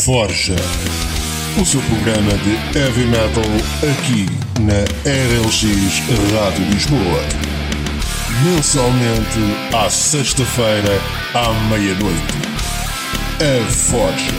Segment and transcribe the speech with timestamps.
[0.00, 0.56] Forja.
[1.60, 3.44] O seu programa de heavy metal
[3.82, 4.24] aqui
[4.60, 6.00] na RLX
[6.32, 7.22] Rádio Lisboa.
[8.42, 10.98] Mensalmente à sexta-feira
[11.34, 12.34] à meia-noite.
[13.40, 14.32] A Forja.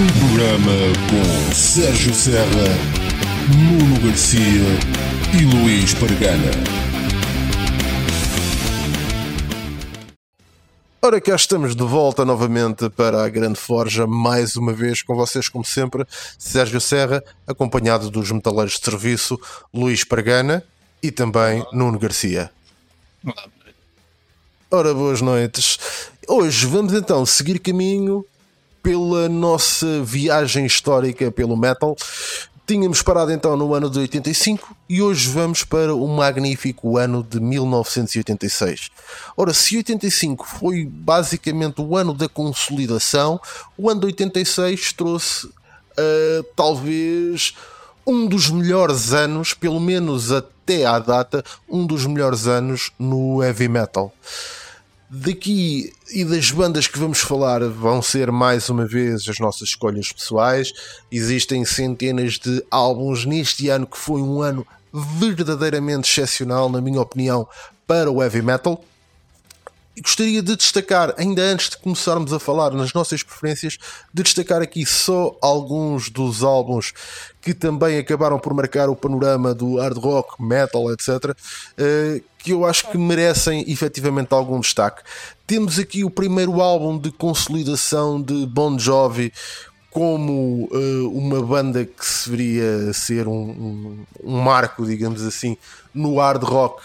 [0.00, 0.72] Um programa
[1.10, 2.78] com Sérgio Serra,
[3.54, 4.78] Nuno Garcia
[5.38, 6.87] e Luís Pargana.
[11.08, 15.48] Ora, cá estamos de volta novamente para a Grande Forja, mais uma vez com vocês,
[15.48, 16.04] como sempre,
[16.38, 19.40] Sérgio Serra, acompanhado dos metaleiros de serviço,
[19.72, 20.62] Luís Pargana
[21.02, 22.50] e também Nuno Garcia.
[24.70, 25.78] Ora, boas noites.
[26.28, 28.22] Hoje vamos então seguir caminho
[28.82, 31.96] pela nossa viagem histórica pelo metal.
[32.68, 37.40] Tínhamos parado então no ano de 85 e hoje vamos para o magnífico ano de
[37.40, 38.90] 1986.
[39.34, 43.40] Ora, se 85 foi basicamente o ano da consolidação,
[43.74, 47.54] o ano de 86 trouxe uh, talvez
[48.06, 53.66] um dos melhores anos, pelo menos até à data, um dos melhores anos no heavy
[53.66, 54.12] metal.
[55.10, 60.12] Daqui e das bandas que vamos falar vão ser mais uma vez as nossas escolhas
[60.12, 60.70] pessoais.
[61.10, 67.48] Existem centenas de álbuns neste ano que foi um ano verdadeiramente excepcional, na minha opinião,
[67.86, 68.84] para o heavy metal.
[69.96, 73.78] E gostaria de destacar, ainda antes de começarmos a falar nas nossas preferências,
[74.12, 76.92] de destacar aqui só alguns dos álbuns
[77.40, 81.34] que também acabaram por marcar o panorama do hard rock, metal, etc.,
[82.38, 85.02] que eu acho que merecem efetivamente algum destaque.
[85.46, 89.32] Temos aqui o primeiro álbum de consolidação de Bon Jovi
[89.90, 95.56] como uh, uma banda que se veria ser um, um, um, marco, digamos assim,
[95.92, 96.82] no hard rock.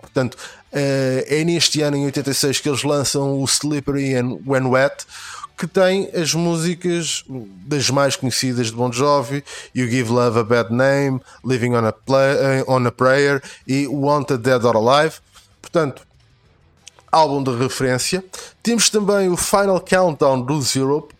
[0.00, 0.36] Portanto,
[0.72, 5.06] Uh, é neste ano, em 86, que eles lançam o Slippery and When Wet,
[5.56, 7.24] que tem as músicas
[7.66, 9.42] das mais conhecidas de Bon Jovi,
[9.74, 13.86] You Give Love a Bad Name, Living on a, play, eh, on a Prayer e
[13.86, 15.16] Wanted Dead or Alive.
[15.62, 16.06] Portanto,
[17.10, 18.22] álbum de referência.
[18.62, 21.14] Temos também o Final Countdown dos Europe,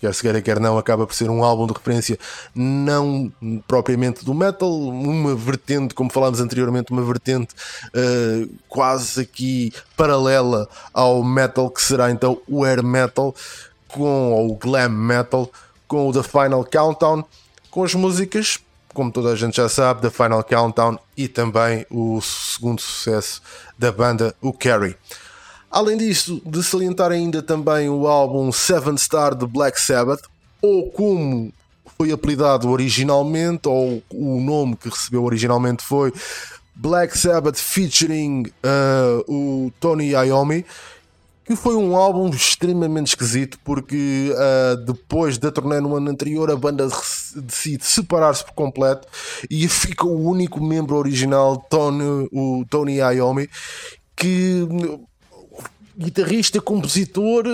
[0.00, 2.18] quer se queira, quer não, acaba por ser um álbum de referência
[2.54, 3.30] não
[3.68, 7.54] propriamente do metal, uma vertente, como falámos anteriormente, uma vertente
[7.88, 13.34] uh, quase aqui paralela ao metal, que será então o air metal,
[13.88, 15.50] com ou o glam metal,
[15.86, 17.24] com o The Final Countdown,
[17.70, 18.58] com as músicas,
[18.94, 23.42] como toda a gente já sabe, The Final Countdown e também o segundo sucesso
[23.78, 24.96] da banda, o Carrie.
[25.70, 30.22] Além disso, de salientar ainda também o álbum Seven Star de Black Sabbath,
[30.60, 31.52] ou como
[31.96, 36.12] foi apelidado originalmente, ou o nome que recebeu originalmente foi
[36.74, 40.64] Black Sabbath featuring uh, o Tony Iommi,
[41.44, 46.56] que foi um álbum extremamente esquisito porque uh, depois da turnê no ano anterior a
[46.56, 46.88] banda
[47.36, 49.06] decide separar-se por completo
[49.50, 53.48] e fica o único membro original, Tony, o Tony Iommi,
[54.16, 54.66] que
[56.00, 57.44] guitarrista, compositor,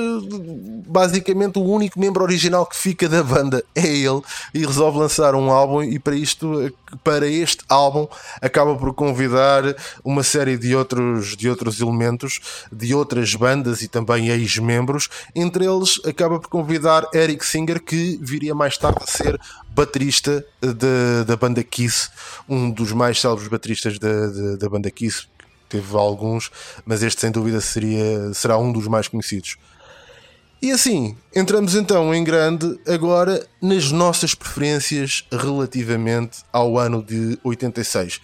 [0.87, 4.23] basicamente o único membro original que fica da banda é ele
[4.55, 8.07] e resolve lançar um álbum e para isto, para este álbum,
[8.41, 9.65] acaba por convidar
[10.05, 12.41] uma série de outros, de outros elementos,
[12.71, 18.55] de outras bandas e também ex-membros, entre eles acaba por convidar Eric Singer, que viria
[18.55, 19.41] mais tarde a ser
[19.75, 22.09] baterista de, da banda Kiss,
[22.49, 25.27] um dos mais célebres bateristas da, da banda Kiss,
[25.69, 26.51] teve alguns,
[26.85, 29.57] mas este sem dúvida seria, será um dos mais conhecidos.
[30.61, 38.21] E assim, entramos então em grande agora nas nossas preferências relativamente ao ano de 86.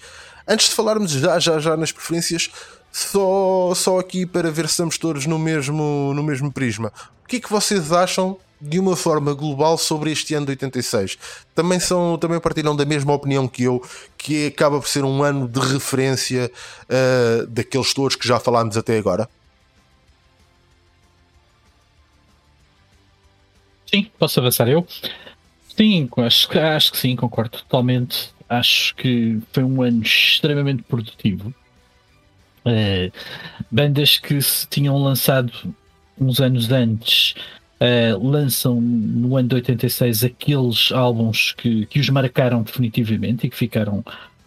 [0.48, 2.50] Antes de falarmos já, já, já nas preferências,
[2.90, 6.92] só, só aqui para ver se estamos todos no mesmo, no mesmo prisma.
[7.22, 11.18] O que é que vocês acham de uma forma global sobre este ano de 86.
[11.52, 13.82] Também, são, também partilham da mesma opinião que eu,
[14.16, 16.50] que acaba por ser um ano de referência
[16.84, 19.28] uh, daqueles todos que já falámos até agora?
[23.92, 24.86] Sim, posso avançar eu?
[25.76, 28.32] Sim, acho, acho que sim, concordo totalmente.
[28.48, 31.52] Acho que foi um ano extremamente produtivo.
[32.64, 33.12] Uh,
[33.68, 35.52] bandas que se tinham lançado
[36.16, 37.34] uns anos antes
[37.82, 43.56] uh, lançam no ano de 86 aqueles álbuns que, que os marcaram definitivamente e que
[43.56, 43.98] ficaram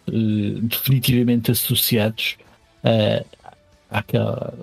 [0.08, 2.36] uh, definitivamente associados
[2.82, 3.24] uh,
[3.90, 4.54] àquela,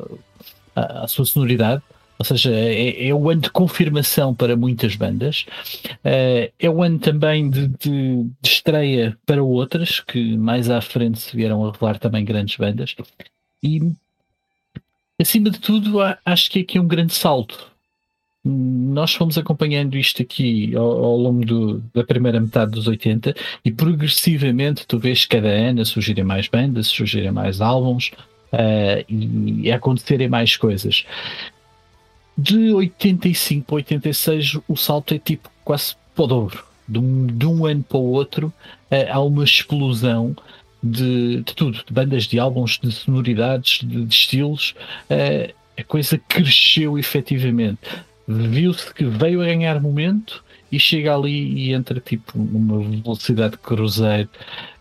[0.75, 1.83] à, à, sua sonoridade.
[2.17, 5.45] Ou seja, é, é, o ano de confirmação para muitas bandas,
[6.03, 11.35] é o ano também de, de, de estreia para outras, que mais à frente se
[11.35, 12.95] vieram a revelar também grandes bandas.
[13.61, 13.91] E
[15.19, 17.72] acima de tudo, acho que aqui é um grande salto
[18.45, 23.71] nós fomos acompanhando isto aqui ao, ao longo do, da primeira metade dos 80 e
[23.71, 28.11] progressivamente tu vês cada ano surgirem mais bandas, surgirem mais álbuns
[28.51, 31.05] uh, e, e acontecerem mais coisas.
[32.37, 36.65] De 85 para 86 o salto é tipo quase para o dobro.
[36.85, 38.47] De um, de um ano para o outro
[38.91, 40.35] uh, há uma explosão
[40.83, 44.75] de, de, tudo, de bandas, de álbuns, de sonoridades, de, de estilos.
[45.09, 47.79] Uh, a coisa cresceu efetivamente
[48.27, 53.57] viu-se que veio a ganhar momento e chega ali e entra tipo numa velocidade de
[53.59, 54.29] cruzeiro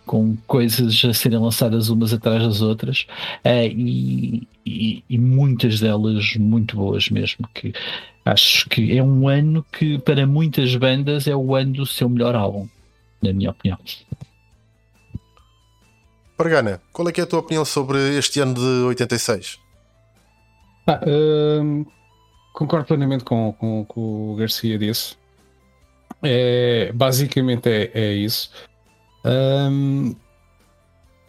[0.06, 3.06] com coisas a serem lançadas umas atrás das outras
[3.44, 7.73] uh, e, e, e, muitas delas muito boas mesmo que
[8.25, 12.35] acho que é um ano que para muitas bandas é o ano do seu melhor
[12.35, 12.69] álbum
[13.23, 13.79] na minha opinião
[16.37, 19.59] Pargana, qual é que é a tua opinião sobre este ano de 86?
[20.88, 22.01] Ah, uh
[22.52, 25.16] concordo plenamente com, com, com o Garcia disse.
[26.22, 28.50] É, basicamente é, é isso.
[29.25, 30.14] Um,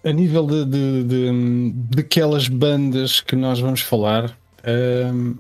[0.04, 4.38] a nível de, de, de, de, aquelas bandas que nós vamos falar,
[5.14, 5.36] um,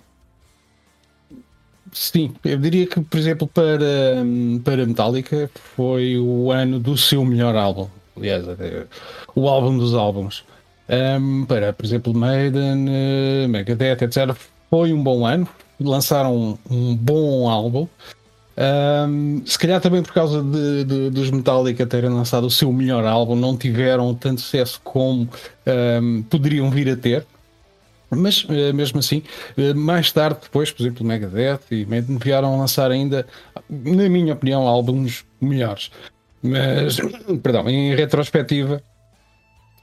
[1.91, 4.24] sim, eu diria que, por exemplo, para,
[4.63, 7.89] para Metallica foi o ano do seu melhor álbum.
[8.15, 8.45] Aliás,
[9.35, 10.45] o álbum dos álbuns.
[10.89, 14.35] Um, para, por exemplo, Maiden, uh, Megadeth, etc.,
[14.69, 15.47] foi um bom ano
[15.80, 17.88] lançaram um, bom álbum.
[18.56, 23.04] Um, se calhar também por causa de, de, dos Metallica terem lançado o seu melhor
[23.06, 25.28] álbum, não tiveram tanto sucesso como
[26.02, 27.25] um, poderiam vir a ter.
[28.16, 29.24] Mas uh, mesmo assim,
[29.58, 33.26] uh, mais tarde, depois, por exemplo, Megadeth e Maiden vieram lançar ainda,
[33.69, 35.92] na minha opinião, álbuns melhores.
[36.42, 36.98] Mas,
[37.42, 38.84] perdão, em retrospectiva,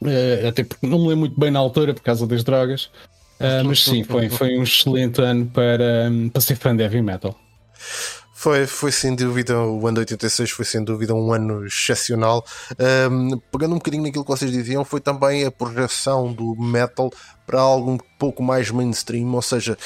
[0.03, 2.91] uh, até porque não me lembro muito bem na altura por causa das drogas,
[3.41, 7.35] Uh, mas sim, foi, foi um excelente ano para, para ser fã de heavy metal.
[8.41, 12.43] Foi, foi sem dúvida, o ano de 86 foi sem dúvida um ano excepcional.
[13.11, 17.11] Um, pegando um bocadinho naquilo que vocês diziam, foi também a projeção do metal
[17.47, 19.77] para algo um pouco mais mainstream, ou seja,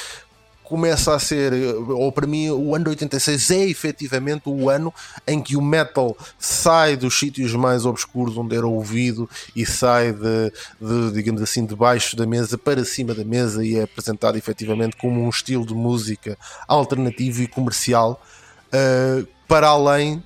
[0.65, 4.93] começa a ser, ou para mim, o ano de 86 é efetivamente o ano
[5.27, 10.51] em que o metal sai dos sítios mais obscuros onde era ouvido e sai de,
[10.81, 15.23] de digamos assim, debaixo da mesa para cima da mesa e é apresentado efetivamente como
[15.23, 18.21] um estilo de música alternativo e comercial
[18.67, 20.21] uh, para além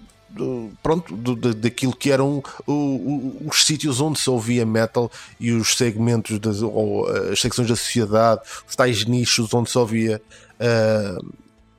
[0.81, 6.61] pronto, do, daquilo que eram os sítios onde se ouvia metal e os segmentos das,
[6.61, 10.21] ou as secções da sociedade, os tais nichos onde se ouvia
[10.59, 11.33] uh,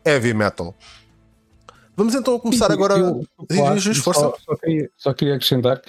[0.04, 0.74] heavy metal.
[1.96, 2.94] Vamos então começar agora.
[2.98, 5.82] Eu, claro, só, só, queria, só queria acrescentar.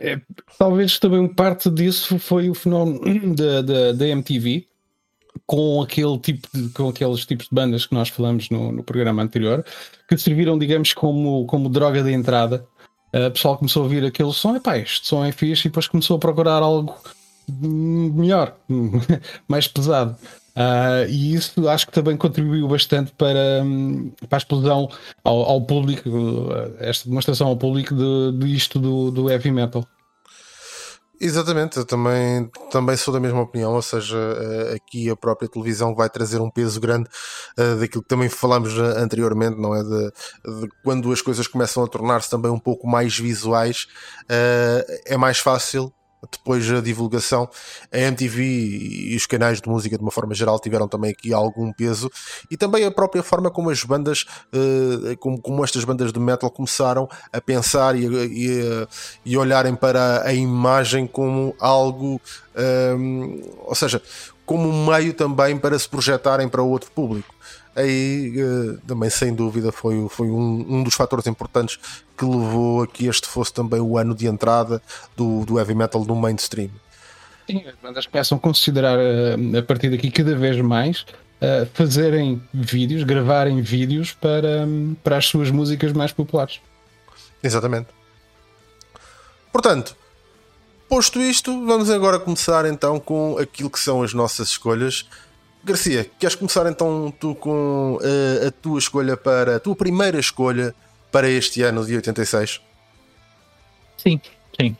[0.00, 0.20] É,
[0.58, 4.66] talvez também parte disso foi o fenómeno da, da, da MTV,
[5.48, 9.22] com aquele tipo de, com aqueles tipos de bandas que nós falamos no, no programa
[9.22, 9.64] anterior,
[10.06, 12.66] que serviram, digamos, como, como droga de entrada.
[13.14, 15.70] Uh, o pessoal começou a ouvir aquele som, e pá, este som é fixe, e
[15.70, 16.94] depois começou a procurar algo
[17.48, 18.54] melhor,
[19.48, 20.14] mais pesado.
[20.54, 23.64] Uh, e isso acho que também contribuiu bastante para,
[24.28, 24.90] para a explosão
[25.24, 26.10] ao, ao público,
[26.78, 29.82] esta demonstração ao público de, de isto do, do heavy metal.
[31.20, 35.92] Exatamente, eu também, também sou da mesma opinião, ou seja, eh, aqui a própria televisão
[35.92, 37.08] vai trazer um peso grande
[37.58, 39.82] uh, daquilo que também falámos eh, anteriormente, não é?
[39.82, 40.12] De,
[40.60, 43.88] de quando as coisas começam a tornar-se também um pouco mais visuais,
[45.06, 45.92] é mais fácil
[46.30, 47.48] depois a divulgação,
[47.92, 51.72] a MTV e os canais de música de uma forma geral tiveram também aqui algum
[51.72, 52.10] peso.
[52.50, 56.50] E também a própria forma como as bandas, eh, como, como estas bandas de metal
[56.50, 58.88] começaram a pensar e, e,
[59.24, 62.20] e olharem para a imagem como algo,
[62.96, 64.02] um, eh, ou seja,
[64.44, 67.37] como um meio também para se projetarem para outro público
[67.78, 71.78] aí uh, também sem dúvida foi, foi um, um, dos fatores importantes
[72.16, 74.82] que levou a que este fosse também o ano de entrada
[75.16, 76.70] do, do heavy metal no mainstream.
[77.46, 82.42] Sim, as bandas começam a considerar uh, a partir daqui cada vez mais uh, fazerem
[82.52, 84.66] vídeos, gravarem vídeos para,
[85.02, 86.60] para as suas músicas mais populares.
[87.42, 87.88] Exatamente.
[89.52, 89.96] Portanto,
[90.88, 95.06] posto isto, vamos agora começar então com aquilo que são as nossas escolhas
[95.64, 100.74] Garcia, queres começar então tu com uh, a tua escolha para a tua primeira escolha
[101.10, 102.60] para este ano de 86?
[103.96, 104.20] Sim,
[104.58, 104.76] sim.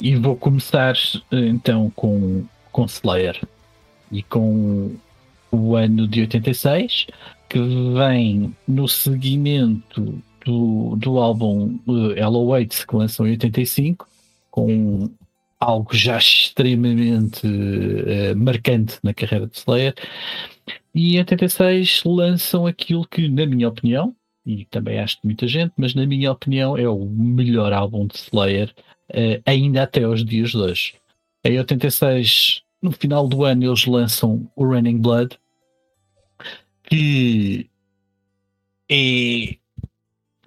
[0.00, 0.94] E vou começar
[1.32, 3.40] então com, com Slayer
[4.10, 4.94] e com
[5.50, 7.06] o ano de 86,
[7.48, 7.58] que
[7.94, 11.78] vem no seguimento do, do álbum
[12.16, 14.08] Hello Waits, que lançou em 85,
[14.50, 15.10] com
[15.64, 19.94] algo já extremamente uh, marcante na carreira de Slayer.
[20.94, 24.14] e em 86 lançam aquilo que, na minha opinião,
[24.46, 28.16] e também acho de muita gente, mas na minha opinião é o melhor álbum de
[28.16, 28.74] Slayer
[29.10, 30.94] uh, ainda até aos dias de hoje.
[31.44, 35.38] Em 86, no final do ano, eles lançam o Running Blood,
[36.84, 37.68] que
[38.90, 39.56] é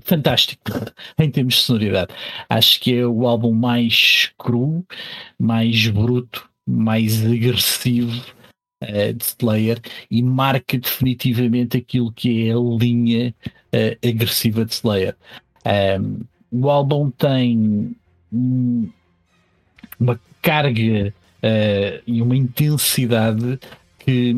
[0.08, 0.72] fantástico
[1.20, 2.14] em termos de sonoridade.
[2.50, 4.86] Acho que é o álbum mais cru,
[5.38, 8.24] mais bruto, mais agressivo
[8.84, 13.36] uh, de Slayer e marca definitivamente aquilo que é a linha
[13.74, 15.16] uh, agressiva de Slayer.
[16.00, 17.96] Um, o álbum tem
[18.32, 18.90] um,
[20.00, 23.60] uma carga uh, e uma intensidade
[24.00, 24.34] que,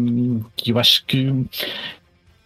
[0.55, 1.31] que eu acho que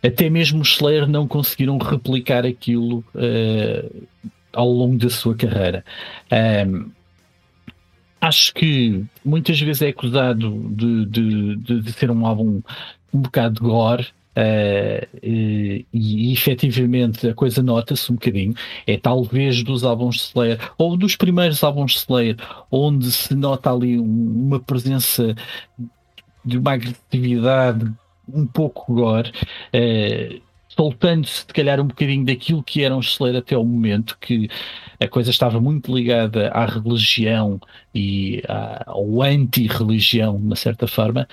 [0.03, 4.07] até mesmo os Slayer não conseguiram replicar aquilo uh,
[4.51, 5.83] ao longo da sua carreira.
[6.67, 6.91] Um,
[8.19, 12.61] acho que muitas vezes é acusado de, de, de, de ser um álbum
[13.13, 14.07] um bocado gore.
[14.35, 18.55] Uh, e, e efetivamente a coisa nota-se um bocadinho.
[18.87, 22.37] É talvez dos álbuns de Slayer, ou dos primeiros álbuns de Slayer,
[22.71, 25.35] onde se nota ali uma presença
[26.43, 27.93] de uma agressividade
[28.27, 29.31] um pouco gore,
[29.73, 30.41] uh,
[30.75, 34.49] soltando-se se calhar um bocadinho daquilo que era um Slayer até o momento, que
[34.99, 37.59] a coisa estava muito ligada à religião
[37.93, 41.27] e à, ao anti-religião, de uma certa forma.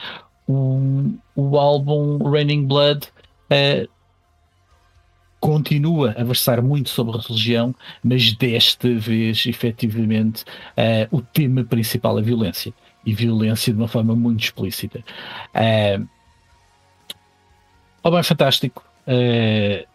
[0.46, 3.88] O, o álbum Raining Blood uh,
[5.40, 12.18] continua a versar muito sobre a religião, mas desta vez, efetivamente, uh, o tema principal
[12.18, 12.72] é violência.
[13.06, 15.02] E violência de uma forma muito explícita.
[15.54, 16.06] Uh,
[18.02, 18.84] álbum é fantástico.
[19.06, 19.88] Uh,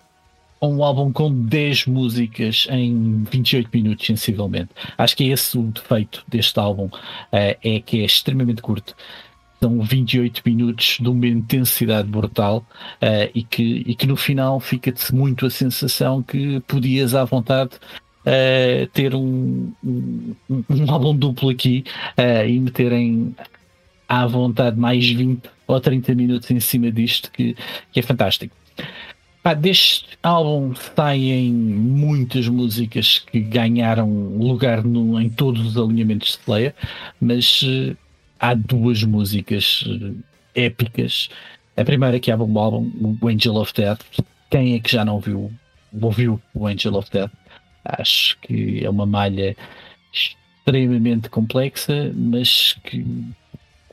[0.62, 4.70] um álbum com 10 músicas em 28 minutos, sensivelmente.
[4.98, 6.92] Acho que é esse o defeito deste álbum, uh,
[7.32, 8.96] é que é extremamente curto.
[9.60, 12.66] São 28 minutos de uma intensidade brutal
[13.02, 17.72] uh, e, que, e que no final fica-te muito a sensação que podias à vontade
[18.26, 21.84] uh, ter um, um, um, álbum duplo aqui
[22.18, 23.36] uh, e meterem
[24.08, 27.56] à vontade mais 20 ou 30 minutos em cima disto, que,
[27.92, 28.56] que é fantástico.
[29.46, 36.40] Pá, deste álbum saem muitas músicas que ganharam lugar no, em todos os alinhamentos de
[36.40, 36.74] Slayer,
[37.22, 37.96] mas uh,
[38.40, 40.16] há duas músicas uh,
[40.56, 41.30] épicas.
[41.78, 44.02] A primeira que abre o álbum, o Angel of Death.
[44.50, 45.52] Quem é que já não viu,
[46.02, 47.32] ouviu o Angel of Death?
[47.84, 49.56] Acho que é uma malha
[50.12, 53.06] extremamente complexa, mas que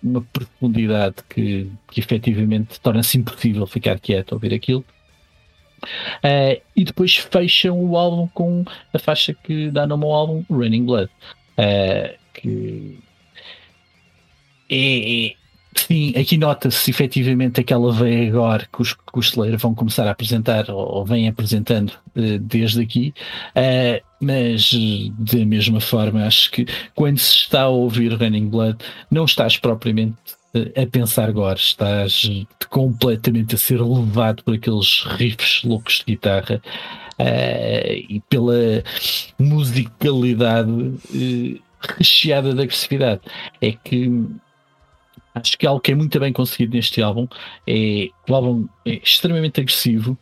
[0.02, 4.85] uma profundidade que, que efetivamente torna-se impossível ficar quieto a ouvir aquilo.
[6.18, 10.85] Uh, e depois fecham o álbum com a faixa que dá nome ao álbum, Running
[10.85, 11.11] Blood.
[11.59, 12.99] Uh, que
[14.71, 15.37] é, é,
[15.75, 20.71] sim, aqui nota-se efetivamente aquela veia agora que os, que os vão começar a apresentar
[20.71, 23.14] ou, ou vêm apresentando uh, desde aqui,
[24.21, 24.73] mas
[25.19, 28.79] da mesma forma acho que quando se está a ouvir Running Blood
[29.11, 30.17] não estás propriamente
[30.55, 32.29] a pensar agora, estás
[32.69, 36.62] completamente a ser levado por aqueles riffs loucos de guitarra
[37.19, 38.85] uh, e pela
[39.38, 41.61] musicalidade uh,
[41.99, 43.23] recheada de agressividade.
[43.61, 44.09] É que
[45.35, 47.27] acho que algo que é muito bem conseguido neste álbum
[47.67, 50.17] é o álbum é extremamente agressivo,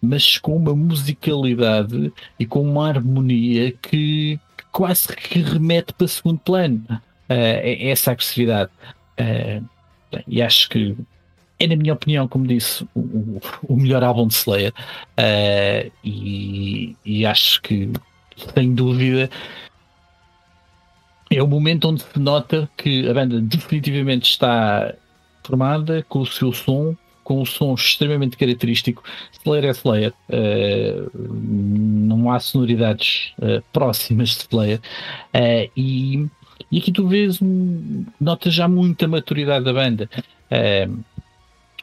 [0.00, 4.38] mas com uma musicalidade e com uma harmonia que,
[4.72, 6.84] quase que remete para segundo plano.
[7.28, 8.70] Uh, essa agressividade.
[9.18, 9.64] Uh,
[10.28, 10.96] e acho que
[11.58, 14.72] é, na minha opinião, como disse, o, o melhor álbum de Slayer.
[15.18, 17.90] Uh, e, e, acho que,
[18.54, 19.30] sem dúvida,
[21.30, 24.94] é o momento onde se nota que a banda definitivamente está
[25.42, 29.02] formada com o seu som, com o som extremamente característico.
[29.32, 30.12] Slayer é Slayer.
[30.28, 34.80] Uh, não há sonoridades uh, próximas de Slayer.
[35.76, 36.26] e
[36.70, 37.38] e aqui tu vês,
[38.20, 40.10] notas já muita maturidade da banda.
[40.50, 41.04] Uh,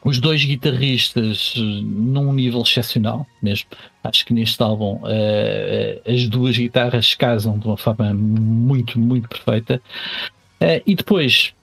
[0.04, 3.70] os dois guitarristas num nível excepcional mesmo.
[4.02, 9.80] Acho que neste álbum uh, as duas guitarras casam de uma forma muito, muito perfeita.
[10.60, 11.54] Uh, e depois,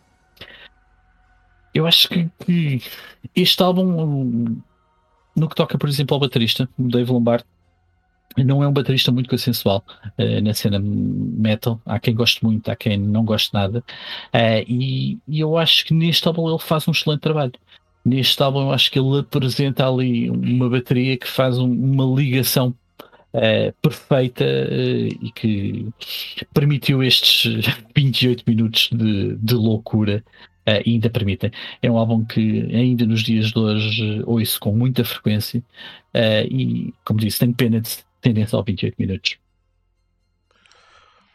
[1.74, 2.82] eu acho que, que,
[3.36, 4.60] este álbum,
[5.36, 7.46] no que toca, por exemplo, ao baterista, Dave Lombardo,
[8.38, 9.84] não é um baterista muito consensual
[10.18, 11.80] uh, na cena metal.
[11.86, 13.84] Há quem goste muito, há quem não goste nada.
[14.34, 17.54] Uh, e, e, eu acho que neste álbum ele faz um excelente trabalho.
[18.04, 22.76] Neste álbum acho que ele apresenta ali uma bateria que faz um, uma ligação
[23.34, 25.88] uh, perfeita e que
[26.54, 27.66] permitiu estes
[27.96, 30.24] 28 minutos de, de loucura
[30.68, 31.52] uh, ainda permitem.
[31.82, 35.60] É um álbum que ainda nos dias de hoje ouço com muita frequência
[36.16, 39.38] uh, e, como disse, tenho pena de terem só 28 minutos.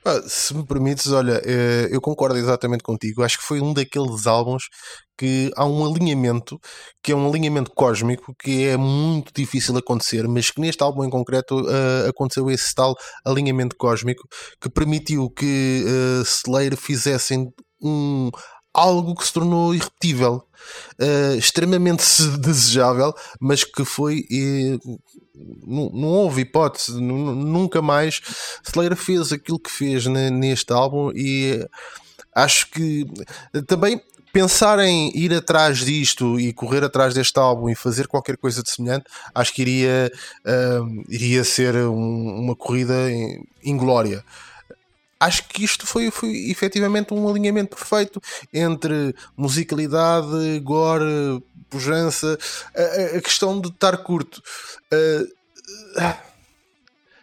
[0.04, 1.42] Ah, se me permites, olha,
[1.90, 3.24] eu concordo exatamente contigo.
[3.24, 4.68] Acho que foi um daqueles álbuns
[5.16, 6.60] que há um alinhamento,
[7.02, 11.10] que é um alinhamento cósmico, que é muito difícil acontecer, mas que neste álbum em
[11.10, 12.94] concreto uh, aconteceu esse tal
[13.24, 14.28] alinhamento cósmico
[14.60, 18.30] que permitiu que uh, Slayer fizessem um
[18.76, 20.44] algo que se tornou irrepetível,
[21.00, 22.04] uh, extremamente
[22.38, 24.26] desejável, mas que foi.
[25.66, 28.20] Não, não, houve hipótese, nunca mais
[28.66, 31.66] Slayer fez aquilo que fez neste álbum e
[32.34, 33.06] acho que
[33.66, 34.00] também
[34.36, 38.70] pensar em ir atrás disto e correr atrás deste álbum e fazer qualquer coisa de
[38.70, 40.12] semelhante, acho que iria,
[40.44, 42.94] uh, iria ser um, uma corrida
[43.64, 44.22] inglória
[45.18, 48.20] acho que isto foi, foi efetivamente um alinhamento perfeito
[48.52, 52.38] entre musicalidade, gore, pujança,
[52.76, 54.42] a, a questão de estar curto.
[54.92, 56.14] Uh,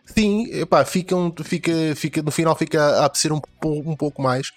[0.08, 4.48] sim, epá, fica, fica, fica, no final fica a apetecer um, um pouco mais,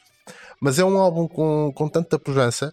[0.60, 2.72] mas é um álbum com, com tanta pujança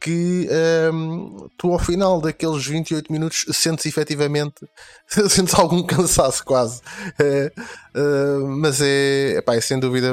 [0.00, 0.48] que
[0.92, 4.66] um, tu ao final daqueles 28 minutos sentes efetivamente
[5.28, 6.80] sentes algum cansaço quase.
[7.20, 7.60] Uh,
[8.00, 10.12] uh, mas é, epá, é sem dúvida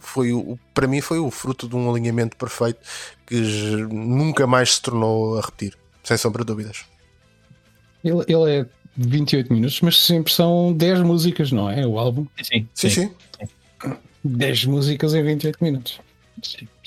[0.00, 2.80] foi o, para mim foi o fruto de um alinhamento perfeito
[3.24, 3.36] que
[3.88, 6.84] nunca mais se tornou a repetir sem sombra de dúvidas.
[8.02, 11.86] Ele, ele é 28 minutos mas sempre são 10 músicas não é?
[11.86, 12.26] O álbum.
[12.42, 13.10] Sim sim, sim.
[13.38, 13.94] sim.
[14.24, 16.00] 10 músicas em 28 minutos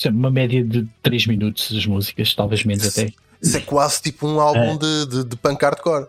[0.10, 3.14] uma média de 3 minutos as músicas, talvez menos isso, até.
[3.42, 4.78] Isso é quase tipo um álbum é.
[4.78, 6.08] de, de, de punk hardcore.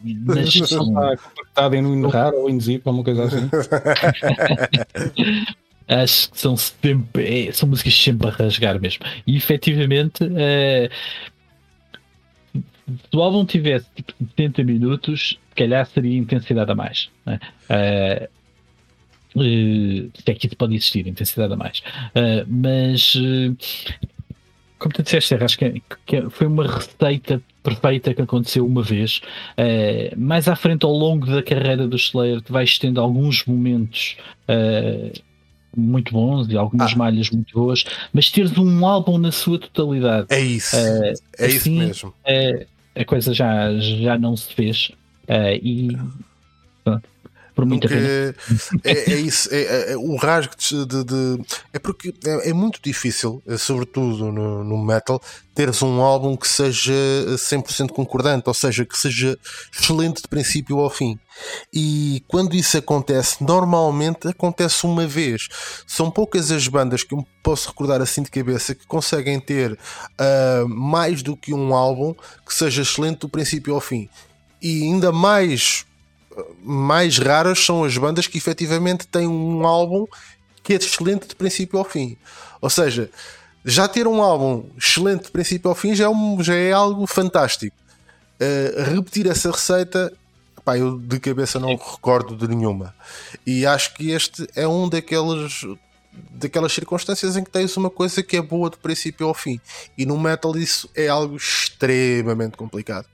[0.00, 0.86] Mas são...
[0.86, 3.48] compactado em um raro ou em zip, alguma coisa assim.
[5.88, 9.04] Acho que são sempre, é, são músicas sempre a rasgar mesmo.
[9.26, 10.90] E efetivamente, é,
[12.54, 17.10] se o álbum tivesse tipo 70 minutos, se calhar seria intensidade a mais.
[17.24, 17.40] Né?
[19.36, 21.78] Uh, é que isso pode existir, intensidade a mais.
[21.78, 23.56] Uh, mas, uh,
[24.78, 25.74] como tu disseste, acho que, é,
[26.06, 29.20] que, é, foi uma receita perfeita que aconteceu uma vez.
[29.58, 34.16] Uh, mais à frente, ao longo da carreira do Slayer, tu vais tendo alguns momentos
[35.76, 36.96] muito bons e algumas ah.
[36.96, 40.26] malhas muito boas, mas teres um álbum na sua totalidade.
[40.30, 40.74] É isso.
[40.74, 42.64] é assim, isso mesmo.
[42.96, 44.90] a coisa já, já não se fez.
[45.62, 45.94] e
[47.58, 48.06] por muita pena.
[48.84, 52.80] É, é, isso, é, é, é o rasgo de, de, É porque é, é, muito
[52.80, 55.20] difícil, eh, sobretudo no, no, metal,
[55.56, 56.92] teres um álbum que seja
[57.30, 59.36] 100% concordante, ou seja, que seja
[59.76, 61.18] excelente de princípio ao fim.
[61.74, 65.48] E quando isso acontece, normalmente acontece uma vez.
[65.84, 70.68] São poucas as bandas que eu posso recordar assim de cabeça que conseguem ter uh,
[70.68, 72.14] mais do que um álbum
[72.46, 74.08] que seja excelente do princípio ao fim.
[74.62, 75.87] E ainda mais
[76.62, 80.06] mais raras são as bandas que efetivamente têm um álbum
[80.62, 82.16] que é excelente de princípio ao fim.
[82.60, 83.10] Ou seja,
[83.64, 87.06] já ter um álbum excelente de princípio ao fim já é, um, já é algo
[87.06, 87.76] fantástico.
[88.40, 90.12] Uh, repetir essa receita,
[90.64, 92.94] pá, eu de cabeça não recordo de nenhuma.
[93.46, 95.64] E acho que este é um daqueles
[96.32, 99.60] daquelas circunstâncias em que tens uma coisa que é boa de princípio ao fim.
[99.96, 103.06] E no metal isso é algo extremamente complicado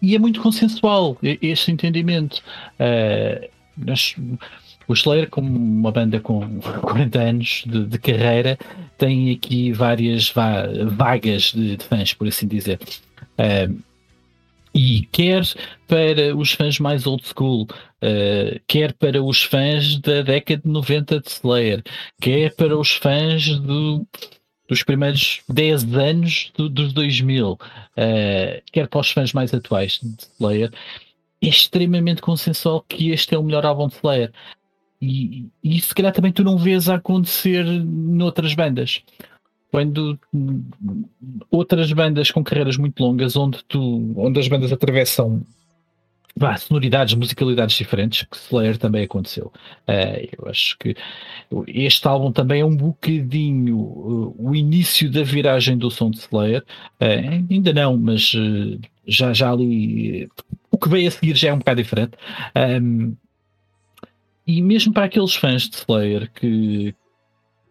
[0.00, 2.42] e é muito consensual este entendimento.
[2.80, 4.14] Uh, nós,
[4.88, 8.58] o Slayer, como uma banda com 40 anos de, de carreira,
[8.98, 12.78] tem aqui várias va vagas de, de, fãs, por assim dizer.
[13.38, 13.78] Uh,
[14.74, 15.42] e quer
[15.88, 21.20] para os fãs mais old school, uh, quer para os fãs da década de 90
[21.20, 21.82] de Slayer,
[22.20, 24.06] quer para os fãs do
[24.68, 27.58] dos primeiros 10 anos do, dos 2000, uh,
[27.96, 30.70] eh, quer para os fãs mais atuais de Slayer,
[31.42, 34.32] é extremamente consensual que este é o melhor álbum de Slayer.
[35.00, 39.02] E, e se calhar também tu não vês a acontecer noutras bandas.
[39.70, 40.18] Quando
[41.50, 45.44] outras bandas com carreiras muito longas, onde, tu, onde as bandas atravessam
[46.36, 49.52] bah, sonoridades, musicalidades diferentes, que Slayer também aconteceu.
[49.88, 50.94] Uh, eu acho que
[51.68, 56.62] este álbum também é um bocadinho uh, o início da viragem do som de Slayer.
[57.00, 58.32] Uh, ainda não, mas
[59.06, 60.28] já, já ali
[60.70, 62.12] o que veio a seguir já é um bocado diferente.
[62.54, 63.16] Um,
[64.46, 66.94] e mesmo para aqueles fãs de Slayer que,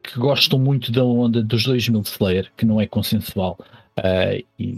[0.04, 3.58] que gostam muito da onda dos 2000 de Slayer, que não é consensual,
[3.97, 4.75] Uh, e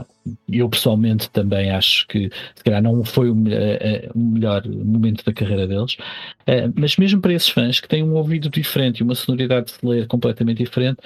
[0.48, 5.34] eu pessoalmente também acho que se calhar não foi o, uh, o melhor momento da
[5.34, 9.16] carreira deles, uh, mas mesmo para esses fãs que têm um ouvido diferente e uma
[9.16, 11.00] sonoridade de Slayer completamente diferente,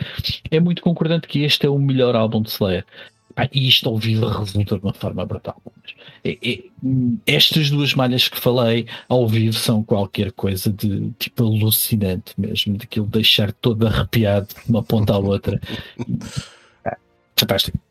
[0.49, 2.85] é muito concordante que este é o melhor álbum de Slayer.
[3.33, 5.61] Ah, e isto ao vivo resulta de uma forma brutal.
[6.21, 6.59] É, é,
[7.25, 13.05] estas duas malhas que falei ao vivo são qualquer coisa de tipo alucinante mesmo, daquilo
[13.05, 15.61] deixar todo arrepiado de uma ponta à outra.
[17.39, 17.90] fantástico.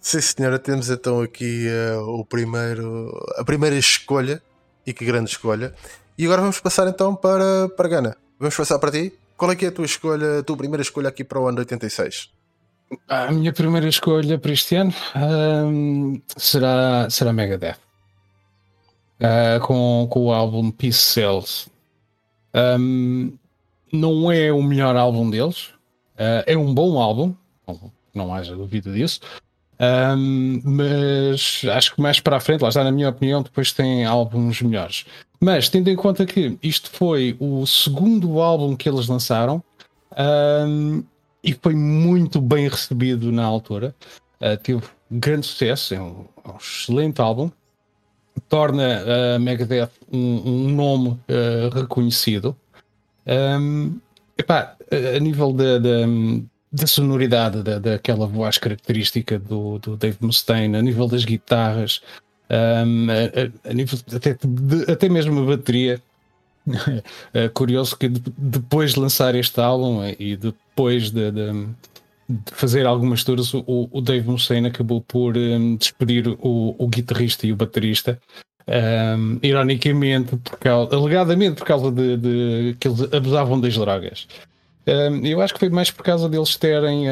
[0.00, 4.42] Sim, senhora, temos então aqui uh, o primeiro, a primeira escolha,
[4.86, 5.74] e que grande escolha.
[6.16, 8.16] E agora vamos passar então para, para Gana.
[8.38, 9.12] Vamos passar para ti.
[9.36, 11.58] Qual é que é a tua escolha, a tua primeira escolha aqui para o ano
[11.58, 12.30] 86?
[13.08, 17.76] A minha primeira escolha para este ano um, será, será Megadeth.
[19.20, 21.70] Uh, com, com o álbum Peace Cells.
[22.54, 23.32] Um,
[23.92, 25.68] não é o melhor álbum deles,
[26.16, 27.34] uh, é um bom álbum,
[28.14, 29.20] não haja dúvida disso.
[29.80, 34.04] Um, mas acho que mais para a frente, lá está, na minha opinião, depois tem
[34.04, 35.06] álbuns melhores.
[35.40, 39.62] Mas tendo em conta que isto foi o segundo álbum que eles lançaram
[40.66, 41.02] um,
[41.42, 43.94] e foi muito bem recebido na altura,
[44.40, 47.50] uh, teve grande sucesso, é um, é um excelente álbum,
[48.50, 52.54] torna a uh, Megadeth um, nome uh, reconhecido.
[54.36, 54.76] Epá,
[55.16, 55.78] a nível da,
[56.72, 62.00] da sonoridade da, daquela voz característica do, do Dave Mustaine, a nível das guitarras,
[62.50, 66.00] um, a, a, nível até, de, até mesmo a bateria.
[67.32, 71.66] é curioso que de, depois de lançar este álbum e depois de, de,
[72.28, 77.46] de fazer algumas tours, o, o, Dave Mustaine acabou por um, despedir o, o, guitarrista
[77.46, 78.20] e o baterista.
[78.68, 84.28] Um, ironicamente, por causa, alegadamente por causa de, de que eles abusavam das drogas.
[85.22, 87.04] Eu acho que foi mais por causa deles terem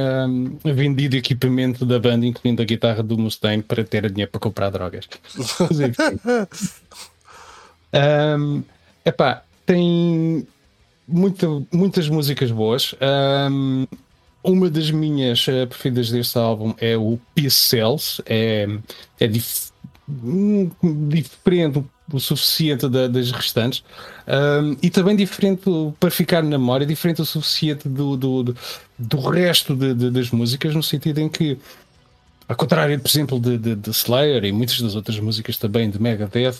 [0.65, 5.09] vendido equipamento da banda, incluindo a guitarra do Mustaine, para ter dinheiro para comprar drogas.
[8.41, 8.63] um,
[9.05, 10.47] epá, tem
[11.07, 12.95] muita, muitas músicas boas.
[13.51, 13.87] Um,
[14.43, 18.23] uma das minhas uh, preferidas deste álbum é o Peace Cells.
[18.27, 18.67] É,
[19.21, 19.69] é dif
[21.11, 23.83] diferente, o suficiente da, das restantes
[24.27, 25.62] um, e também diferente
[25.99, 28.55] para ficar na memória, diferente o suficiente do, do,
[28.99, 31.59] do, resto de, de, das músicas, no sentido em que,
[32.49, 36.01] ao contrário, por exemplo, de, de, de Slayer e muitas das outras músicas também de
[36.01, 36.57] Megadeth,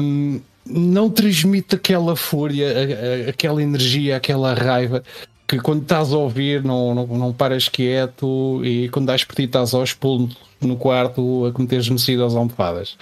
[0.00, 5.02] um, não transmite aquela fúria, a, a, aquela energia, aquela raiva
[5.46, 9.42] que quando estás a ouvir não, não, não paras quieto e quando dás por ti
[9.42, 12.96] estás aos pulos no quarto a cometer genocídio às almofadas.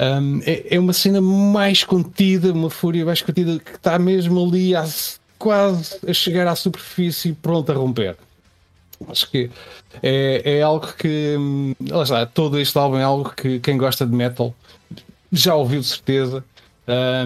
[0.00, 4.74] Um, é, é, uma cena mais contida, uma fúria mais contida que está mesmo ali
[4.74, 4.82] a,
[5.38, 8.16] quase a chegar à superfície pronto a romper.
[9.06, 9.50] Acho que
[10.02, 11.36] é, é algo que
[11.90, 14.54] lá está, todo este álbum é algo que quem gosta de metal
[15.30, 16.42] já ouviu de certeza,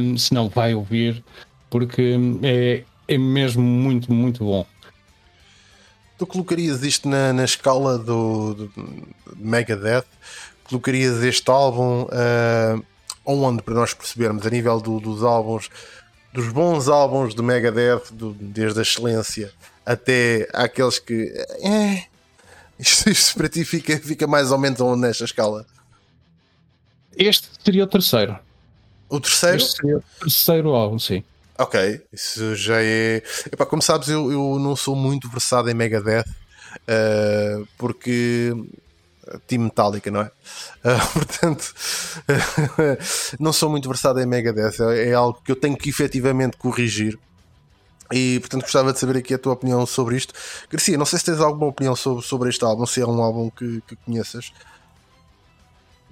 [0.00, 1.22] um, se não vai ouvir,
[1.70, 4.66] porque é, é mesmo muito, muito bom.
[6.18, 8.72] Tu colocarias isto na, na escala do, do
[9.36, 10.06] Megadeth?
[10.64, 12.84] Colocarias este álbum uh,
[13.24, 15.70] onde, para nós percebermos, a nível do, dos álbuns,
[16.32, 19.52] dos bons álbuns do Megadeth, do, desde a excelência
[19.84, 21.32] até aqueles que.
[21.62, 22.04] É,
[22.78, 25.66] isto, isto para ti fica, fica mais ou menos onde nesta escala?
[27.16, 28.38] Este seria o terceiro.
[29.08, 29.56] O terceiro?
[29.56, 31.22] Este seria o terceiro álbum, sim.
[31.56, 33.22] Ok, isso já é.
[33.52, 38.52] Epá, como sabes, eu, eu não sou muito versado em Megadeth uh, porque
[39.46, 40.24] Team Metallica, não é?
[40.24, 41.74] Uh, portanto,
[43.38, 47.18] não sou muito versado em Megadeth, é, é algo que eu tenho que efetivamente corrigir.
[48.12, 50.34] E portanto gostava de saber aqui a tua opinião sobre isto.
[50.70, 53.50] Garcia, não sei se tens alguma opinião sobre, sobre este álbum, se é um álbum
[53.50, 54.52] que, que conheças.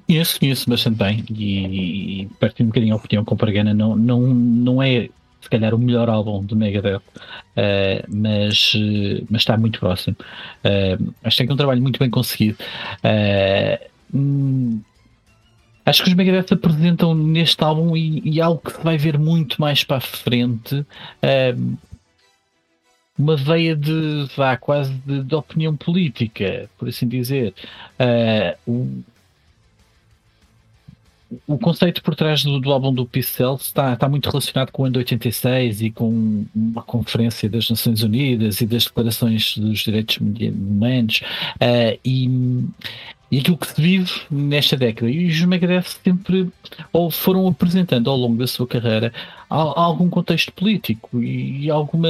[0.07, 4.21] Conheço, conheço bastante bem e, e partindo um bocadinho a opinião com Pargana, não, não,
[4.21, 5.09] não é
[5.43, 7.03] se calhar o melhor álbum do Megadeth, uh,
[8.09, 10.17] mas, uh, mas está muito próximo.
[10.65, 12.57] Uh, acho que é um trabalho muito bem conseguido.
[14.15, 14.81] Hum,
[15.85, 19.61] acho que os Megadeth apresentam neste álbum e, e, algo que se vai ver muito
[19.61, 20.87] mais para a frente.
[23.19, 27.53] uma veia de vá quase de, de, opinião política, por assim dizer.
[31.47, 34.85] O conceito por trás do, do álbum do Pixel está, está muito relacionado com o
[34.87, 40.19] ano de 86 e com uma conferência das Nações Unidas e das declarações dos direitos
[40.19, 41.23] humanos
[41.57, 42.29] uh, e,
[43.31, 45.11] e aquilo que se vive nesta década.
[45.11, 46.49] E os Megadeth sempre
[46.93, 49.13] ou foram apresentando ao longo da sua carreira
[49.49, 52.09] algum contexto político e alguma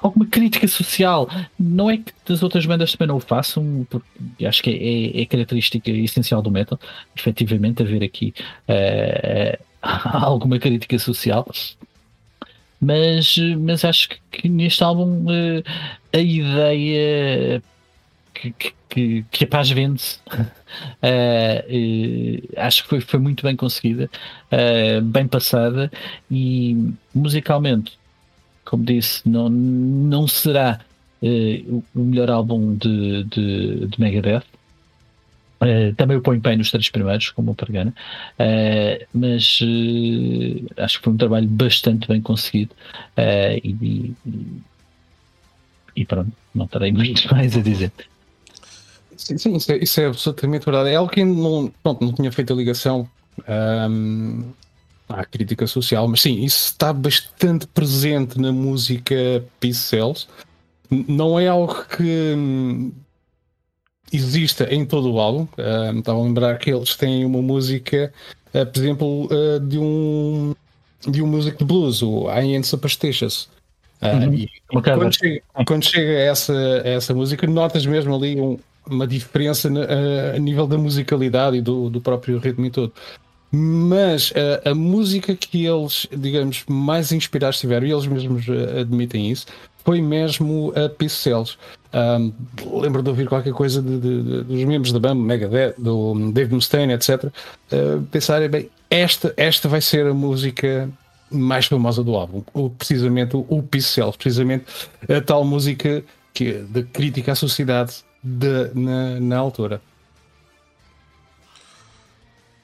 [0.00, 1.28] alguma crítica social.
[1.58, 5.22] Não é que as outras bandas também não o façam, porque acho que é, é,
[5.22, 6.78] é característica essencial do metal,
[7.16, 8.34] efetivamente, haver aqui
[8.68, 11.46] uh, alguma crítica social.
[12.80, 15.62] Mas, mas acho que, neste álbum uh,
[16.12, 17.62] a ideia
[18.34, 20.18] que, que, que a paz vende-se.
[21.02, 24.10] Uh, uh, acho que foi, foi muito bem conseguida,
[24.52, 25.90] uh, bem passada
[26.30, 27.98] e musicalmente,
[28.68, 30.80] como disse, não, não será
[31.22, 34.44] o melhor álbum de, de, de Megadeth.
[35.96, 37.92] também o põe bem nos três primeiros, como o Pergana,
[39.12, 39.58] mas
[40.76, 42.70] acho que foi um trabalho bastante bem conseguido
[43.64, 44.14] e, e,
[45.96, 47.90] e pronto, não terei muito mais a dizer.
[49.16, 50.90] Sim, sim isso, é, isso, é, absolutamente verdade.
[50.90, 53.08] É algo que não, pronto, não tinha feito a ligação
[53.90, 54.52] um,
[55.08, 60.26] à crítica social, mas sim, isso está bastante presente na música Peace Cells.
[60.90, 62.92] Não é algo que hum,
[64.12, 65.46] exista em todo o álbum.
[65.58, 68.12] Um, estava a lembrar que eles têm uma música,
[68.54, 70.54] uh, por exemplo, uh, de um
[71.06, 73.48] de um músico de blues, o I Ain't Superstitious.
[74.02, 74.34] Uh, uhum.
[74.34, 78.58] e, e quando, chega, quando chega a essa, a essa música, notas mesmo ali um,
[78.86, 82.92] uma diferença a, a nível da musicalidade e do, do próprio ritmo e tudo.
[83.50, 84.32] Mas
[84.64, 89.46] a, a, música que eles, digamos, mais inspirados tiveram, e eles mesmos eh, admitem isso,
[89.84, 91.56] foi mesmo a Cells.
[91.94, 92.32] Um,
[92.78, 96.52] lembro de ouvir qualquer coisa de, de, de, dos membros da banda, Megadeth, do Dave
[96.52, 97.24] Mustaine, etc.
[97.24, 100.90] Uh, pensarem, bem, esta, esta vai ser a música
[101.30, 104.66] mais famosa do álbum, o, precisamente o, o Cells, precisamente
[105.08, 109.80] a tal música que, de crítica à sociedade de, na, na altura.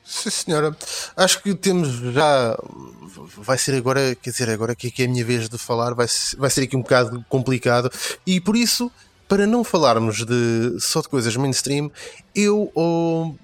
[0.04, 0.76] Sim, senhora.
[1.16, 2.56] Acho que temos já.
[3.38, 6.50] Vai ser agora, quer dizer, agora que é a minha vez de falar, vai, vai
[6.50, 7.90] ser aqui um bocado complicado.
[8.26, 8.92] E por isso,
[9.26, 11.90] para não falarmos de só de coisas mainstream,
[12.34, 13.34] eu oh,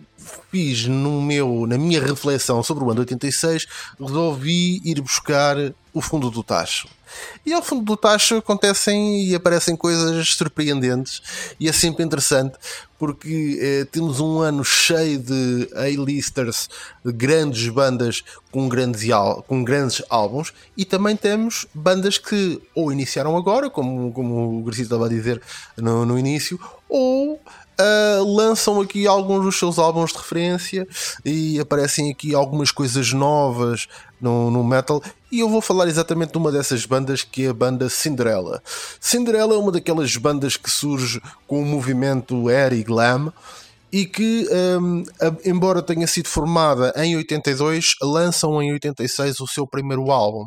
[0.50, 3.66] fiz no meu, na minha reflexão sobre o ano 86,
[3.98, 5.56] resolvi ir buscar
[5.92, 6.88] o fundo do tacho.
[7.44, 11.22] E ao fundo do tacho acontecem e aparecem coisas surpreendentes
[11.58, 12.56] e é sempre interessante
[13.00, 16.68] porque eh, temos um ano cheio de A-listers,
[17.02, 19.08] de grandes bandas com grandes,
[19.48, 24.84] com grandes álbuns e também temos bandas que ou iniciaram agora, como, como o Garcia
[24.84, 25.40] estava a dizer
[25.78, 26.60] no, no início,
[26.90, 27.40] ou
[27.80, 30.86] Uh, lançam aqui alguns dos seus álbuns de referência
[31.24, 33.88] e aparecem aqui algumas coisas novas
[34.20, 35.02] no, no metal.
[35.32, 38.62] E eu vou falar exatamente de uma dessas bandas que é a banda Cinderella.
[39.00, 43.32] Cinderella é uma daquelas bandas que surge com o movimento air e glam
[43.92, 44.46] e que,
[44.80, 45.04] um,
[45.44, 50.46] embora tenha sido formada em 82, lançam em 86 o seu primeiro álbum.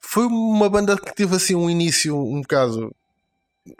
[0.00, 2.90] Foi uma banda que teve assim um início um bocado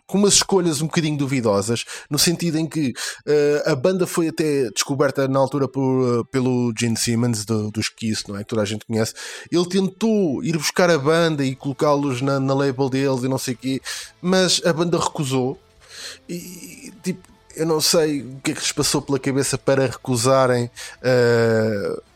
[0.07, 4.71] com umas escolhas um bocadinho duvidosas, no sentido em que uh, a banda foi até
[4.71, 8.41] descoberta na altura por, uh, pelo Gene Simmons do, dos Kiss, não é?
[8.41, 9.15] Que toda a gente conhece.
[9.51, 13.55] Ele tentou ir buscar a banda e colocá-los na, na label deles e não sei
[13.55, 13.81] o quê,
[14.21, 15.59] mas a banda recusou.
[16.29, 20.71] E tipo, eu não sei o que é que lhes passou pela cabeça para recusarem.
[21.03, 22.10] Uh,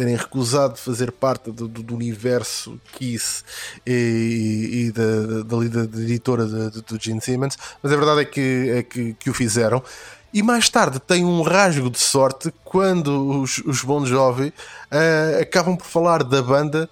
[0.00, 3.44] terem recusado fazer parte do, do, universo Kiss
[3.86, 8.82] e, e da, da, da, editora do Gene Simmons, mas a verdade é que, é
[8.82, 9.82] que, que o fizeram.
[10.32, 14.54] E mais tarde tem um rasgo de sorte quando os, os Bon Jovi
[14.90, 16.88] uh, acabam por falar da banda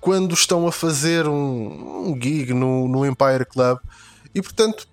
[0.00, 3.78] quando estão a fazer um, um gig no, no Empire Club.
[4.34, 4.88] E portanto,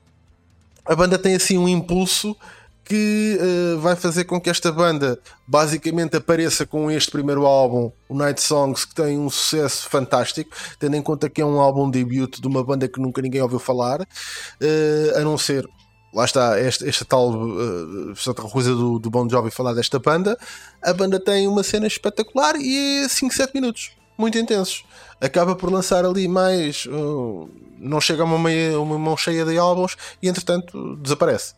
[0.86, 2.38] a banda tem assim um impulso
[2.86, 8.16] que uh, vai fazer com que esta banda basicamente apareça com este primeiro álbum, o
[8.16, 12.40] Night Songs, que tem um sucesso fantástico, tendo em conta que é um álbum debut
[12.40, 15.68] de uma banda que nunca ninguém ouviu falar, uh, a não ser.
[16.14, 20.38] Lá está, esta, esta tal uh, esta coisa do, do Bon Jovi falar desta banda.
[20.82, 24.86] A banda tem uma cena espetacular e é 5, 7 minutos, muito intensos.
[25.20, 26.86] Acaba por lançar ali mais.
[26.86, 31.54] Uh, não chega a uma, meia, uma mão cheia de álbuns e entretanto desaparece.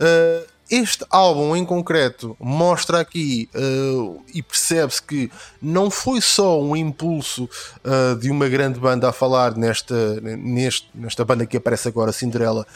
[0.00, 6.74] Uh, este álbum em concreto mostra aqui uh, e percebe-se que não foi só um
[6.74, 7.48] impulso
[7.84, 12.66] uh, de uma grande banda a falar nesta, neste, nesta banda que aparece agora, Cinderela,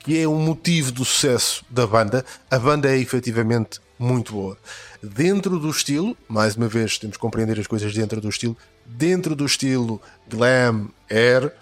[0.00, 2.24] que é o motivo do sucesso da banda.
[2.50, 4.58] A banda é efetivamente muito boa.
[5.02, 9.34] Dentro do estilo, mais uma vez temos que compreender as coisas dentro do estilo, dentro
[9.36, 11.52] do estilo glam, air,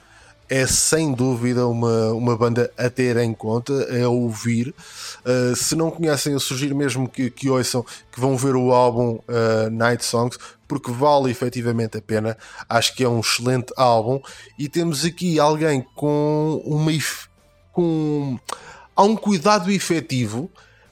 [0.52, 4.74] é sem dúvida uma, uma banda a ter em conta, a ouvir.
[5.24, 9.14] Uh, se não conhecem, eu sugiro mesmo que, que ouçam, que vão ver o álbum
[9.14, 10.38] uh, Night Songs,
[10.68, 12.36] porque vale efetivamente a pena.
[12.68, 14.20] Acho que é um excelente álbum.
[14.58, 16.92] E temos aqui alguém com uma.
[17.72, 18.38] com.
[18.94, 20.50] há um cuidado efetivo,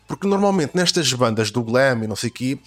[0.08, 2.58] porque normalmente nestas bandas do glam e não sei o quê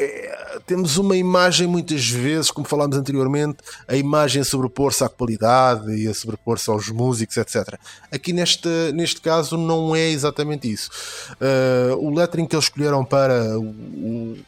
[0.00, 3.58] é, temos uma imagem muitas vezes, como falámos anteriormente,
[3.88, 7.74] a imagem sobrepor-se à qualidade e a sobrepor-se aos músicos, etc.
[8.12, 10.88] Aqui neste, neste caso não é exatamente isso.
[11.32, 14.38] Uh, o lettering que eles escolheram para o,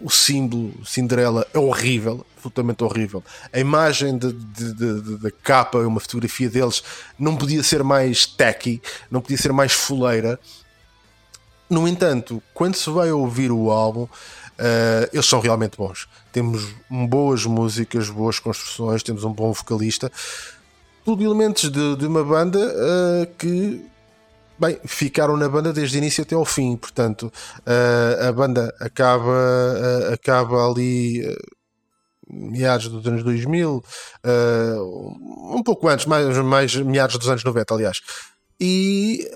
[0.00, 3.24] o símbolo Cinderela é horrível, absolutamente horrível.
[3.52, 6.82] A imagem da capa, uma fotografia deles,
[7.18, 8.80] não podia ser mais tacky,
[9.10, 10.38] não podia ser mais fuleira.
[11.68, 14.06] No entanto, quando se vai ouvir o álbum,
[14.58, 16.08] Uh, eles são realmente bons.
[16.32, 20.10] Temos boas músicas, boas construções, temos um bom vocalista.
[21.04, 23.84] Tudo elementos de, de uma banda uh, que
[24.58, 26.76] bem, ficaram na banda desde o início até ao fim.
[26.76, 29.32] Portanto, uh, a banda acaba,
[30.12, 31.22] acaba ali
[32.28, 33.84] meados dos anos 2000,
[35.52, 38.00] um pouco antes, mais, mais meados dos anos 90, aliás.
[38.58, 39.28] E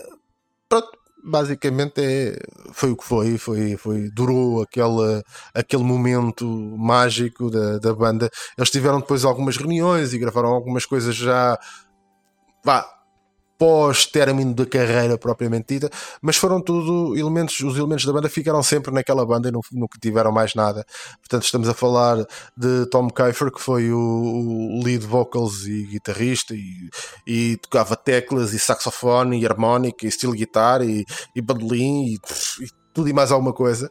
[0.69, 2.37] pronto, basicamente é,
[2.73, 5.23] foi o que foi, foi, foi durou aquele,
[5.55, 6.47] aquele momento
[6.79, 8.31] mágico da, da banda.
[8.57, 11.59] Eles tiveram depois algumas reuniões e gravaram algumas coisas já
[12.65, 12.87] vá,
[13.59, 15.91] pós-término da carreira propriamente dita,
[16.23, 20.31] mas foram tudo elementos, os elementos da banda ficaram sempre naquela banda e nunca tiveram
[20.31, 20.87] mais nada.
[21.21, 22.25] Portanto, estamos a falar
[22.57, 26.89] de Tom Kiefer, que foi o, lead vocals e guitarrista, e,
[27.27, 32.69] e, tocava teclas e saxofone e harmónica e steel guitar e, e bandolim e, e,
[32.95, 33.91] tudo e mais alguma coisa.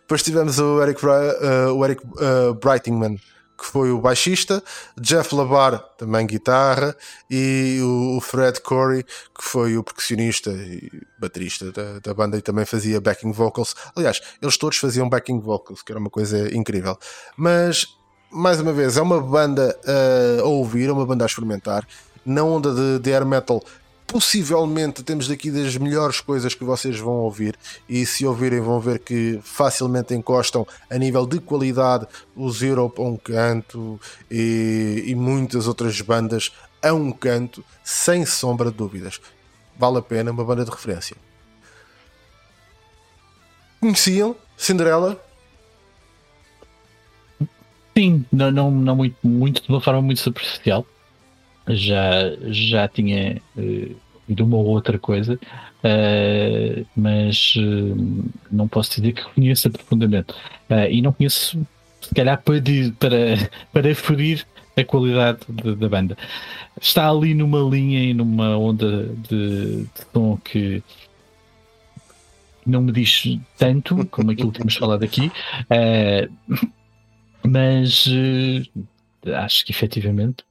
[0.00, 3.18] Depois tivemos o Eric, uh, o Eric uh, Brightingman
[3.58, 4.62] que foi o baixista,
[5.00, 6.96] Jeff Labar, também guitarra,
[7.28, 12.64] e o Fred Corey, que foi o percussionista e baterista da, da, banda e também
[12.64, 13.74] fazia backing vocals.
[13.96, 16.96] Aliás, eles todos faziam backing vocals, que era uma coisa incrível.
[17.36, 17.86] Mas,
[18.30, 19.76] mais uma vez, é uma banda
[20.40, 21.86] a ouvir, é uma banda a experimentar.
[22.24, 23.62] Na onda de, de air metal
[24.08, 27.56] possivelmente temos daqui das melhores coisas que vocês vão ouvir.
[27.86, 33.04] E se ouvirem vão ver que facilmente encostam a nível de qualidade os Europe a
[33.04, 36.50] um canto e, e muitas outras bandas
[36.82, 39.20] a um canto sem sombra de dúvidas.
[39.78, 41.16] Vale a pena uma banda de referência.
[43.78, 45.22] Conheciam Cinderela?
[47.96, 50.86] Sim, não, não, não muito, muito de uma forma muito superficial
[51.70, 53.96] já, já tinha uh,
[54.28, 60.34] de uma ou outra coisa, uh, mas uh, não posso dizer que conheça profundamente.
[60.90, 61.60] e não conheço,
[62.00, 62.60] se calhar, para,
[62.98, 66.16] para, para ferir a qualidade de, da banda.
[66.80, 70.82] Está ali numa linha e numa onda de, de tom que
[72.64, 75.32] não me diz tanto como aquilo que temos falado aqui,
[77.42, 78.06] mas
[79.34, 80.44] acho que efetivamente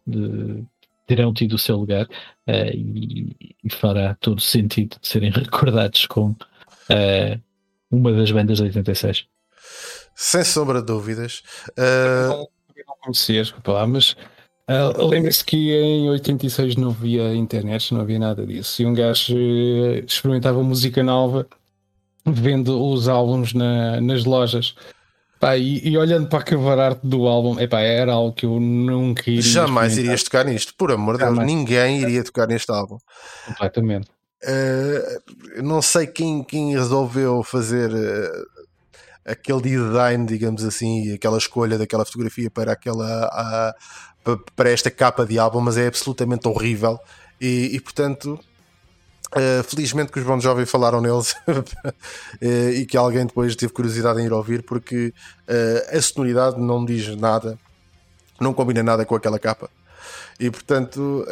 [1.08, 7.42] terão tido o seu lugar uh, e, e, fará todo sentido serem recordados com uh,
[7.90, 9.26] uma das bandas de 86.
[10.14, 11.42] Sem sombra de dúvidas.
[11.70, 12.30] Uh...
[12.30, 12.38] Não,
[12.88, 14.16] não conhecia, desculpa lá, mas
[14.70, 18.82] uh, lembre-se que em 86 não havia internet, não havia nada disso.
[18.82, 19.38] E um gajo
[20.06, 21.48] experimentava música nova
[22.26, 24.76] vendo os álbuns na, nas lojas
[25.40, 28.60] Pá, e, e, olhando para a cover art do álbum, epá, era algo que eu
[28.60, 29.42] nunca iria.
[29.42, 32.98] Jamais irias tocar nisto, por amor de Deus, ninguém iria tocar neste álbum.
[33.46, 34.10] Completamente.
[34.44, 38.46] Uh, não sei quem, quem resolveu fazer uh,
[39.26, 43.74] aquele design, digamos assim, aquela escolha daquela fotografia para aquela
[44.26, 47.00] uh, para esta capa de álbum, mas é absolutamente horrível.
[47.40, 48.40] E, e portanto,
[49.36, 51.64] Uh, felizmente que os Bon Jovi falaram neles uh,
[52.74, 55.14] e que alguém depois teve curiosidade em ir ouvir porque
[55.50, 57.60] uh, a sonoridade não diz nada,
[58.40, 59.70] não combina nada com aquela capa.
[60.40, 61.26] E portanto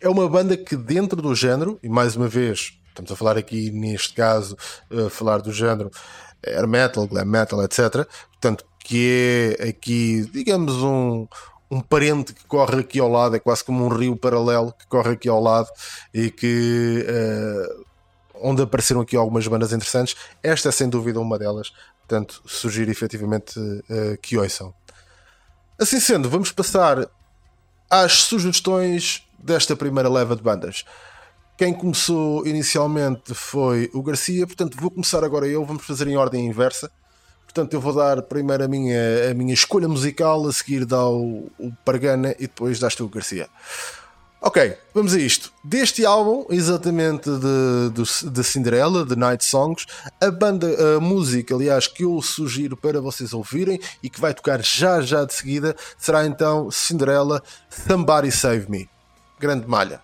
[0.00, 3.70] é uma banda que dentro do género, e mais uma vez estamos a falar aqui
[3.70, 4.56] neste caso,
[5.10, 5.90] falar do género
[6.46, 8.06] air metal, glam metal, etc.
[8.30, 11.26] Portanto, que é aqui, digamos, um,
[11.70, 15.12] um parente que corre aqui ao lado, é quase como um rio paralelo que corre
[15.12, 15.68] aqui ao lado
[16.14, 17.84] e que uh,
[18.34, 20.16] onde apareceram aqui algumas bandas interessantes.
[20.42, 24.72] Esta é sem dúvida uma delas, portanto, sugiro efetivamente uh, que ouçam.
[25.78, 27.08] Assim sendo, vamos passar
[27.90, 30.84] às sugestões desta primeira leva de bandas.
[31.56, 35.64] Quem começou inicialmente foi o Garcia, portanto, vou começar agora eu.
[35.64, 36.90] Vamos fazer em ordem inversa.
[37.48, 41.50] Portanto, eu vou dar primeiro a minha, a minha escolha musical, a seguir dá o,
[41.58, 43.48] o Pargana e depois dás tu o Garcia.
[44.40, 45.50] Ok, vamos a isto.
[45.64, 49.86] Deste álbum, exatamente de, de, de Cinderela, de Night Songs,
[50.20, 54.62] a banda, a música, aliás, que eu sugiro para vocês ouvirem e que vai tocar
[54.62, 58.88] já já de seguida, será então Cinderela Somebody Save Me.
[59.40, 60.02] Grande malha.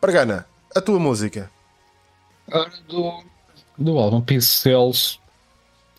[0.00, 1.48] Pargana, a tua música.
[2.88, 3.22] Do,
[3.78, 5.20] do álbum Cells,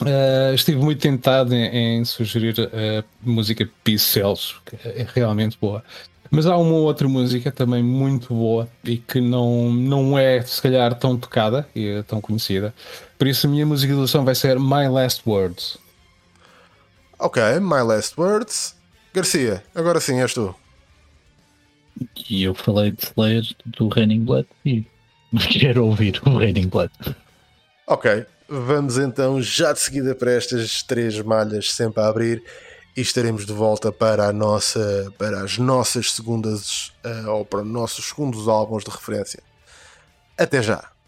[0.01, 5.83] uh, estive muito tentado em, em sugerir a música Peace Cells, que é realmente boa.
[6.31, 10.93] Mas há uma outra música também muito boa e que não, não é, se calhar,
[10.93, 12.73] tão tocada e é tão conhecida.
[13.17, 15.77] Por isso, a minha música de ilusão vai ser My Last Words.
[17.17, 18.75] Ok, My Last Words.
[19.11, 20.55] Garcia, agora sim és tu.
[22.29, 24.85] E eu falei de ler do Raining Blood e
[25.59, 26.91] quero ouvir o Raining Blood.
[27.87, 32.43] Ok, vamos então já de seguida para estas três malhas sempre a abrir
[32.97, 37.67] e estaremos de volta para, a nossa, para as nossas segundas uh, ou para os
[37.67, 39.41] nossos segundos álbuns de referência.
[40.37, 40.98] Até já!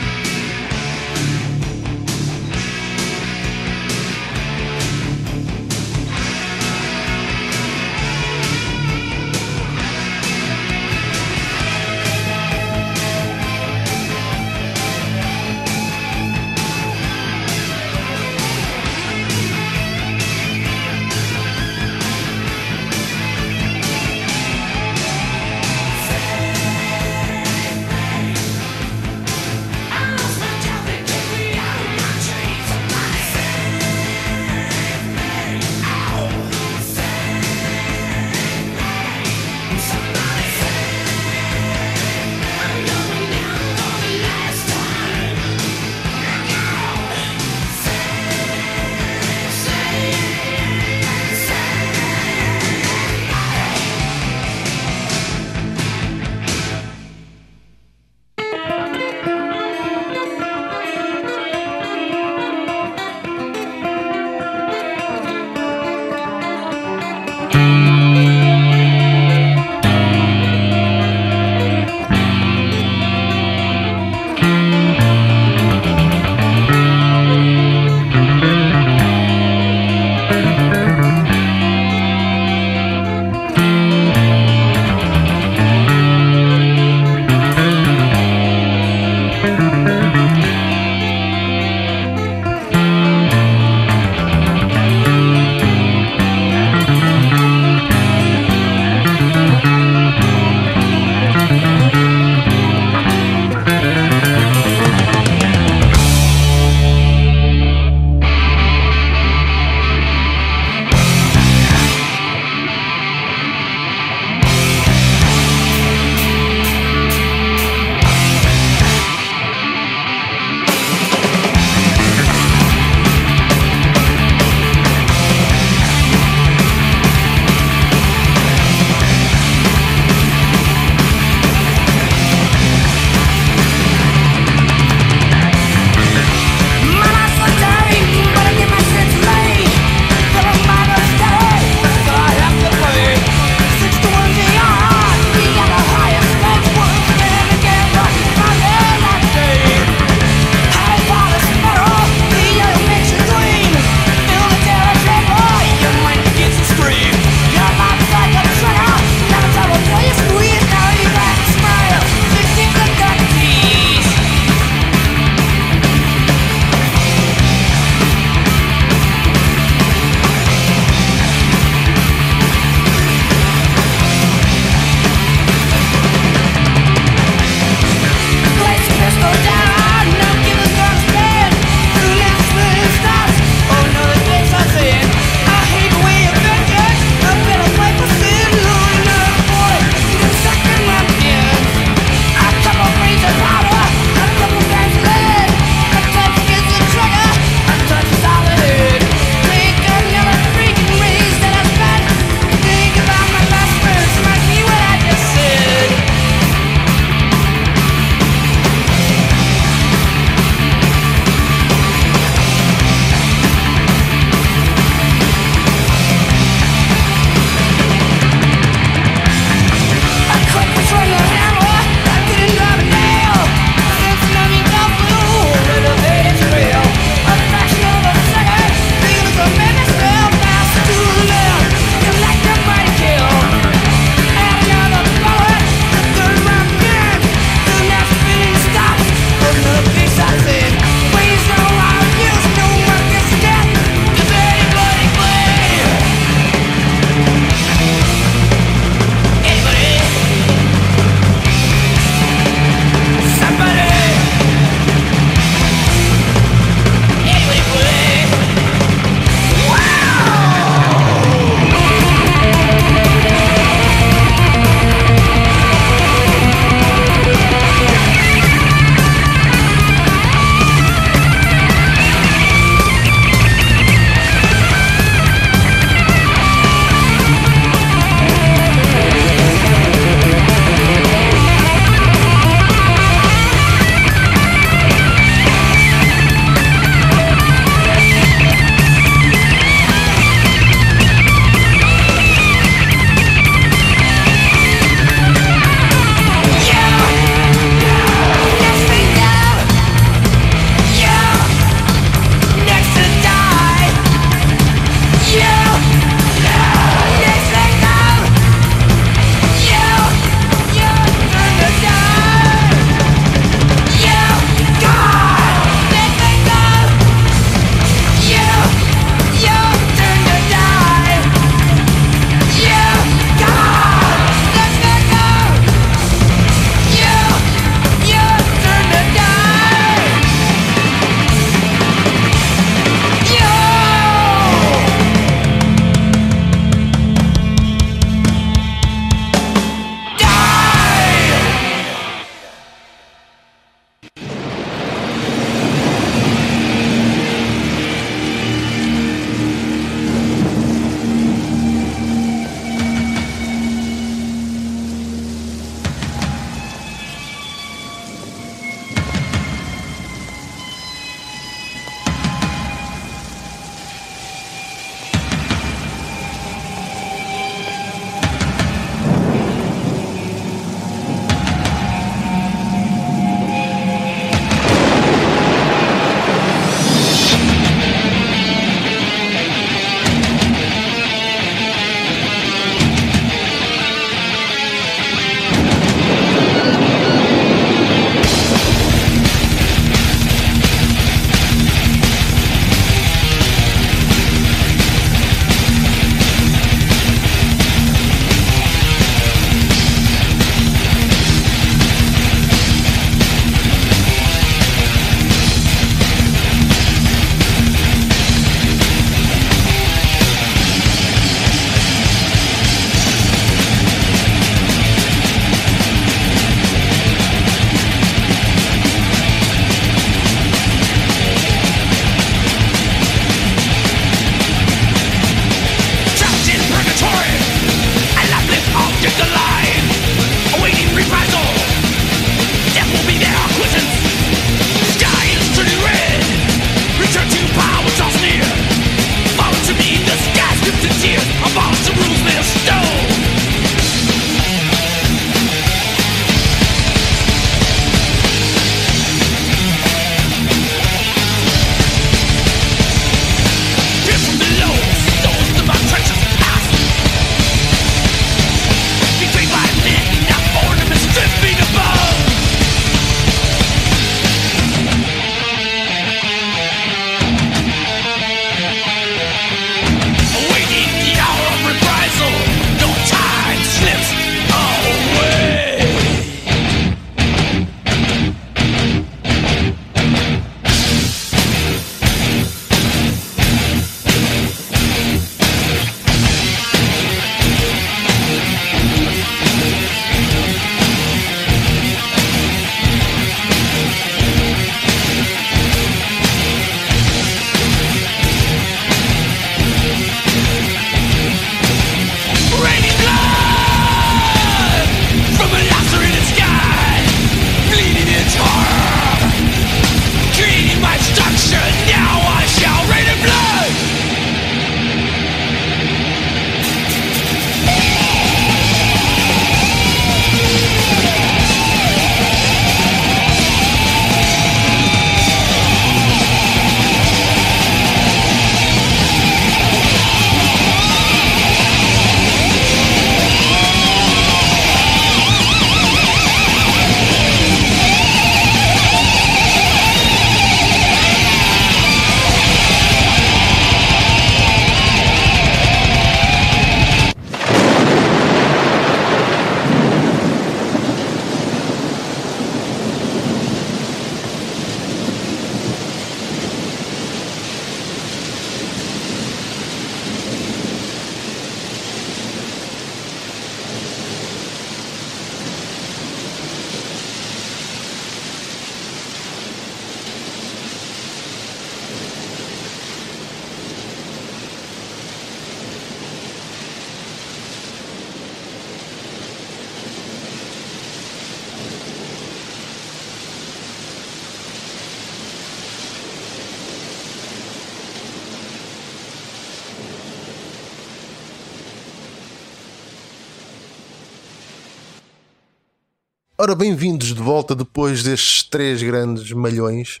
[596.62, 600.00] Bem-vindos de volta depois destes três grandes malhões.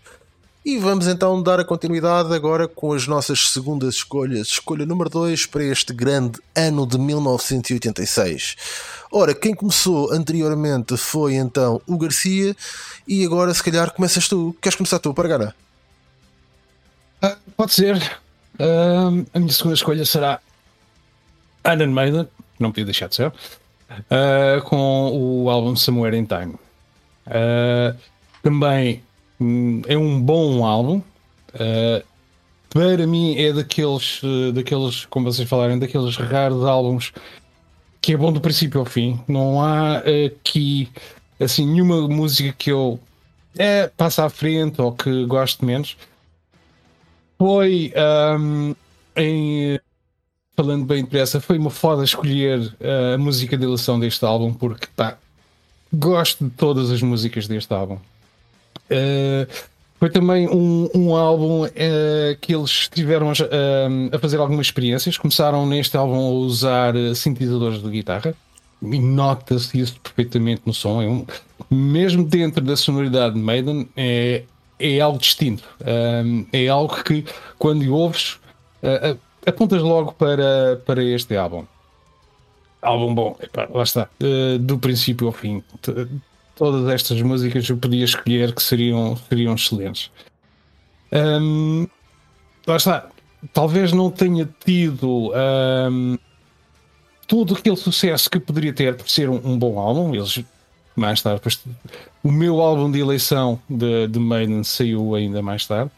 [0.64, 4.46] E vamos então dar a continuidade agora com as nossas segundas escolhas.
[4.46, 8.54] Escolha número 2 para este grande ano de 1986.
[9.10, 12.54] Ora, quem começou anteriormente foi então o Garcia
[13.08, 14.56] e agora se calhar começas tu.
[14.62, 15.56] Queres começar tu, Pargana?
[17.24, 17.96] Uh, pode ser.
[18.54, 20.38] Uh, a minha segunda escolha será
[21.74, 22.28] Iron Maiden,
[22.60, 23.32] não podia deixar de ser
[24.00, 26.54] uh, com o álbum Somewhere in Time.
[27.26, 27.96] Uh,
[28.42, 29.02] também
[29.40, 31.02] um, é um bom álbum.
[31.54, 32.04] Uh,
[32.70, 34.22] para mim é daqueles,
[34.54, 37.12] daqueles, como vocês falaram, daqueles raros álbuns
[38.00, 39.20] que é bom do princípio ao fim.
[39.28, 40.90] Não há aqui
[41.38, 42.98] assim nenhuma música que eu
[43.58, 45.96] é, à frente ou que gosto menos.
[47.38, 47.92] Foi
[48.38, 48.74] um,
[49.16, 49.78] em
[50.62, 52.72] falando bem depressa, foi uma foda escolher
[53.14, 55.18] a música de eleição deste álbum porque pá,
[55.92, 57.98] gosto de todas as músicas deste álbum.
[58.84, 59.52] Uh,
[59.98, 61.70] foi também um, um álbum uh,
[62.40, 65.18] que eles estiveram a, a, fazer algumas experiências.
[65.18, 68.34] Começaram neste álbum a usar sintetizadores de guitarra
[68.80, 71.02] e nota-se isso perfeitamente no som.
[71.02, 71.26] É um,
[71.68, 74.44] mesmo dentro da sonoridade de Maiden, é,
[74.78, 75.64] é algo distinto.
[76.52, 77.24] é algo que,
[77.58, 78.38] quando ouves,
[79.46, 81.64] apontas logo para, para este álbum.
[82.80, 84.08] Álbum bom, Epá, lá está,
[84.60, 85.62] do princípio ao fim
[86.62, 90.10] todas estas músicas eu podia escolher que seriam, seriam excelentes.
[91.12, 91.86] Um,
[92.66, 93.08] lá está.
[93.52, 95.32] Talvez não tenha tido
[95.90, 96.16] um,
[97.26, 100.14] todo aquele sucesso que poderia ter por ser um, um bom álbum.
[100.14, 100.44] Eles
[100.94, 101.64] mais tarde, depois,
[102.22, 105.90] o meu álbum de eleição de, de Maiden saiu ainda mais tarde,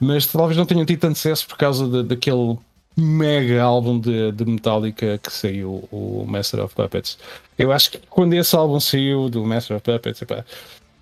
[0.00, 2.56] mas talvez não tenham tido tanto sucesso por causa de, daquele
[2.96, 7.18] mega álbum de, de Metallica que saiu, o Master of Puppets.
[7.58, 10.44] Eu acho que quando esse álbum saiu do Master of Puppets, epá,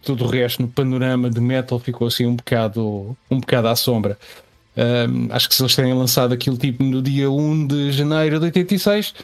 [0.03, 4.19] tudo o resto no panorama de metal ficou assim um bocado, um bocado à sombra.
[4.77, 8.47] Um, acho que se eles terem lançado aquilo tipo no dia 1 de janeiro de
[8.47, 9.15] 86,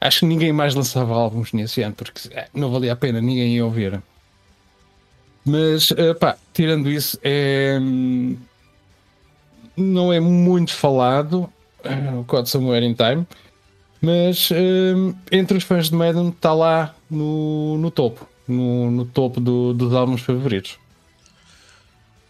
[0.00, 3.54] acho que ninguém mais lançava álbuns nesse ano, porque é, não valia a pena, ninguém
[3.54, 4.02] ia ouvir.
[5.44, 8.36] Mas, pá, tirando isso, é, hum,
[9.76, 11.50] não é muito falado
[12.18, 13.26] o God Somewhere in Time,
[14.00, 19.40] mas um, entre os fãs de Madden está lá no, no topo, no, no topo
[19.40, 20.78] do, dos álbuns favoritos.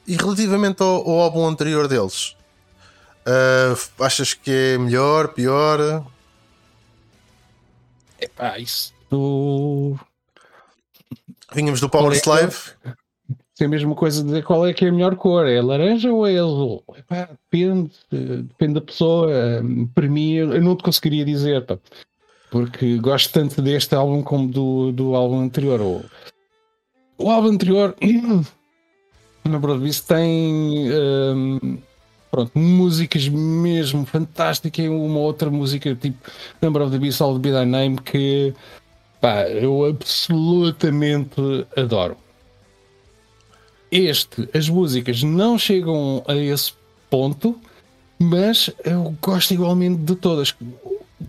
[0.07, 2.36] E relativamente ao, ao álbum anterior deles,
[3.26, 6.05] uh, achas que é melhor, pior?
[8.20, 8.92] Epá, isso.
[9.09, 9.98] Do...
[11.53, 12.57] Vínhamos do Power Slave
[13.61, 16.11] tem a mesma coisa de dizer qual é que é a melhor cor, é laranja
[16.11, 16.83] ou é azul?
[16.97, 19.29] Epá, depende, depende da pessoa.
[19.95, 21.79] Para mim, eu não te conseguiria dizer, pá,
[22.51, 25.79] porque gosto tanto deste álbum como do, do álbum anterior.
[25.83, 26.03] O,
[27.19, 27.95] o álbum anterior,
[29.45, 31.79] na Broadbeast, tem um,
[32.31, 34.87] pronto, músicas mesmo fantásticas.
[34.87, 36.17] Uma outra música, tipo
[36.63, 38.55] Number of the Beast, All the Be Thy Name, que
[39.21, 42.17] pá, eu absolutamente adoro.
[43.91, 46.72] Este, as músicas não chegam a esse
[47.09, 47.59] ponto,
[48.18, 50.55] mas eu gosto igualmente de todas.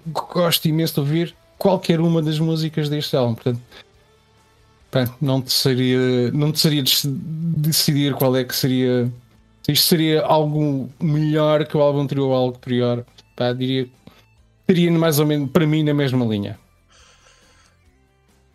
[0.08, 3.34] Gosto imenso de ouvir qualquer uma das músicas deste álbum.
[3.34, 9.12] Portanto, não te seria, não te seria decidir qual é que seria.
[9.64, 13.04] Se isto seria algo melhor que o álbum anterior ou algo pior,
[13.36, 13.92] pá, diria que
[14.68, 16.60] seria mais ou menos para mim na mesma linha.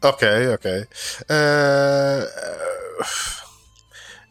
[0.02, 0.86] Ok, ok.
[1.30, 3.45] Uh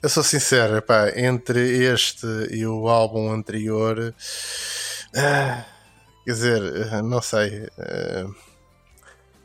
[0.05, 4.13] eu sou sincero, pá, entre este e o álbum anterior,
[5.15, 5.63] uh,
[6.23, 7.63] quer dizer, uh, não sei.
[7.75, 8.35] Uh,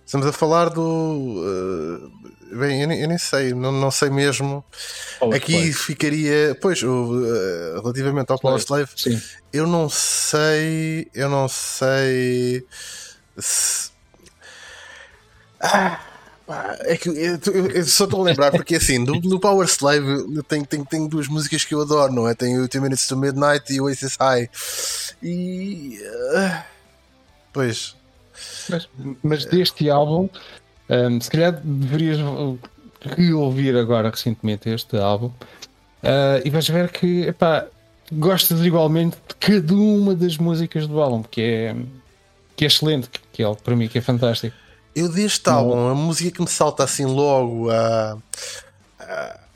[0.05, 0.83] estamos a falar do.
[0.83, 4.63] Uh, bem, eu nem, eu nem, sei, não, não sei mesmo.
[5.19, 5.73] Power Aqui Slave.
[5.73, 6.55] ficaria.
[6.61, 7.23] Pois, o,
[7.81, 9.19] relativamente ao Power Slave, Sim.
[9.51, 11.09] eu não sei.
[11.15, 12.67] Eu não sei.
[13.39, 13.93] Se,
[15.63, 15.99] ah,
[16.81, 20.65] é que eu, eu só estou a lembrar porque assim, do, no Power Slave tem,
[20.65, 22.35] tem, duas músicas que eu adoro, não é?
[22.35, 24.49] Tem o Two Minutes to Midnight e o Oasis High.
[25.23, 25.99] E.
[26.01, 26.63] Uh,
[27.53, 27.97] pois.
[28.69, 28.89] Mas,
[29.23, 30.29] mas deste álbum,
[30.89, 32.19] um, se calhar deverias
[33.01, 37.67] reouvir agora recentemente este álbum uh, e vais ver que epá,
[38.13, 41.77] gostas igualmente de cada uma das músicas do álbum, que é,
[42.57, 44.57] que é excelente, que é para mim que é fantástico.
[44.95, 48.17] Eu deste álbum, a música que me salta assim logo à,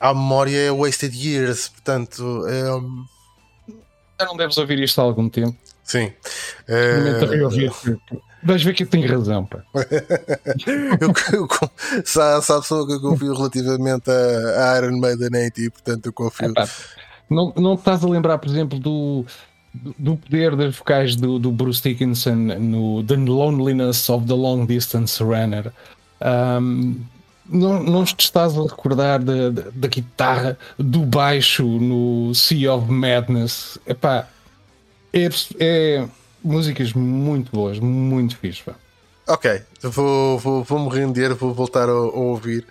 [0.00, 2.46] à, memória é Wasted Years, portanto.
[2.46, 2.62] É...
[4.20, 5.56] Já não deves ouvir isto há algum tempo.
[5.82, 6.12] Sim.
[6.68, 7.20] É...
[8.44, 9.64] Vais ver que eu tenho razão, pá.
[11.00, 11.48] eu, eu,
[12.04, 15.70] se, há, se há pessoa que eu confio relativamente a, a Iron Maiden 80, é
[15.70, 16.52] portanto eu confio.
[16.58, 16.66] É,
[17.30, 19.24] não, não estás a lembrar, por exemplo, do
[19.74, 25.22] do poder das vocais do, do Bruce Dickinson no The Loneliness of the Long Distance
[25.22, 25.72] Runner.
[26.20, 27.04] Um,
[27.46, 33.78] não, não estás a recordar da, da, da, guitarra do baixo no Sea of Madness?
[33.86, 34.28] Epá,
[35.12, 36.08] é, é
[36.42, 38.62] músicas muito boas, muito fixe.
[39.26, 42.64] Ok, vou, vou, vou me render, vou voltar a, a ouvir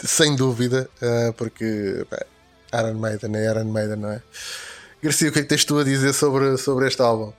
[0.00, 2.24] sem dúvida, uh, porque pá,
[2.80, 4.22] Iron Maiden é Iron Maiden, não é?
[5.02, 7.32] Garcia, o que é que tens tu a dizer sobre, sobre este álbum?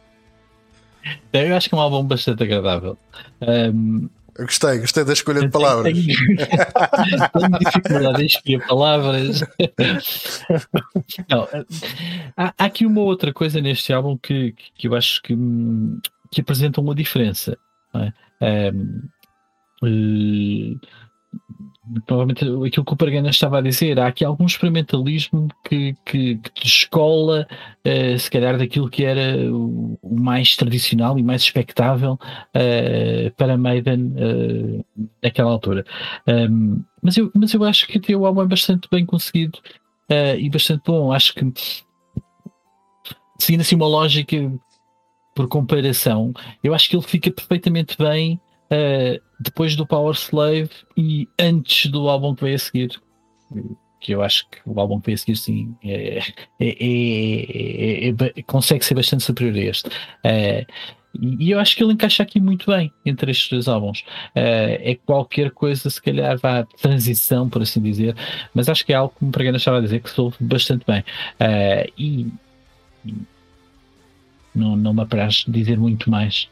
[1.33, 2.97] Eu acho que é um álbum bastante agradável.
[3.41, 5.93] Um, Gostei, gostei da escolha de palavras.
[5.93, 6.07] Tenho,
[7.33, 9.43] tenho dificuldade em escolher palavras.
[11.29, 11.43] Não,
[12.37, 15.35] há, há, aqui uma outra coisa neste álbum que, que eu acho que,
[16.31, 17.57] que apresenta uma diferença.
[18.41, 18.71] É?
[18.71, 19.09] Um,
[22.05, 26.63] provavelmente aquilo que o Pargana estava a dizer, há aqui algum experimentalismo que, que, que
[26.63, 27.47] descola,
[27.85, 34.13] uh, se calhar, daquilo que era o, mais tradicional e mais expectável uh, para Maiden
[34.13, 34.85] uh,
[35.23, 35.85] naquela altura.
[36.27, 39.59] Um, mas, eu, mas eu acho que o álbum é bastante bem conseguido
[40.39, 41.13] e bastante bom.
[41.13, 41.53] Acho que
[43.37, 44.35] seguindo assim uma lógica
[45.35, 46.33] por comparação,
[46.63, 52.09] eu acho que ele fica perfeitamente bem uh, depois do Power Slave e antes do
[52.09, 53.01] álbum que veio a seguir.
[54.01, 56.19] Que eu acho que o álbum que veio a seguir, sim, é,
[56.59, 59.89] é, é, consegue ser bastante superior a este.
[59.89, 60.65] Uh,
[61.19, 64.01] e eu acho que ele encaixa aqui muito bem entre estes dois álbuns.
[64.35, 68.15] Uh, é qualquer coisa, se calhar, vá transição, por assim dizer,
[68.53, 71.01] mas acho que é algo que me Pregana estava a dizer que soube bastante bem.
[71.01, 72.27] Uh, e,
[73.05, 73.15] e,
[74.53, 76.47] não, não me apraz dizer muito mais.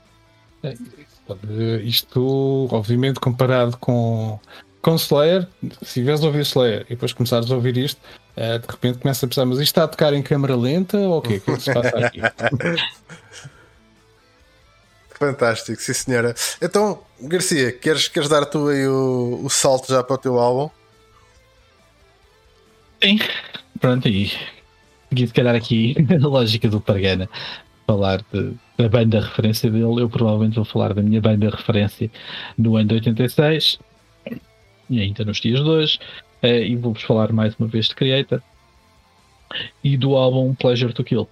[1.84, 4.40] Isto, obviamente, comparado com,
[4.82, 8.00] com Slayer, se estiveres a ouvir Slayer e depois começares a ouvir isto,
[8.36, 11.18] uh, de repente começa a pensar, mas isto está a tocar em câmera lenta ou
[11.18, 11.38] o quê?
[11.38, 12.22] O que é que se passa aqui?
[15.18, 16.36] Fantástico, sim senhora.
[16.62, 20.70] Então, Garcia, queres, queres dar tu aí o, o salto já para o teu álbum?
[23.04, 23.20] Sim,
[23.80, 24.32] pronto, e
[25.16, 27.30] se calhar aqui a lógica do Pargana
[27.86, 32.12] falar de, da banda referência dele, eu provavelmente vou falar da minha banda referência
[32.58, 33.80] no ano de 86
[34.90, 36.00] e ainda nos dias de hoje,
[36.44, 38.42] uh, e vou-vos falar mais uma vez de Creator
[39.84, 41.28] e do álbum Pleasure to Kill.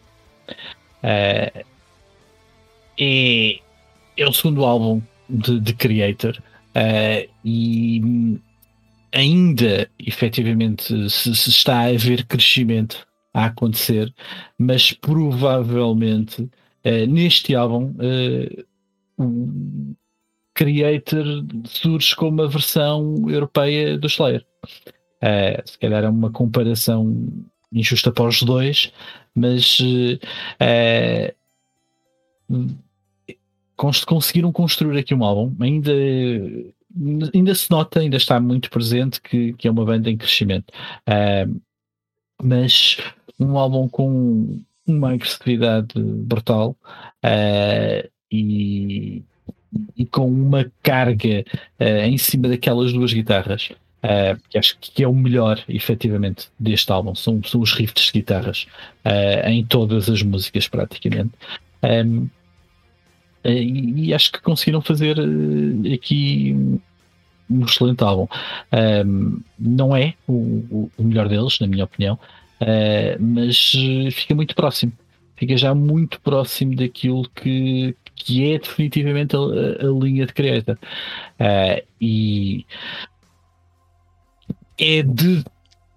[1.04, 1.66] Uh,
[3.00, 3.60] é,
[4.18, 6.38] é o segundo álbum de, de Creator
[6.76, 8.40] uh, e
[9.14, 14.14] ainda efetivamente se, se está a ver crescimento a acontecer,
[14.58, 16.50] mas provavelmente
[16.86, 18.66] uh, neste álbum uh,
[19.18, 19.96] o
[20.54, 21.26] Creator
[21.66, 24.46] surge como a versão europeia do Slayer.
[24.66, 27.28] Uh, se calhar é uma comparação
[27.72, 28.92] injusta para os dois,
[29.34, 29.80] mas
[34.06, 35.92] conseguiram construir aqui um álbum ainda
[37.34, 40.72] ainda se nota, ainda está muito presente que, que é uma banda em crescimento.
[41.02, 41.60] Uh,
[42.42, 42.98] mas
[43.40, 46.76] um álbum com uma agressividade brutal
[47.24, 49.24] uh, e,
[49.98, 51.44] e, com uma carga
[51.80, 53.72] uh, em cima daquelas duas guitarras.
[54.04, 57.16] Uh, que acho que é o melhor, efetivamente, deste álbum.
[57.16, 58.68] São, são os riffs de guitarras
[59.46, 61.32] em todas as músicas, praticamente.
[61.82, 62.30] Um,
[63.44, 65.18] e, e, acho que conseguiram fazer
[65.92, 66.80] aqui
[67.50, 68.28] um excelente álbum.
[69.06, 72.20] Um, não é o, o, melhor deles, na minha opinião,
[72.62, 74.94] Uh, mas eh, fica muito próximo.
[75.36, 80.78] Fica já muito próximo daquilo que, que é definitivamente a, a linha de Creator.
[81.40, 82.66] Uh, e
[84.80, 85.44] é de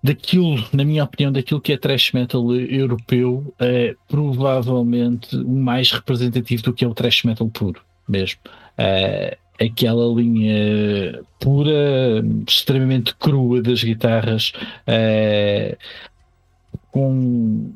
[0.02, 6.62] daquilo, na minha opinião, daquilo que é thrash metal europeu, é provavelmente o mais representativo
[6.62, 8.40] do que é o thrash metal puro, mesmo.
[8.78, 14.52] Uh, aquela linha pura, extremamente crua das guitarras,
[14.86, 15.76] uh,
[16.90, 17.72] com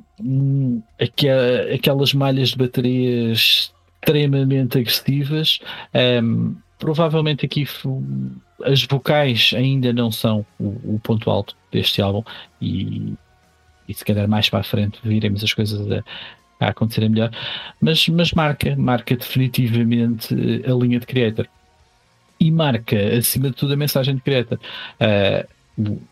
[1.72, 5.60] aquelas malhas de baterias extremamente agressivas.
[5.94, 7.66] Um, provavelmente aqui
[8.64, 12.24] as vocais ainda não são o, o ponto alto deste álbum
[12.60, 13.14] e,
[13.88, 16.02] e, se calhar mais para a frente viremos as coisas a,
[16.58, 17.30] a acontecerem melhor,
[17.80, 21.46] mas, mas marca, marca definitivamente a linha de Creator
[22.40, 24.58] e marca acima de tudo a mensagem de Creator.
[25.00, 25.48] Uh,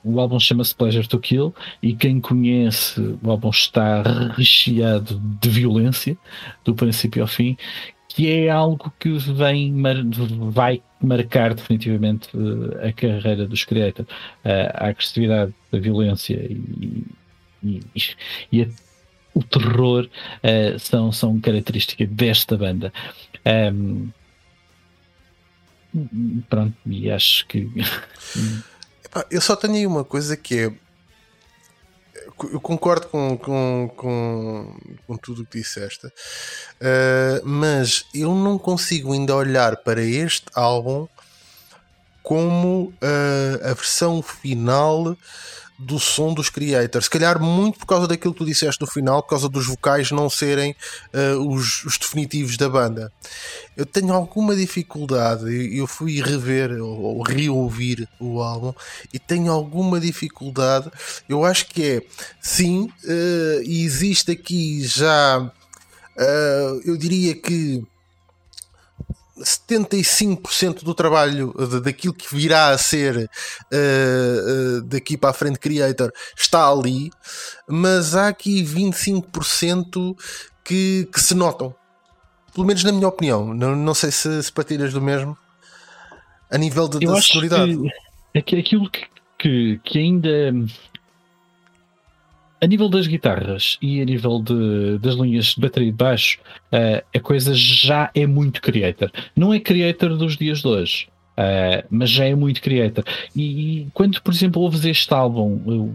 [0.04, 4.02] o, álbum chama-se Pleasure to Kill e quem conhece o álbum está
[4.36, 6.16] recheado de violência
[6.64, 7.56] do princípio ao fim
[8.08, 9.72] que é algo que vem
[10.50, 14.04] vai marcar definitivamente eh, a carreira dos Creator.
[14.44, 17.04] A agressividade, a violência e,
[17.62, 17.80] e,
[18.50, 18.66] e a,
[19.34, 22.92] o terror uh, são, são características desta banda.
[23.72, 24.10] Um,
[26.48, 27.68] pronto, e acho que
[29.30, 30.72] eu só tenho aí uma coisa que é.
[32.52, 39.12] Eu concordo com, com, com, com tudo o que disseste, uh, mas eu não consigo
[39.12, 41.06] ainda olhar para este álbum
[42.22, 45.16] como uh, a versão final
[45.80, 47.06] do som dos creators.
[47.06, 50.10] Se calhar muito por causa daquilo que tu disseste no final, por causa dos vocais
[50.10, 50.76] não serem
[51.14, 53.10] uh, os, os, definitivos da banda.
[53.76, 55.44] Eu tenho alguma dificuldade,
[55.76, 58.74] eu fui rever ou, ou reouvir o álbum
[59.12, 60.90] e tenho alguma dificuldade.
[61.26, 62.02] Eu acho que é
[62.42, 67.82] sim, uh, existe aqui já, uh, eu diria que
[69.42, 76.12] 75% do trabalho daquilo que virá a ser uh, uh, daqui para a frente Creator
[76.36, 77.10] está ali,
[77.68, 80.16] mas há aqui 25%
[80.64, 81.74] que, que se notam.
[82.54, 83.54] Pelo menos na minha opinião.
[83.54, 85.36] Não, não sei se, se partilhas do mesmo
[86.50, 87.78] a nível de, Eu da sonoridade.
[88.44, 89.06] Que, aquilo que,
[89.38, 90.52] que, que ainda
[92.60, 96.38] a nível das guitarras e a nível de, das linhas de bateria de baixo,
[96.72, 99.10] uh, a coisa já é muito creator.
[99.34, 101.08] Não é creator dos dias de hoje,
[101.38, 103.04] uh, mas já é muito creator.
[103.34, 105.94] E, e, quando, por exemplo, ouves este álbum,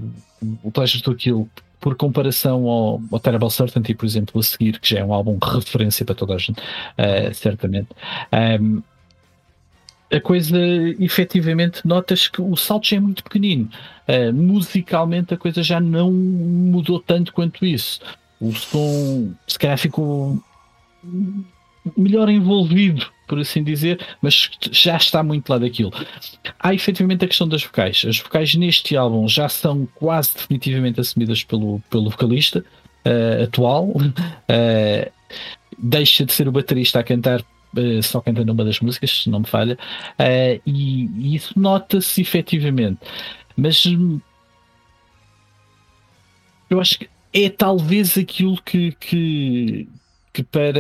[0.63, 1.49] o, Pleasure to Kill,
[1.80, 5.38] por comparação ao, ao, Terrible Certainty, por exemplo, a seguir, que já é um álbum
[5.39, 7.89] referência para toda a gente, uh, certamente.
[8.59, 8.82] Um,
[10.16, 10.57] a coisa
[10.99, 13.70] efetivamente notas que o salto já é muito pequenino.
[14.07, 17.99] Uh, musicalmente a coisa já não mudou tanto quanto isso.
[18.39, 20.41] O som se calhar ficou
[21.97, 25.91] melhor envolvido, por assim dizer, mas já está muito lá daquilo.
[26.59, 28.03] Há efetivamente a questão das vocais.
[28.07, 32.63] As vocais neste álbum já são quase definitivamente assumidas pelo, pelo vocalista
[33.05, 33.88] uh, atual.
[33.89, 35.11] Uh,
[35.78, 37.43] deixa de ser o baterista a cantar
[38.01, 39.78] só cantando uma das músicas, se não me falha,
[40.19, 42.99] uh, e, e, isso nota-se efetivamente.
[43.55, 44.19] Mas hum,
[46.69, 49.88] eu acho que é talvez aquilo que, que,
[50.34, 50.80] que para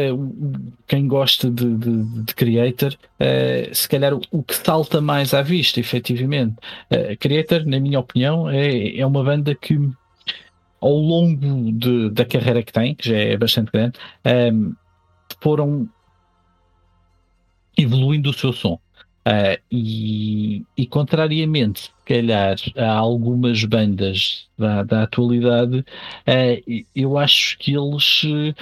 [0.87, 5.41] quem gosta de, de, de Creator, uh, se calhar o, o, que salta mais à
[5.41, 6.55] vista, efetivamente.
[6.89, 9.77] Uh, Creator, na minha opinião, é, é uma banda que
[10.85, 13.97] ao longo de, da carreira que tem, que já é bastante grande,
[14.53, 14.73] um,
[15.41, 15.89] foram
[17.77, 18.79] evoluindo o seu som.
[19.27, 27.57] Uh, e, e, contrariamente, se calhar, a algumas bandas da, da atualidade, uh, eu acho
[27.57, 28.55] que eles uh,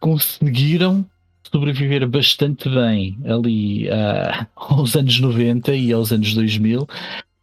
[0.00, 1.06] conseguiram
[1.50, 3.88] sobreviver bastante bem ali
[4.54, 6.86] aos anos 90 e aos anos 2000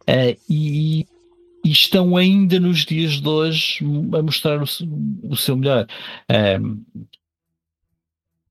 [0.06, 1.06] e, e,
[1.64, 3.84] estão ainda nos dias de hoje
[4.16, 4.66] a mostrar o,
[5.28, 5.88] o seu melhor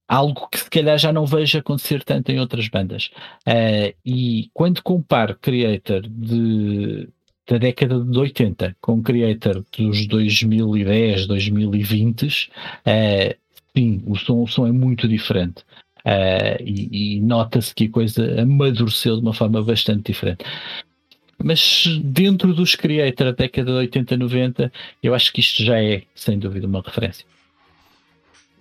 [0.08, 3.10] algo que se calhar já não vejo acontecer tanto em outras bandas.
[3.46, 7.08] Uh, e quando comparo Creator de,
[7.48, 13.36] da década de 80 com Creator dos 2010, 2020, uh,
[13.76, 15.62] sim, o som, o som é muito diferente.
[16.04, 20.44] Uh, e, e nota-se que a coisa amadureceu de uma forma bastante diferente.
[21.42, 26.02] Mas dentro dos Creator da década de 80, 90, eu acho que isto já é,
[26.14, 27.26] sem dúvida, uma referência.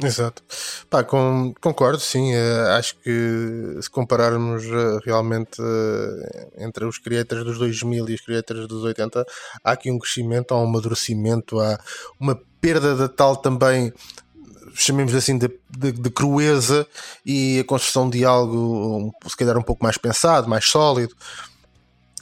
[0.03, 0.43] Exato.
[0.89, 2.33] Pá, com, concordo, sim.
[2.35, 8.21] Uh, acho que se compararmos uh, realmente uh, entre os creators dos 2000 e os
[8.21, 9.25] creators dos 80,
[9.63, 11.79] há aqui um crescimento, há um amadurecimento, há
[12.19, 13.93] uma perda de tal também,
[14.73, 16.85] chamemos assim, de, de, de crueza
[17.25, 21.15] e a construção de algo, se calhar, um pouco mais pensado, mais sólido.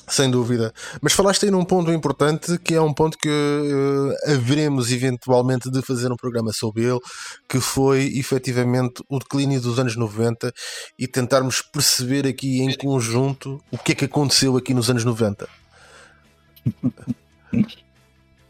[0.07, 0.73] Sem dúvida.
[1.01, 5.81] Mas falaste aí num ponto importante que é um ponto que uh, haveremos eventualmente de
[5.81, 6.99] fazer um programa sobre ele,
[7.47, 10.51] que foi efetivamente o declínio dos anos 90
[10.99, 15.47] e tentarmos perceber aqui em conjunto o que é que aconteceu aqui nos anos 90.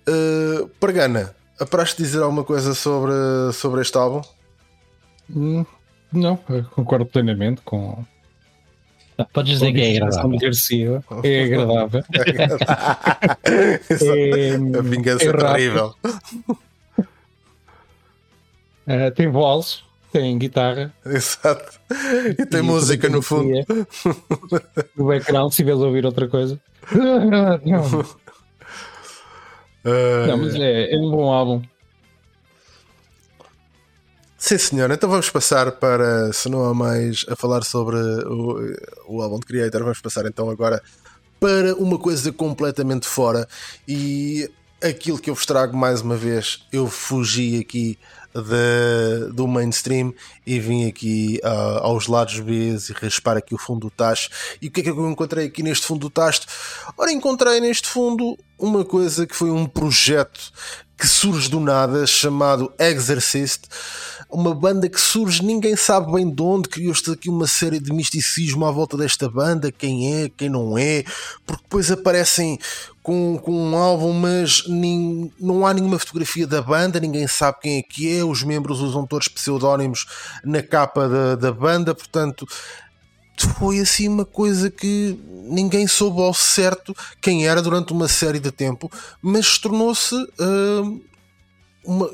[0.08, 3.14] uh, Pargana, aparaste dizer alguma coisa sobre,
[3.54, 4.22] sobre este álbum?
[5.30, 5.66] Hum,
[6.12, 6.36] não,
[6.72, 8.04] concordo plenamente com,
[9.32, 10.40] Podes dizer que é agradável.
[11.24, 12.04] É agradável.
[13.46, 15.96] é, a vingança é, é terrível.
[18.86, 20.94] Uh, tem voz, tem guitarra.
[21.06, 21.80] Exato.
[22.38, 23.52] E tem e música no fundo.
[24.96, 26.60] No background, se vês ouvir outra coisa.
[26.94, 28.02] Não,
[29.86, 30.28] uh...
[30.28, 31.62] Não mas é, é um bom álbum.
[34.46, 34.92] Sim, senhor.
[34.92, 38.76] Então vamos passar para, se não há mais a falar sobre o,
[39.08, 40.84] o álbum de Creator, vamos passar então agora
[41.40, 43.48] para uma coisa completamente fora.
[43.88, 44.52] E
[44.84, 47.98] aquilo que eu vos trago mais uma vez, eu fugi aqui
[48.36, 50.14] de, do mainstream
[50.46, 54.30] e vim aqui uh, aos lados B e raspar aqui o fundo do tacho.
[54.62, 56.42] E o que é que eu encontrei aqui neste fundo do tacho?
[56.98, 60.52] Ora, encontrei neste fundo uma coisa que foi um projeto
[60.98, 63.64] que surge do nada chamado Exorcist
[64.34, 68.66] uma banda que surge, ninguém sabe bem de onde, criou-se aqui uma série de misticismo
[68.66, 71.04] à volta desta banda, quem é, quem não é,
[71.46, 72.58] porque depois aparecem
[73.04, 74.64] com, com um álbum, mas
[75.40, 79.06] não há nenhuma fotografia da banda, ninguém sabe quem é que é, os membros usam
[79.06, 80.06] todos pseudónimos
[80.44, 82.48] na capa da, da banda, portanto
[83.58, 88.52] foi assim uma coisa que ninguém soube ao certo quem era durante uma série de
[88.52, 91.02] tempo, mas tornou-se uh,
[91.84, 92.10] uma,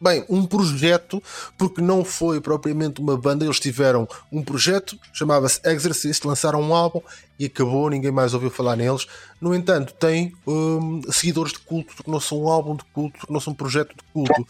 [0.00, 1.22] bem, um projeto,
[1.56, 7.00] porque não foi propriamente uma banda, eles tiveram um projeto, chamava-se Exorcist, lançaram um álbum
[7.38, 9.06] e acabou, ninguém mais ouviu falar neles.
[9.40, 13.94] No entanto, tem um, seguidores de culto, tornou-se um álbum de culto, tornou-se um projeto
[13.94, 14.46] de culto.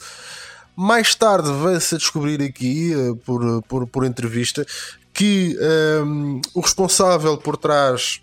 [0.76, 4.64] Mais tarde veio-se a descobrir aqui, uh, por, por, por entrevista,
[5.12, 5.56] que
[6.04, 8.20] um, o responsável por trás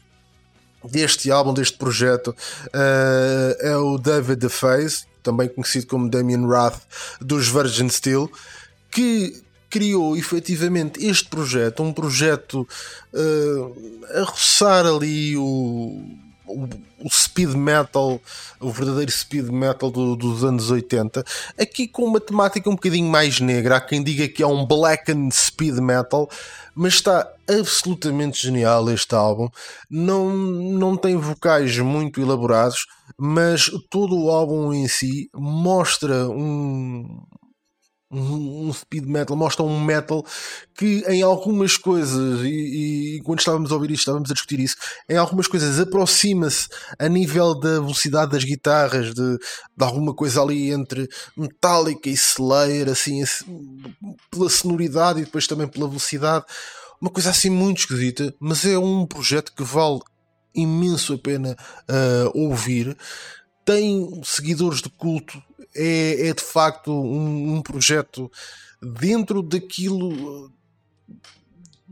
[0.84, 6.82] deste álbum, deste projeto, uh, é o David DeFaze, também conhecido como Damien Rath,
[7.20, 8.32] dos Virgin Steel,
[8.92, 12.66] que criou efetivamente este projeto, um projeto
[13.14, 16.02] uh, a roçar ali o,
[16.48, 16.70] o,
[17.00, 18.22] o, speed metal,
[18.62, 21.26] o verdadeiro speed metal do, dos anos 80,
[21.60, 23.78] aqui com uma temática um bocadinho mais negra.
[23.78, 26.30] Há quem diga que é um black and speed metal,
[26.74, 29.50] mas está absolutamente genial este álbum.
[29.90, 32.86] Não, não tem vocais muito elaborados,
[33.20, 37.24] mas todo o álbum em si mostra um,
[38.12, 40.26] um, speed metal, mostra um metal
[40.74, 44.76] que em algumas coisas, e, e, quando estávamos a ouvir isto, estávamos a discutir isso,
[45.10, 46.68] em algumas coisas aproxima-se
[47.00, 52.90] a nível da velocidade das guitarras, de, de alguma coisa ali entre Metallica e Slayer,
[52.90, 53.24] assim,
[54.30, 56.46] pela sonoridade e depois também pela velocidade.
[57.02, 60.00] Uma coisa assim muito esquisita, mas é um projeto que vale
[60.56, 61.56] imenso a pena
[61.90, 62.96] uh, ouvir.
[63.64, 65.42] Tem seguidores de culto
[65.76, 68.32] é, é de facto um, um projeto
[68.82, 70.52] dentro daquilo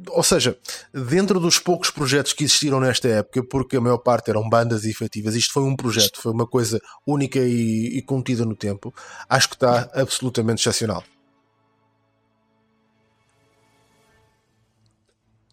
[0.10, 0.58] ou seja,
[0.92, 5.36] dentro dos poucos projetos que existiram nesta época, porque a maior parte eram bandas efetivas,
[5.36, 8.94] isto foi um projeto, foi uma coisa única e, e contida no tempo,
[9.30, 11.04] acho que está absolutamente excepcional.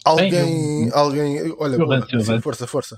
[0.05, 2.97] Alguém, eu, alguém, olha, eu força, força.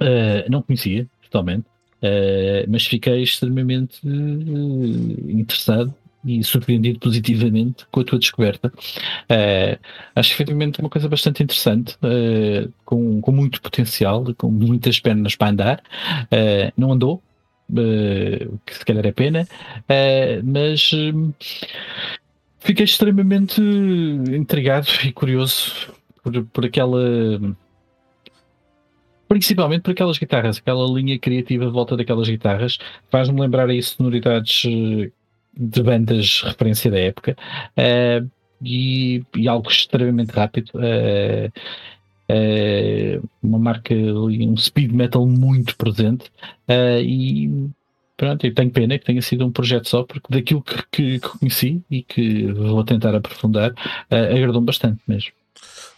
[0.00, 1.66] Uh, não conhecia, totalmente.
[2.02, 5.94] Uh, mas fiquei extremamente uh, interessado
[6.24, 8.68] e surpreendido positivamente com a tua descoberta.
[8.68, 9.78] Uh,
[10.14, 15.50] acho efetivamente uma coisa bastante interessante, uh, com, com muito potencial, com muitas pernas para
[15.50, 15.82] andar.
[16.24, 17.22] Uh, não andou,
[17.70, 19.46] o que se calhar é pena,
[20.42, 20.90] mas
[22.60, 25.92] fiquei extremamente intrigado e curioso
[26.30, 27.00] por, por aquela
[29.28, 32.78] principalmente por aquelas guitarras, aquela linha criativa de volta daquelas guitarras,
[33.10, 35.10] faz-me lembrar aí sonoridades eh,
[35.54, 37.36] de bandas referência da época
[37.76, 38.28] uh,
[38.62, 40.70] e, e, algo extremamente rápido.
[40.74, 41.52] Uh,
[42.30, 46.30] uh, uma marca, um speed metal muito presente
[47.02, 47.68] e
[48.16, 51.28] pronto, eu tenho pena que tenha sido um projeto só, porque daquilo que, que, que
[51.38, 53.72] conheci e que vou tentar aprofundar,
[54.10, 55.37] agradou-me bastante mesmo.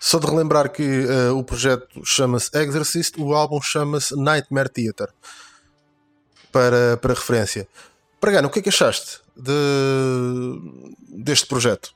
[0.02, 5.10] Só de relembrar que uh, o projeto chama-se Exorcist, o álbum chama-se Nightmare Theater.
[6.50, 7.68] Para, para referência.
[8.18, 10.58] Pregano, o que é que achaste de,
[11.08, 11.94] deste projeto?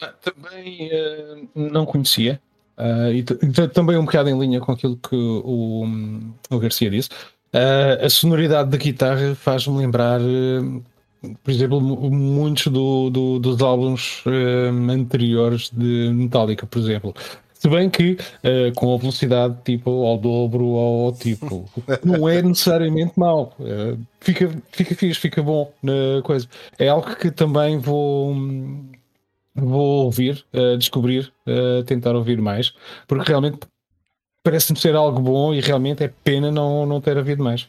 [0.00, 2.40] Ah, também uh, não conhecia.
[2.78, 3.22] Uh, e
[3.68, 5.86] também um bocado em linha com aquilo que o,
[6.50, 7.08] o Garcia disse.
[7.52, 10.20] Uh, a sonoridade da guitarra faz-me lembrar
[11.42, 17.14] por exemplo, muitos do, do, dos álbuns uh, anteriores de Metallica, por exemplo.
[17.64, 21.64] Se bem que uh, com a velocidade tipo ao dobro ou ao tipo,
[22.04, 23.54] não é necessariamente mau.
[23.58, 26.46] Uh, fica, fica fixe, fica bom na coisa.
[26.78, 28.36] É algo que também vou,
[29.54, 31.32] vou ouvir, uh, descobrir,
[31.86, 32.74] tentar ouvir mais,
[33.08, 33.60] porque realmente
[34.42, 37.66] parece-me ser algo bom e realmente é pena não, não ter havido mais.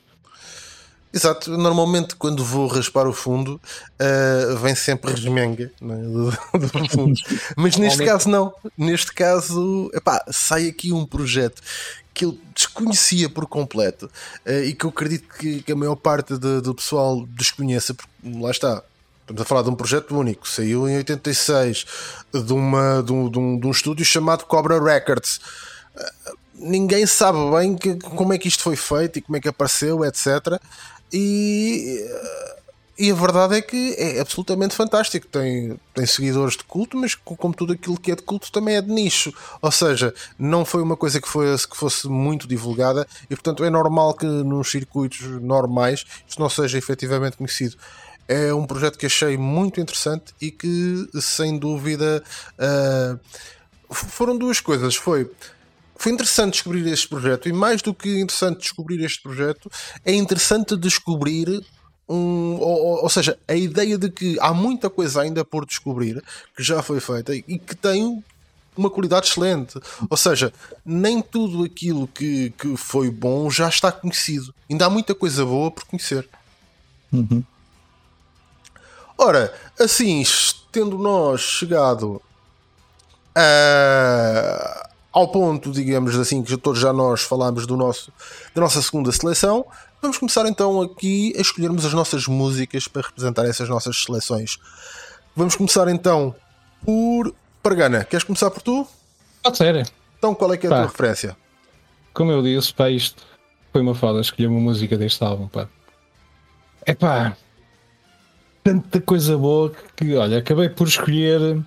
[1.15, 3.53] Exato, normalmente quando vou raspar o fundo
[4.01, 5.85] uh, vem sempre resmenga é?
[5.85, 7.13] do, do, fundo.
[7.55, 8.53] Mas neste caso não.
[8.77, 11.61] Neste caso, epá, sai aqui um projeto
[12.13, 14.11] que eu desconhecia por completo
[14.45, 18.09] uh, e que eu acredito que, que a maior parte de, do pessoal desconheça, porque
[18.37, 18.83] lá está.
[19.21, 21.85] Estamos a falar de um projeto único, saiu em 86
[22.31, 25.39] de, uma, de, um, de um, de um estúdio chamado Cobra Records.
[25.95, 29.47] Uh, ninguém sabe bem que, como é que isto foi feito e como é que
[29.47, 30.59] apareceu, etc.
[31.17, 32.05] E,
[32.99, 35.25] e a verdade é que é absolutamente fantástico.
[35.27, 38.81] Tem, tem seguidores de culto, mas como tudo aquilo que é de culto também é
[38.81, 39.33] de nicho.
[39.61, 43.69] Ou seja, não foi uma coisa que, foi, que fosse muito divulgada e, portanto, é
[43.69, 47.77] normal que nos circuitos normais isto não seja efetivamente conhecido.
[48.27, 52.21] É um projeto que achei muito interessante e que, sem dúvida,
[52.59, 53.19] uh,
[53.89, 54.95] foram duas coisas.
[54.95, 55.31] Foi
[55.95, 59.71] foi interessante descobrir este projeto e mais do que interessante descobrir este projeto,
[60.03, 61.63] é interessante descobrir
[62.07, 66.23] um, ou, ou, seja, a ideia de que há muita coisa ainda por descobrir
[66.55, 68.23] que já foi feita e que tem
[68.77, 69.79] uma qualidade excelente.
[70.09, 70.53] Ou seja,
[70.85, 74.53] nem tudo aquilo que, que foi bom já está conhecido.
[74.69, 76.27] Ainda há muita coisa boa por conhecer.
[77.11, 77.43] Uhum.
[79.17, 80.21] Ora, assim,
[80.71, 82.21] tendo nós chegado
[83.33, 88.11] a, ao ponto, digamos assim, que todos já nós falámos do nosso,
[88.53, 89.65] da nossa segunda seleção,
[90.01, 94.57] vamos começar então aqui a escolhermos as nossas músicas para representar essas nossas seleções.
[95.33, 96.35] Vamos começar então
[96.83, 97.33] por
[97.63, 98.03] Pargana.
[98.03, 98.85] Queres começar por tu?
[99.41, 99.89] Pode ser.
[100.17, 101.37] Então qual é que é a pá, tua referência?
[102.13, 103.23] Como eu disse, pá, isto
[103.71, 105.69] foi uma foda escolher uma música deste álbum, pá.
[106.85, 107.37] É pá,
[108.61, 111.63] tanta coisa boa que, olha, acabei por escolher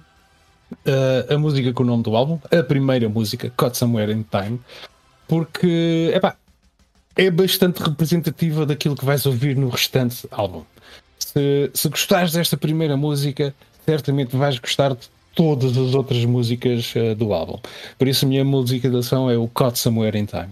[0.72, 4.60] uh, a música com o nome do álbum, a primeira música, Caught Somewhere in Time,
[5.26, 6.36] porque, epá,
[7.16, 10.64] é bastante representativa daquilo que vais ouvir no restante álbum.
[11.18, 13.54] Se, se gostares desta primeira música,
[13.84, 17.58] certamente vais gostar de todas as outras músicas uh, do álbum.
[17.98, 20.50] Por isso, a minha música de ação é o Caught Somewhere in Time.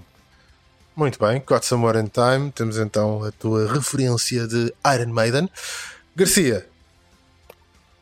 [0.95, 2.51] Muito bem, Caught Somewhere in Time.
[2.53, 5.49] Temos então a tua referência de Iron Maiden.
[6.15, 6.67] Garcia.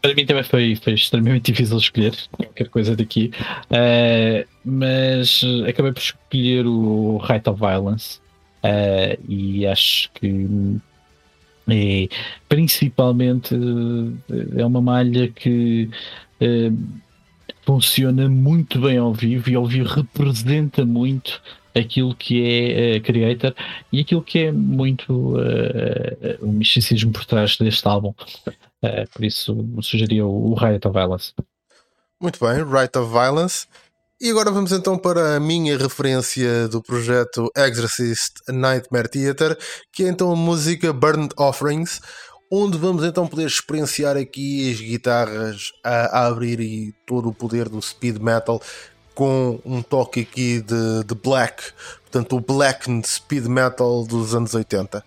[0.05, 3.31] Para mim também foi, foi extremamente difícil escolher qualquer coisa daqui,
[3.71, 8.21] uh, mas acabei por escolher o Right of Violence
[8.63, 10.79] uh, e acho que
[12.47, 15.89] principalmente eh, é uma malha que
[17.65, 21.41] funciona muito bem ao vivo e ao vivo representa muito
[21.75, 23.55] aquilo que é uh, Creator
[23.91, 28.13] e aquilo que é muito uh, o misticismo por trás deste álbum.
[28.85, 31.33] Uh, por isso sugeria o, Riot of Violence.
[32.21, 33.67] Muito bem, Riot of Violence.
[34.21, 39.59] E agora vamos então para a minha referência do projeto Exorcist Nightmare Theater,
[39.91, 42.01] que é então a música Burned Offerings,
[42.51, 47.71] onde vamos então poder experienciar aqui as guitarras a, a abrir e todo o poder
[47.71, 48.61] do speed metal
[49.15, 55.03] com um toque aqui de, de black, portanto o black speed metal dos anos 80.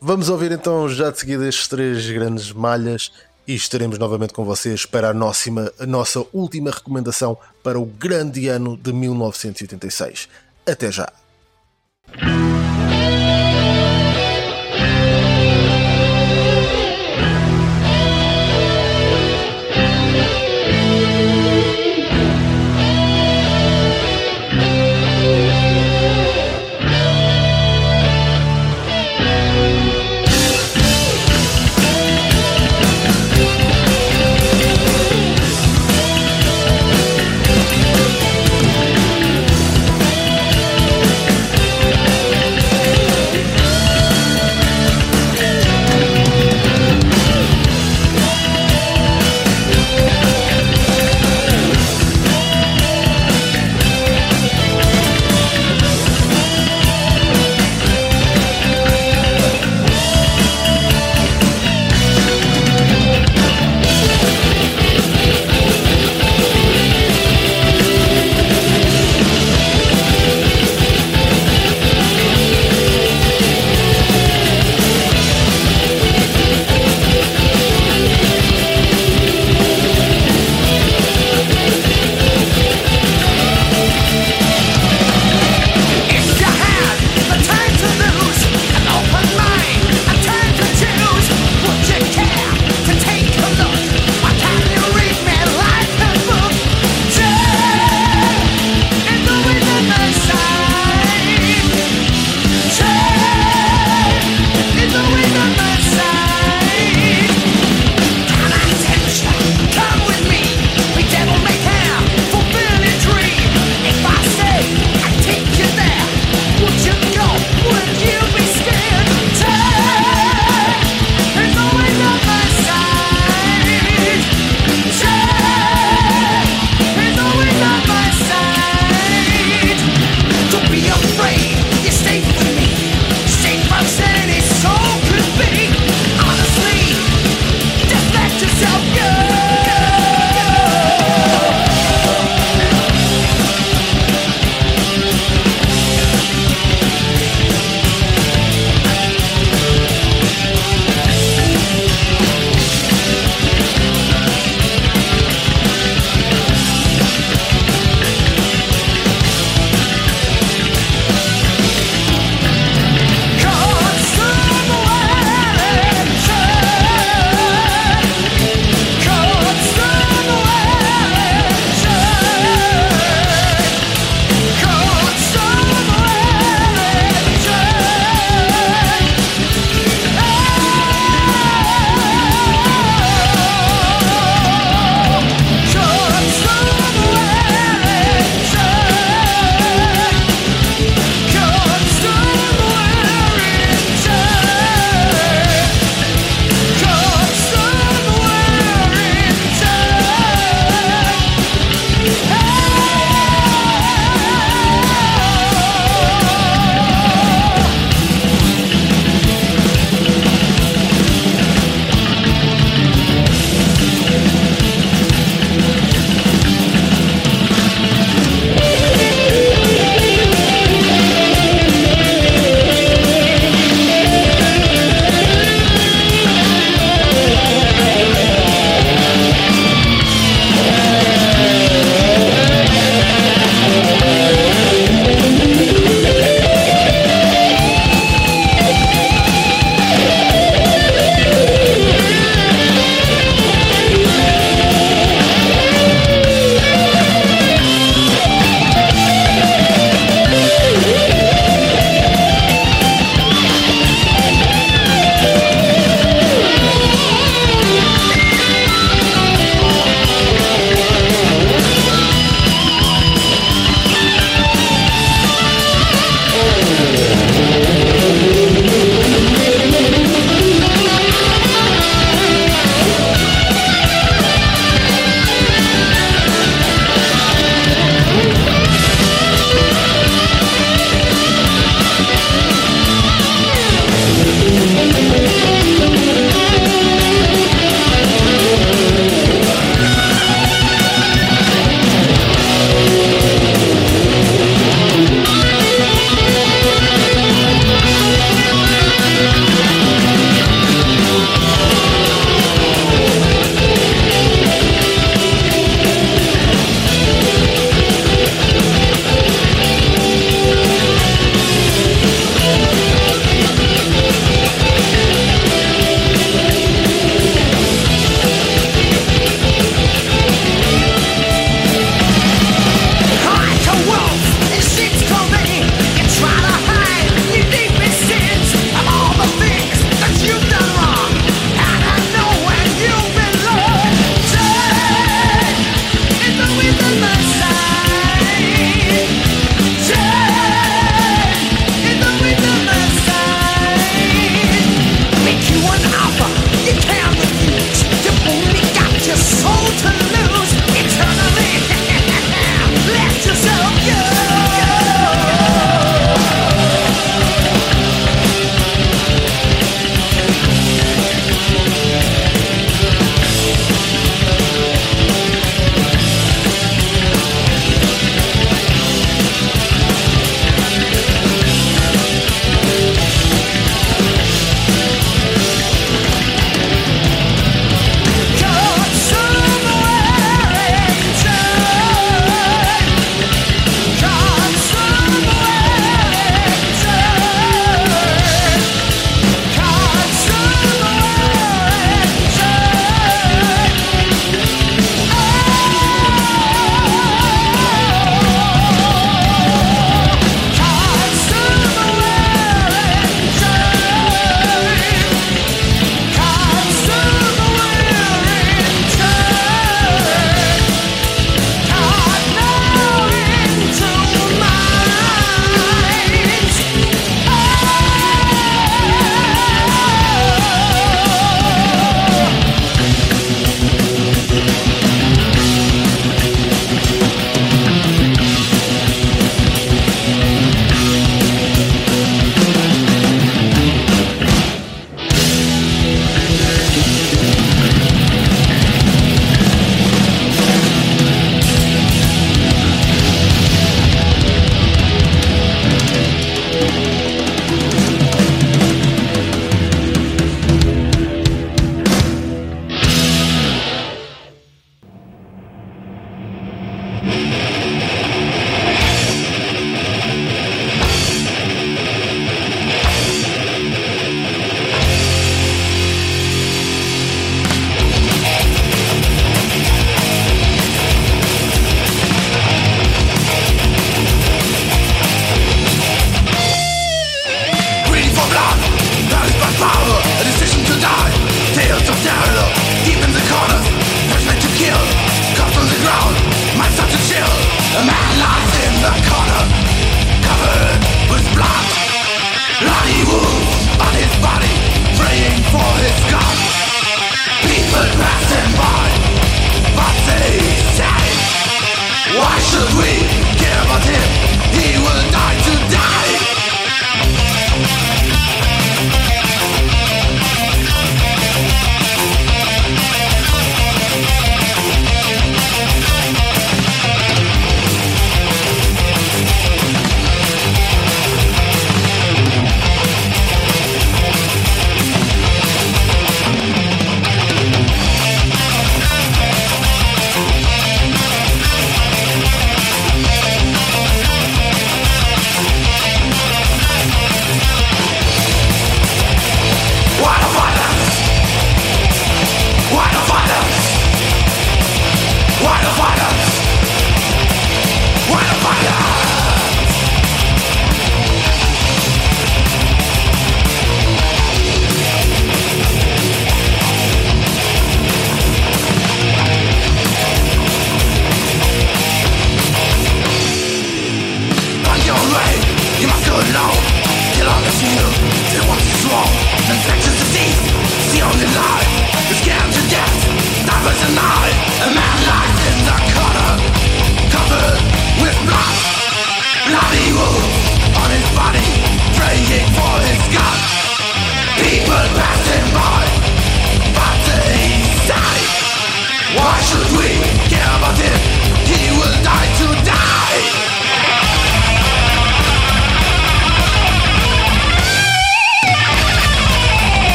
[0.00, 3.10] Vamos ouvir então já de seguida estes três grandes malhas
[3.46, 8.48] e estaremos novamente com vocês para a nossa, a nossa última recomendação para o grande
[8.48, 10.28] ano de 1986.
[10.66, 11.12] Até já!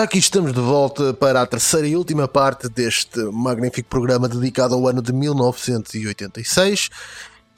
[0.00, 4.74] Ora, aqui estamos de volta para a terceira e última parte deste magnífico programa dedicado
[4.74, 6.88] ao ano de 1986.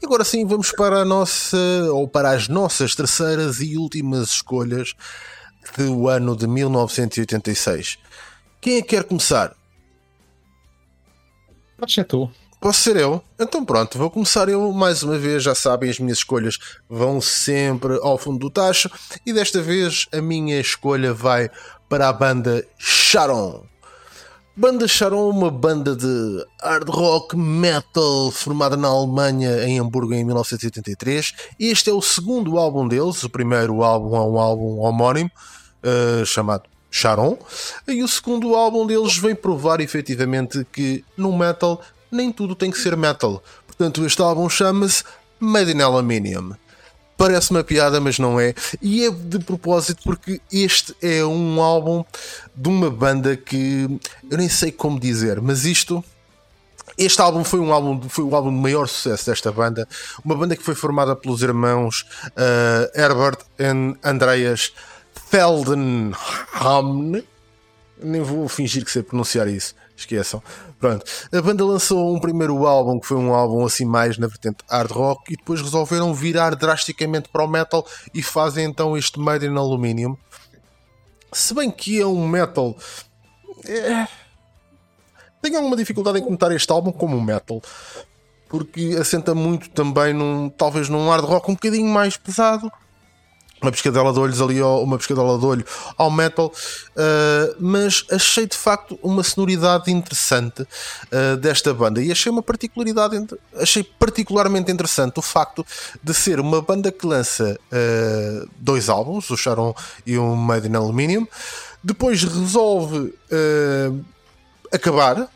[0.02, 1.56] E agora sim, vamos para a nossa,
[1.92, 4.92] ou para as nossas terceiras e últimas escolhas
[5.78, 7.96] do ano de 1986.
[8.60, 9.54] Quem é que quer começar?
[11.78, 12.28] Pode ser tu.
[12.62, 13.20] Posso ser eu?
[13.40, 15.42] Então pronto, vou começar eu mais uma vez.
[15.42, 18.88] Já sabem, as minhas escolhas vão sempre ao fundo do tacho.
[19.26, 21.50] E desta vez a minha escolha vai
[21.88, 23.64] para a banda Sharon.
[24.54, 31.34] Banda Sharon, uma banda de hard rock metal formada na Alemanha, em Hamburgo, em 1983.
[31.58, 33.24] Este é o segundo álbum deles.
[33.24, 35.32] O primeiro álbum é um álbum homónimo
[35.82, 37.36] uh, chamado Sharon.
[37.88, 41.82] E o segundo álbum deles vem provar efetivamente que no metal
[42.12, 43.42] nem tudo tem que ser metal.
[43.66, 45.02] Portanto, este álbum chama-se
[45.40, 46.52] Made in Aluminium.
[47.16, 48.54] Parece uma piada, mas não é.
[48.80, 52.04] E é de propósito porque este é um álbum
[52.54, 56.04] de uma banda que eu nem sei como dizer, mas isto.
[56.98, 59.88] Este álbum foi um álbum, foi o álbum de maior sucesso desta banda,
[60.22, 63.64] uma banda que foi formada pelos irmãos uh, Herbert e
[64.06, 64.72] Andreas
[65.30, 66.14] Feldenhamn.
[68.02, 69.74] Nem vou fingir que sei pronunciar isso.
[69.96, 70.42] Esqueçam.
[70.78, 71.04] Pronto.
[71.32, 74.90] A banda lançou um primeiro álbum que foi um álbum assim mais na vertente hard
[74.90, 79.56] rock e depois resolveram virar drasticamente para o metal e fazem então este Made in
[79.56, 80.16] Aluminium.
[81.32, 82.76] Se bem que é um metal.
[83.66, 84.06] É...
[85.40, 87.60] Tenho alguma dificuldade em comentar este álbum como um metal.
[88.48, 90.50] Porque assenta muito também num.
[90.50, 92.70] talvez num hard rock um bocadinho mais pesado
[93.62, 95.64] uma pescadela de olhos ali, uma pescadela de olho
[95.96, 102.02] ao metal, uh, mas achei de facto uma sonoridade interessante uh, desta banda.
[102.02, 103.24] E achei uma particularidade,
[103.56, 105.64] achei particularmente interessante o facto
[106.02, 109.74] de ser uma banda que lança uh, dois álbuns, o Sharon
[110.04, 111.26] e o Made in Aluminium,
[111.84, 113.12] depois resolve
[114.72, 115.28] acabar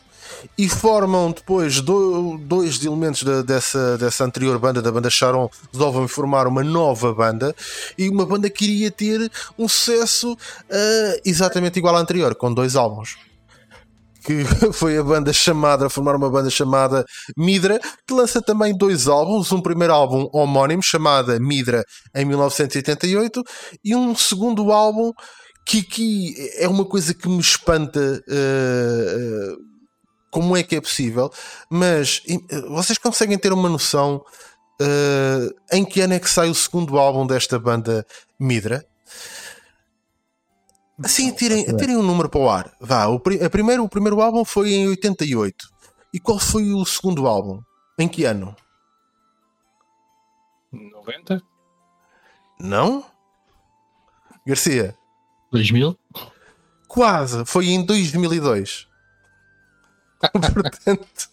[0.56, 6.46] e formam depois do, dois elementos dessa, dessa anterior banda, da banda Sharon, resolvem formar
[6.46, 7.54] uma nova banda.
[7.96, 12.76] E uma banda que iria ter um sucesso uh, exatamente igual à anterior, com dois
[12.76, 13.16] álbuns.
[14.24, 17.04] Que foi a banda chamada, a formar uma banda chamada
[17.36, 23.42] Midra, que lança também dois álbuns, um primeiro álbum homónimo chamado Midra em 1988
[23.84, 25.12] e um segundo álbum
[25.66, 29.56] que aqui é uma coisa que me espanta uh,
[30.36, 31.32] como é que é possível,
[31.70, 32.22] mas
[32.68, 34.22] vocês conseguem ter uma noção
[34.82, 38.06] uh, em que ano é que sai o segundo álbum desta banda
[38.38, 38.86] Midra?
[41.02, 42.70] Assim, tirem, tirem um número para o ar.
[42.78, 45.70] Vá, o, a primeiro, o primeiro álbum foi em 88.
[46.12, 47.62] E qual foi o segundo álbum?
[47.98, 48.54] Em que ano?
[50.70, 51.40] 90?
[52.60, 53.06] Não?
[54.46, 54.94] Garcia?
[55.50, 55.98] 2000?
[56.86, 58.86] Quase, foi em 2002.
[60.54, 61.28] Portanto,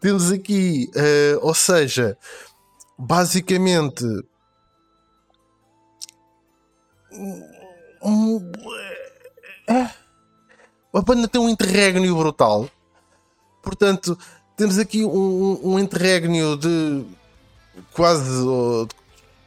[0.00, 2.16] temos aqui, uh, ou seja,
[2.98, 4.04] basicamente.
[8.02, 8.36] Um,
[9.68, 9.88] uh,
[10.94, 12.68] a banda tem um interregno brutal.
[13.62, 14.18] Portanto,
[14.56, 17.04] temos aqui um, um interregno de
[17.92, 18.44] quase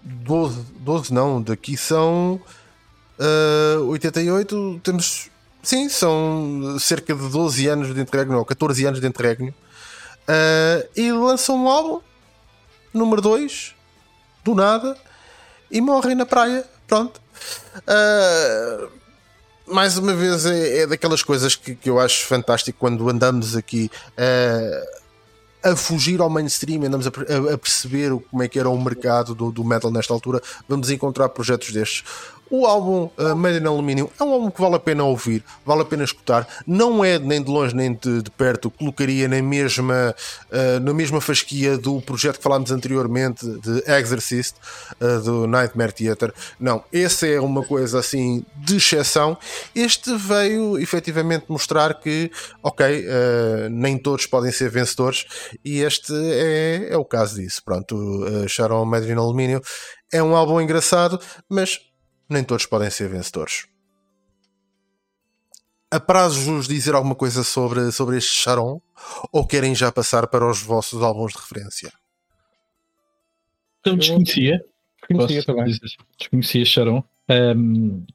[0.03, 2.39] 12, 12 não, daqui são
[3.19, 4.79] uh, 88.
[4.83, 5.30] Temos
[5.63, 9.53] Sim, são cerca de 12 anos de interregno, ou 14 anos de interregno.
[10.21, 12.01] Uh, e lançam um álbum,
[12.93, 13.75] número 2,
[14.43, 14.97] do nada,
[15.69, 16.65] e morrem na praia.
[16.87, 17.21] Pronto.
[17.77, 18.89] Uh,
[19.67, 23.89] mais uma vez, é, é daquelas coisas que, que, eu acho fantástico quando andamos aqui
[24.17, 25.01] uh,
[25.63, 29.35] a fugir ao mainstream, andamos a, a, a, perceber como é que era o mercado
[29.35, 30.41] do, do metal nesta altura.
[30.67, 32.03] Vamos encontrar projetos destes.
[32.51, 35.83] O álbum uh, Made in Aluminium é um álbum que vale a pena ouvir, vale
[35.83, 36.45] a pena escutar.
[36.67, 40.13] Não é nem de longe nem de, de perto, colocaria na mesma,
[40.51, 44.57] uh, na mesma fasquia do projeto que falámos anteriormente, de Exorcist,
[44.99, 46.33] uh, do Nightmare Theater.
[46.59, 49.37] Não, esse é uma coisa assim de exceção.
[49.73, 52.29] Este veio efetivamente mostrar que,
[52.61, 53.05] ok,
[53.71, 55.25] nem todos podem ser vencedores,
[55.63, 57.61] e este é, é o caso disso.
[57.63, 59.61] Pronto, uh, Sharon Made in Aluminium
[60.11, 61.17] é um álbum engraçado,
[61.47, 61.79] mas
[62.31, 63.67] nem todos podem ser vencedores.
[65.89, 68.79] Apraz-vos dizer alguma coisa sobre, sobre este Charon?
[69.31, 71.91] Ou querem já passar para os vossos álbuns de referência?
[73.85, 74.63] Eu desconhecia.
[75.01, 75.75] Desconhecia também.
[76.17, 77.03] Desconhecia Charon.
[77.29, 78.05] Um,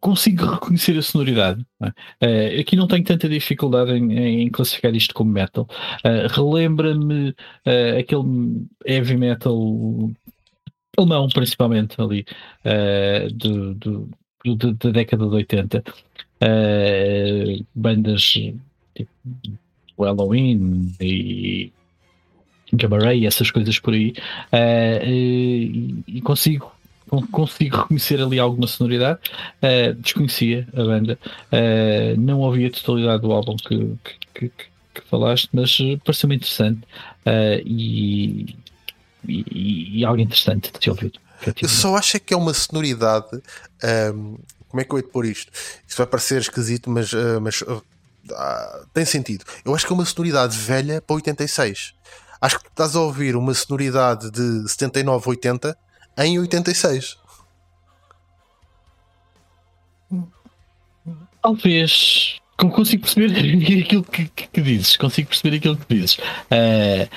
[0.00, 1.66] consigo reconhecer a sonoridade.
[1.80, 5.66] Uh, aqui não tenho tanta dificuldade em, em classificar isto como metal.
[6.04, 10.10] Uh, Relembra-me uh, aquele heavy metal
[10.96, 12.24] alemão, principalmente ali,
[12.64, 14.08] uh, do, do,
[14.44, 15.78] do, da década de 80.
[15.78, 15.82] Uh,
[16.40, 19.10] eh, bandas tipo
[19.98, 21.72] Halloween e
[23.00, 24.12] Ray, essas coisas por aí,
[24.52, 26.72] uh, e, e, consigo
[27.30, 29.20] consigo reconhecer ali alguma sonoridade.
[29.98, 31.18] Desconhecia a banda,
[32.18, 33.94] não ouvi a totalidade do álbum que,
[34.34, 34.64] que, que,
[34.94, 36.80] que falaste, mas pareceu-me interessante
[37.26, 38.63] uh,
[39.26, 41.12] e, e, e algo interessante de se ouvir.
[41.60, 43.42] Eu só acho que é uma sonoridade.
[44.14, 44.38] Um,
[44.68, 45.52] como é que eu ia pôr isto?
[45.86, 47.82] Isto vai parecer esquisito, mas, uh, mas uh,
[48.92, 49.44] tem sentido.
[49.64, 51.94] Eu acho que é uma sonoridade velha para 86.
[52.40, 55.76] Acho que estás a ouvir uma sonoridade de 79, 80
[56.18, 57.16] em 86.
[61.42, 62.40] Talvez.
[62.56, 63.32] Consigo perceber
[63.84, 64.96] aquilo que, que, que dizes.
[64.96, 66.16] Consigo perceber aquilo que dizes.
[66.16, 67.08] Uh,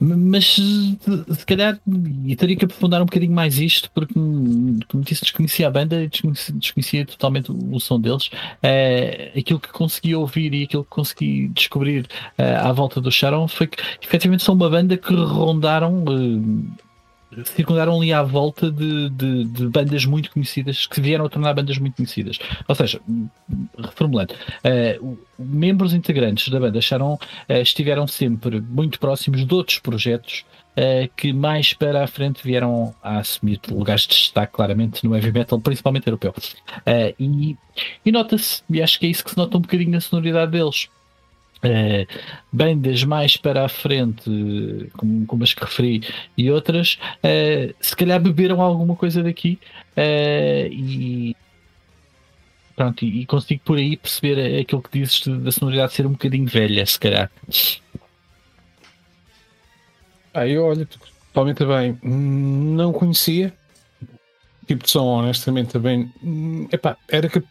[0.00, 1.78] mas se calhar
[2.36, 7.06] teria que aprofundar um bocadinho mais isto, porque como disse, desconhecia a banda desconhecia, desconhecia,
[7.06, 8.30] totalmente o, som deles.
[8.62, 12.06] É, aquilo que consegui ouvir e aquilo que consegui descobrir
[12.36, 16.04] é, à volta do Sharon foi que efetivamente são uma banda que rondaram.
[16.06, 16.87] É,
[17.44, 21.78] circundaram ali à volta de, de, de, bandas muito conhecidas que vieram a tornar bandas
[21.78, 22.38] muito conhecidas.
[22.66, 23.00] Ou seja,
[23.78, 30.44] reformulando, uh, membros integrantes da banda acharam, uh, estiveram sempre muito próximos de outros projetos
[30.76, 35.32] uh, que mais para a frente vieram a assumir lugares de destaque claramente no heavy
[35.32, 36.34] metal, principalmente europeu.
[37.18, 37.56] e,
[38.04, 40.88] e nota-se, e acho que é isso que se nota um bocadinho na sonoridade deles
[41.58, 42.06] Uh,
[42.52, 44.30] bandas mais para a frente,
[44.96, 46.02] como, como as que referi,
[46.36, 49.58] e outras, uh, se calhar beberam alguma coisa daqui
[49.96, 51.36] uh, e
[52.76, 56.86] pronto, e, consigo por aí perceber aquilo que dizes da sonoridade ser um bocadinho velha,
[56.86, 57.28] se calhar.
[60.32, 63.52] Ah, eu olho totalmente bem, não conhecia
[64.68, 66.12] tipo de som, honestamente, também.
[66.22, 67.42] Hum, epá, era que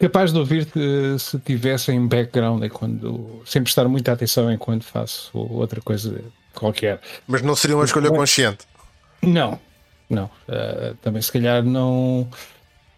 [0.00, 0.80] capaz de ouvir-te
[1.18, 6.24] se tivesse em background, é quando sempre estar muita atenção enquanto faço outra coisa
[6.54, 7.00] qualquer.
[7.28, 8.66] Mas não seria uma escolha Mas, consciente?
[9.22, 9.60] Não,
[10.08, 10.24] não.
[10.48, 12.26] Uh, também se calhar não.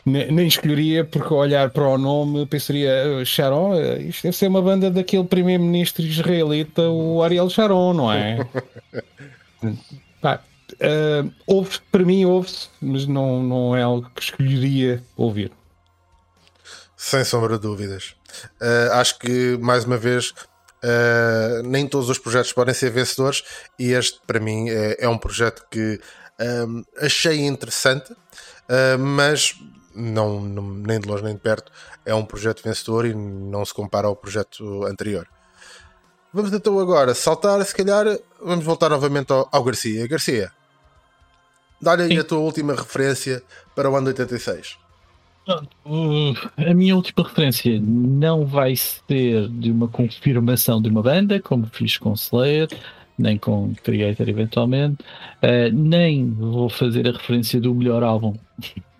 [0.05, 5.23] Nem, escolheria porque olhar para o nome pensaria Sharon, isto deve ser uma banda daquele
[5.23, 8.45] primeiro-ministro israelita, o Ariel Sharon, não é?
[10.21, 10.41] Pá,
[10.73, 15.53] uh, ouve para mim ouve-se, mas não, não é algo que escolheria ouvir.
[17.03, 18.15] Sem sombra de dúvidas.
[18.61, 23.43] Uh, acho que, mais uma vez, uh, nem todos os projetos podem ser vencedores
[23.77, 26.01] e este, para mim, é, é um projeto que
[26.69, 29.57] um, achei interessante, uh, mas
[29.93, 31.73] não, não, nem de longe nem de perto
[32.07, 35.27] é um projeto vencedor e não se compara ao projeto anterior.
[36.33, 40.07] Vamos então agora saltar, se calhar, vamos voltar novamente ao, ao Garcia.
[40.07, 40.53] Garcia,
[41.81, 43.43] dá-lhe aí a tua última referência
[43.75, 44.82] para o ano 86.
[45.47, 51.99] A minha última referência não vai ser de uma confirmação de uma banda, como fiz
[51.99, 52.69] com Slayer,
[53.19, 55.03] nem com Creator eventualmente,
[55.43, 58.35] uh, nem vou fazer a referência do melhor álbum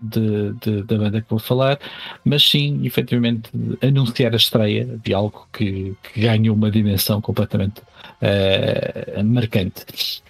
[0.01, 1.79] de, de, da banda que vou falar,
[2.25, 3.51] mas sim, efetivamente,
[3.81, 10.23] anunciar a estreia de algo que, que ganhou uma dimensão completamente uh, marcante.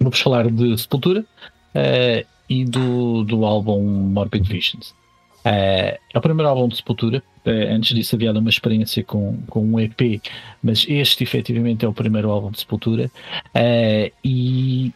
[0.00, 4.94] Vou-vos falar de Sepultura uh, e do, do álbum Morbid Visions.
[5.44, 7.22] Uh, é o primeiro álbum de Sepultura.
[7.44, 10.22] Uh, antes disso havia uma experiência com, com um EP,
[10.62, 13.10] mas este efetivamente é o primeiro álbum de Sepultura.
[13.54, 14.92] Uh, e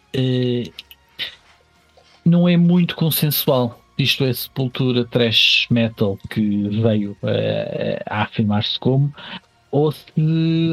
[2.24, 3.78] não é muito consensual.
[3.98, 7.16] Isto é Sepultura Trash Metal que veio
[8.06, 9.12] a afirmar-se como,
[9.72, 10.04] ou se,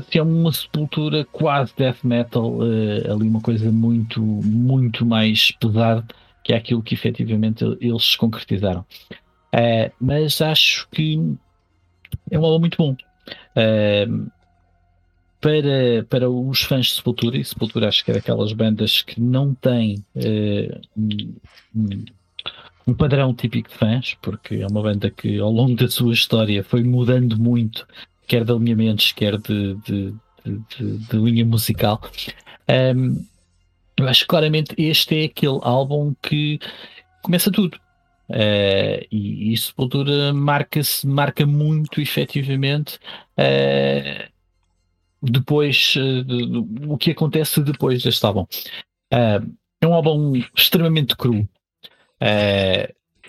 [0.10, 2.60] se, é uma sepultura quase death metal,
[3.12, 6.06] ali uma coisa muito, muito mais pesada
[6.44, 8.86] que é aquilo que efetivamente eles concretizaram.
[9.56, 11.18] Uh, mas acho que
[12.30, 12.96] é um álbum muito bom.
[13.56, 14.30] Uh,
[15.40, 19.54] para, para os fãs de Sepultura, e Sepultura acho que é daquelas bandas que não
[19.54, 20.82] têm uh,
[22.88, 26.64] um, padrão típico de fãs, porque é uma banda que ao longo da sua história
[26.64, 27.88] foi mudando muito,
[28.28, 30.14] quer de alinhamentos, quer de, de,
[30.44, 32.02] de, de linha musical.
[32.68, 33.24] Um,
[33.98, 36.60] eu acho que claramente este é aquele álbum que
[37.22, 37.80] começa tudo.
[38.30, 42.98] Uh, e, e Sepultura marca-se, marca muito efetivamente
[43.38, 44.32] uh,
[45.22, 48.46] depois uh, de, o que acontece depois deste álbum.
[49.12, 51.48] é um álbum extremamente cru.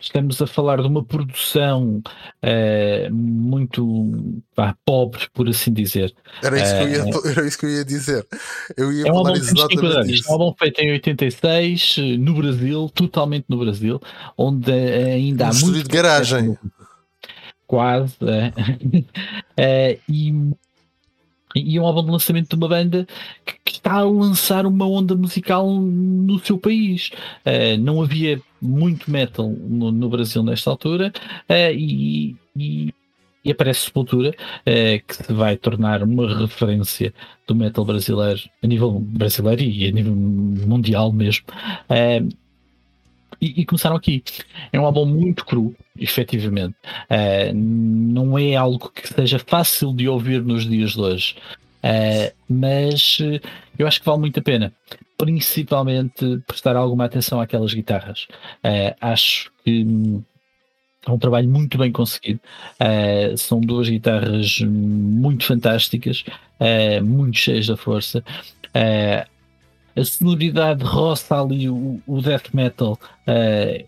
[0.01, 2.03] Estamos a falar de uma produção
[2.43, 6.15] uh, muito pá, pobre, por assim dizer.
[6.43, 8.27] Era isso, uh, que eu ia, eh, era isso que eu ia dizer.
[8.77, 10.29] Eu ia é falar um exatamente isso.
[10.29, 14.01] É um álbum feito em 86, no Brasil, totalmente no Brasil,
[14.37, 15.83] onde ainda um há muito.
[15.83, 16.59] de garagem.
[17.67, 18.17] Quase.
[19.57, 19.99] É.
[20.09, 20.33] e
[21.65, 23.07] e é um álbum de lançamento de uma banda
[23.45, 27.11] que, que, está a lançar uma onda musical no seu país.
[27.47, 31.13] Uh, não havia muito metal no, no Brasil nesta altura
[31.49, 32.95] uh, e, e,
[33.45, 37.15] e, aparece Sepultura, uh, que se vai tornar uma referência
[37.47, 41.47] do metal brasileiro a nível brasileiro e a nível mundial mesmo.
[43.41, 44.23] E, e, começaram aqui.
[44.73, 46.75] É um álbum muito cru, efetivamente.
[47.11, 51.37] Uh, não é algo que seja fácil de ouvir nos dias de hoje.
[51.85, 53.41] Uh, mas uh,
[53.79, 54.73] eu acho que vale muito a pena,
[55.17, 58.27] principalmente prestar alguma atenção àquelas guitarras.
[59.01, 59.87] acho que
[61.07, 62.41] é um trabalho muito bem conseguido.
[63.37, 66.25] são duas guitarras muito fantásticas,
[67.03, 68.25] muito cheias da força
[69.97, 73.87] a sonoridade roça ali o, o death metal uh,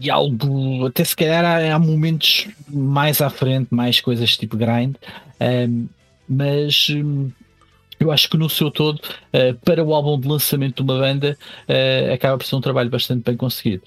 [0.00, 4.96] e algo, até se calhar há, há, momentos mais à frente, mais coisas tipo grind,
[5.40, 5.88] um,
[6.28, 7.30] mas um,
[7.98, 11.36] eu acho que no seu todo, uh, para o álbum de lançamento de uma banda,
[11.68, 13.82] uh, acaba por ser um trabalho bastante bem conseguido.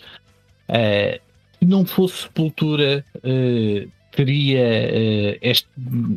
[0.69, 1.19] Uh,
[1.61, 3.03] não fosse Sepultura,
[4.11, 5.67] teria, este,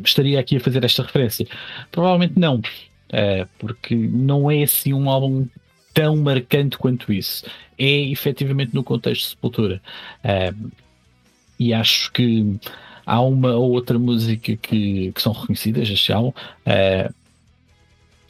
[0.05, 1.47] estaria aqui a fazer esta referência?
[1.91, 2.61] Provavelmente não,
[3.57, 5.47] porque não é assim um álbum
[5.93, 7.45] tão marcante quanto isso.
[7.77, 9.81] É efetivamente no contexto de Sepultura.
[11.59, 12.59] e acho que
[13.05, 16.29] há uma ou outra música que, que são reconhecidas, este álbum.
[16.29, 17.13] Uh,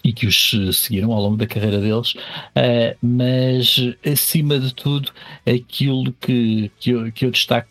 [0.03, 5.11] e que os seguiram ao longo da carreira deles, uh, mas acima de tudo,
[5.45, 7.69] aquilo que, que, eu, que eu destaco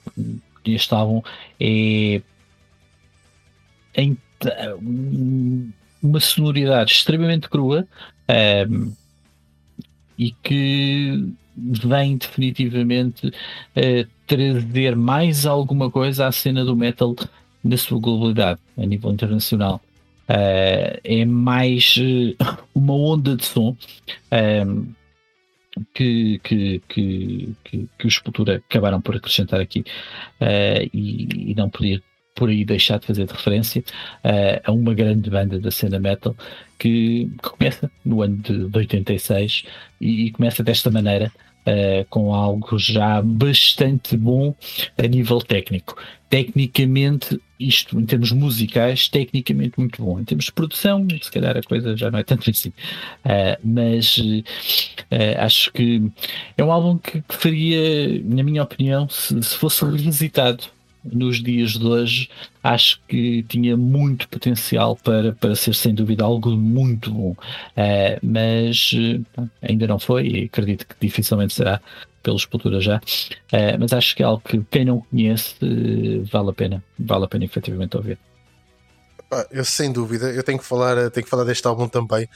[0.65, 1.23] neste álbum
[1.59, 2.23] é
[3.97, 4.17] em,
[6.01, 7.87] uma sonoridade extremamente crua
[10.21, 17.17] e que vem definitivamente uh, trazer mais alguma coisa à cena do metal
[17.65, 19.81] na sua globalidade a nível internacional.
[20.29, 23.75] Uh, é mais uh, uma onda de som
[25.95, 31.71] que, que, que, que, que os Sepultura acabaram por acrescentar aqui uh, e, e, não
[31.71, 32.03] podia
[32.41, 33.85] por aí deixar de fazer de referência
[34.65, 36.35] a uma grande banda da cena metal
[36.79, 39.65] que, que começa no ano de, de 86
[40.01, 41.31] e, e começa desta maneira
[41.61, 44.55] Uh, com algo já bastante bom
[44.97, 45.95] a nível técnico.
[46.31, 50.19] Tecnicamente, isto em termos musicais, tecnicamente muito bom.
[50.19, 52.71] Em termos de produção, se calhar a coisa já não é tanto assim.
[52.71, 54.43] Uh, mas uh,
[55.37, 56.03] acho que
[56.57, 60.65] é um álbum que, que faria, na minha opinião, se, se fosse revisitado
[61.05, 62.29] nos dias de hoje,
[62.63, 67.31] acho que tinha muito potencial para, para ser sem dúvida algo muito bom.
[67.31, 71.81] Uh, mas uh, ainda não foi e acredito que dificilmente será
[72.23, 72.97] pela Sepultura já.
[72.97, 75.55] Uh, mas acho que é algo que quem não conhece
[76.31, 78.19] vale a pena, vale a pena efetivamente ouvir.
[79.51, 82.29] Eu sem dúvida, eu tenho que falar, tenho que falar deste álbum também.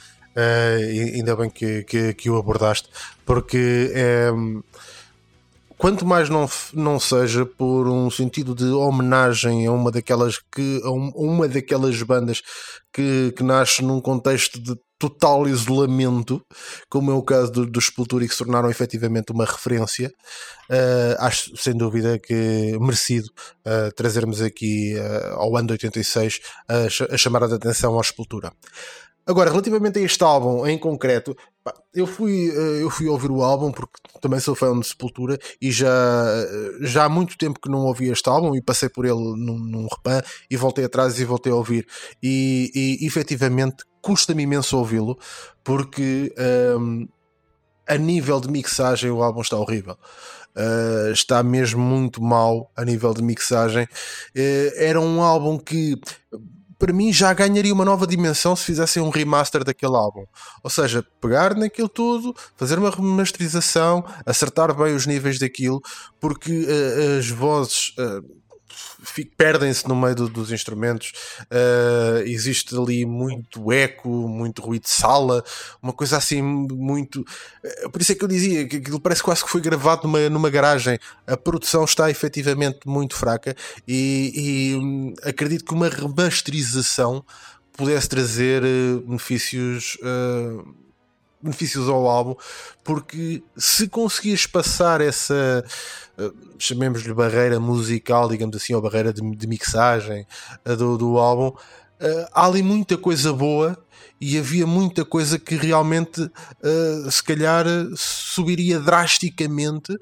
[1.13, 2.87] ainda bem que, que, que o abordaste,
[3.25, 3.91] porque
[5.77, 10.91] quanto mais não, não seja por um sentido de homenagem a uma daquelas que a
[10.91, 12.41] uma daquelas bandas
[12.93, 16.41] que, que nasce num contexto de total isolamento,
[16.89, 20.11] como é o caso dos do Sepultura e que se tornaram efetivamente uma referência,
[20.69, 26.75] uh, acho sem dúvida que merecido uh, trazermos aqui uh, ao ano de 86 a
[26.75, 28.51] a atenção à Sepultura.
[29.27, 31.35] Agora, relativamente a este álbum em concreto,
[31.93, 35.71] eu fui, eh, eu fui ouvir o álbum porque também sou fã de Sepultura e
[35.71, 39.15] já, eh, já há muito tempo que não ouvi este álbum e passei por ele
[39.15, 41.87] num, num repan e voltei atrás e voltei a ouvir.
[42.21, 45.17] E, e efetivamente custa-me imenso ouvi-lo
[45.63, 46.33] porque
[46.77, 47.07] um, ehm,
[47.87, 49.97] a nível de mixagem o álbum está horrível.
[50.55, 53.83] Uh, está mesmo muito mal a nível de mixagem.
[53.83, 55.99] Uh, era um álbum que
[56.85, 60.23] para mim já ganharia uma nova dimensão se fizessem um remaster daquele álbum.
[60.63, 65.81] Ou seja, pegar naquilo tudo, fazer uma remasterização, acertar bem os níveis daquilo,
[66.19, 67.95] porque uh, as vozes.
[67.97, 68.44] Uh,
[69.37, 71.11] perdem-se no meio do, dos instrumentos.
[71.43, 75.43] Uh, existe ali muito eco, muito ruído de sala,
[75.81, 77.21] uma coisa assim muito.
[77.21, 80.29] Uh, por isso é que eu dizia que aquilo parece quase que foi gravado numa,
[80.29, 80.99] numa garagem.
[81.25, 83.55] A produção está efetivamente muito fraca
[83.87, 87.23] e, e hum, acredito que uma remasterização
[87.75, 89.03] pudesse trazer uh,
[91.45, 92.35] benefícios ao álbum,
[92.83, 95.63] porque se conseguias passar essa,
[96.17, 100.25] uh, chamemos-lhe barreira musical, digamos assim, ou barreira de, de mixagem
[100.65, 103.77] uh, do, do álbum, uh, há ali muita coisa boa
[104.19, 106.31] e havia muita coisa que realmente,
[107.11, 107.65] se calhar,
[107.97, 109.93] subiria drasticamente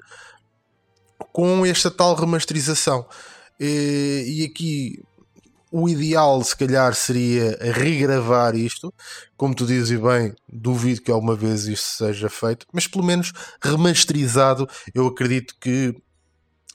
[1.32, 3.04] com esta tal remasterização.
[3.58, 5.02] e aqui
[5.76, 8.94] o ideal, se calhar, seria regravar isto.
[9.36, 14.68] Como tu dizes bem, duvido que alguma vez isto seja feito, mas pelo menos remasterizado,
[14.94, 15.92] eu acredito que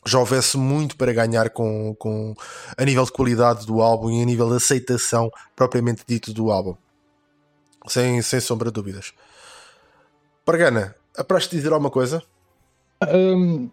[0.06, 2.36] já houvesse muito para ganhar com, com
[2.78, 6.76] a nível de qualidade do álbum e a nível de aceitação propriamente dito do álbum.
[7.88, 9.14] Sem, sem sombra de dúvidas.
[10.44, 12.22] Pargana, apraz-te dizer alguma coisa?
[13.10, 13.70] Um,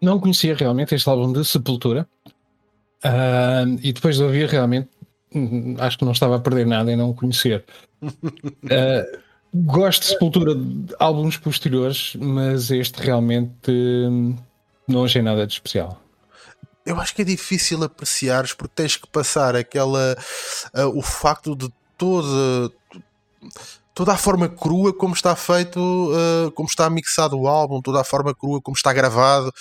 [0.00, 2.08] não conhecia realmente este álbum de Sepultura.
[3.04, 4.88] Uh, e depois de ouvir, realmente,
[5.34, 7.64] hum, acho que não estava a perder nada em não o conhecer.
[8.02, 9.18] Uh,
[9.54, 14.36] gosto de Sepultura de álbuns posteriores, mas este realmente hum,
[14.86, 16.00] não achei nada de especial.
[16.84, 20.16] Eu acho que é difícil apreciares porque tens que passar aquela.
[20.74, 22.72] Uh, o facto de toda.
[23.94, 28.04] Toda a forma crua como está feito, uh, como está mixado o álbum, toda a
[28.04, 29.52] forma crua como está gravado,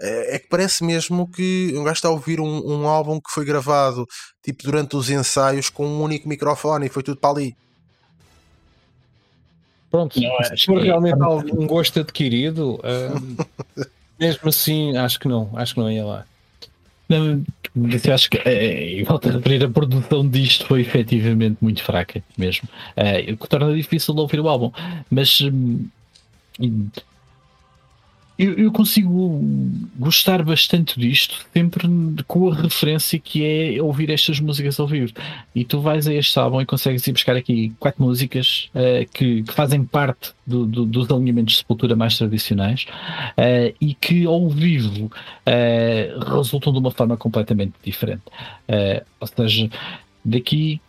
[0.00, 3.30] é, é que parece mesmo que um gajo está a ouvir um, um álbum que
[3.30, 4.06] foi gravado
[4.42, 7.56] tipo durante os ensaios com um único microfone e foi tudo para ali.
[9.90, 13.84] Pronto, Não, se for realmente algum gosto adquirido, ah,
[14.18, 16.24] mesmo assim, acho que não, acho que não ia lá.
[17.08, 17.42] Não,
[17.74, 21.82] mas eu acho que, eh, e volto a referir, a produção disto foi efetivamente muito
[21.82, 22.68] fraca mesmo.
[22.96, 24.70] Eh, o que torna difícil de ouvir o álbum.
[25.10, 25.88] Mas hum,
[28.42, 29.40] eu, eu consigo
[29.98, 31.86] gostar bastante disto, sempre
[32.26, 35.12] com a referência que é ouvir estas músicas ao vivo.
[35.54, 39.42] E tu vais a este álbum e consegues ir buscar aqui quatro músicas eh, que,
[39.42, 42.86] que fazem parte do- do- dos alinhamentos de sepultura mais tradicionais
[43.36, 45.10] eh, e que ao vivo
[45.44, 48.22] eh, resultam de uma forma completamente diferente.
[49.20, 49.68] Ou seja,
[50.24, 50.80] daqui,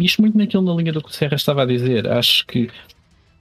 [0.00, 2.68] isto muito naquilo na linha do que o Serra estava a dizer, acho que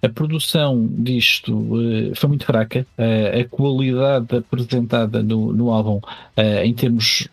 [0.02, 6.00] a produção disto eh, foi muito fraca, eh, a qualidade apresentada no, no álbum
[6.36, 7.28] eh, em termos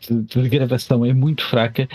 [0.00, 1.88] de, de gravação é muito fraca,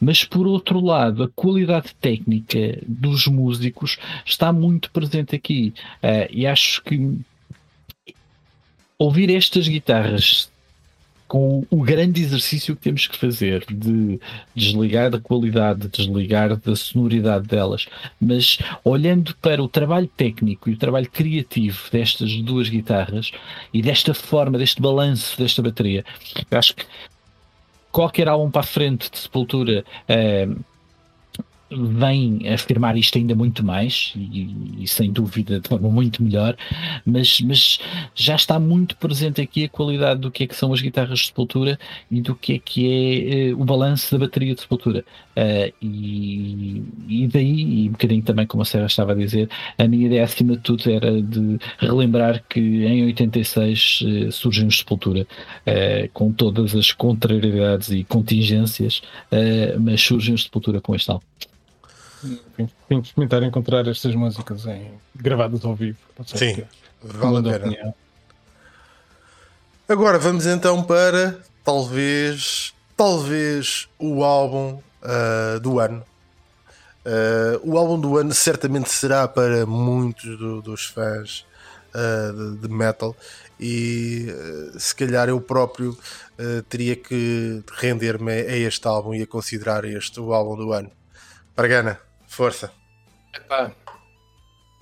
[0.00, 5.74] mas por outro lado, a qualidade técnica dos músicos está muito presente aqui.
[6.30, 7.18] E acho que
[8.96, 10.48] ouvir estas guitarras
[11.28, 14.18] com o grande exercício que temos que fazer de
[14.56, 17.86] desligar da qualidade, desligar da sonoridade delas,
[18.18, 23.30] mas olhando para o trabalho técnico e o trabalho criativo destas duas guitarras
[23.72, 26.02] e desta forma, deste balanço desta bateria,
[26.50, 26.86] acho que
[27.92, 30.48] qualquer álbum para a frente de Sepultura eh,
[31.70, 36.56] vem afirmar isto ainda muito mais e, e sem dúvida de forma muito melhor,
[37.04, 37.78] mas, mas
[38.14, 41.26] já está muito presente aqui a qualidade do que é que são as guitarras de
[41.26, 41.78] Sepultura
[42.10, 45.04] e do que é que é eh, o balanço da bateria de Sepultura.
[45.36, 49.86] Eh, e, e daí, e um bocadinho também como a Serra estava a dizer, a
[49.86, 55.26] minha ideia acima de tudo era de relembrar que em 86 eh, surgem os Sepultura
[56.12, 59.02] com todas as contrariedades e contingências,
[59.80, 61.24] mas surgem os Sepultura com este álbum.
[62.56, 65.98] Tenho que experimentar encontrar estas músicas em, gravadas ao vivo.
[66.26, 66.66] Sim, que
[67.02, 67.56] vale a pena.
[67.66, 67.94] opinião.
[69.88, 76.04] Agora vamos então para talvez, talvez o álbum ah, do ano.
[77.06, 81.46] Ah, o álbum do ano certamente será para muitos do- dos fãs
[81.94, 83.16] ah, de, de metal
[83.60, 84.26] e
[84.78, 85.98] se calhar eu próprio
[86.68, 90.88] teria que render-me a este álbum e a considerar este o álbum do ano.
[91.56, 91.98] Pargana,
[92.38, 92.70] força.
[93.34, 93.72] Epá.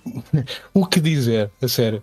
[0.73, 2.01] O que dizer, a sério?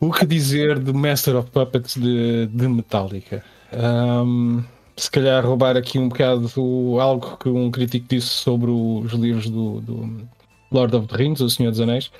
[0.00, 3.44] O que dizer de Master of Puppets de, de Metallica?
[3.72, 4.64] Ahm,
[4.96, 9.48] se calhar roubar aqui um bocado o- algo que um crítico disse sobre os livros
[9.48, 10.28] do, do
[10.72, 12.10] Lord of the Rings, O Senhor dos Anéis.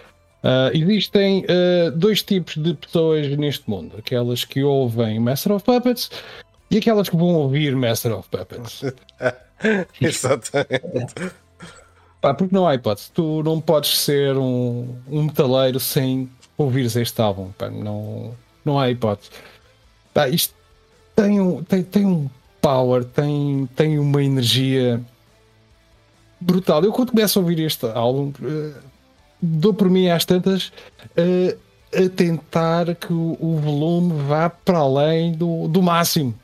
[0.42, 6.10] Ah, existem ah, dois tipos de pessoas neste mundo: aquelas que ouvem Master of Puppets
[6.70, 8.82] e aquelas que vão ouvir Master of Puppets.
[10.00, 11.14] Exatamente.
[12.24, 13.10] Pá, porque não há hipótese.
[13.12, 17.52] Tu não podes ser um, um metaleiro sem ouvires este álbum.
[17.52, 18.34] Pá, não,
[18.64, 19.28] não há hipótese.
[20.14, 20.54] Pá, isto
[21.14, 22.30] tem um, tem, tem um
[22.62, 25.02] power, tem, tem uma energia
[26.40, 26.82] brutal.
[26.82, 28.72] Eu quando começo a ouvir este álbum, eh,
[29.42, 30.72] dou por mim às tantas
[31.14, 31.58] eh,
[31.94, 36.34] a tentar que o, o volume vá para além do, do máximo.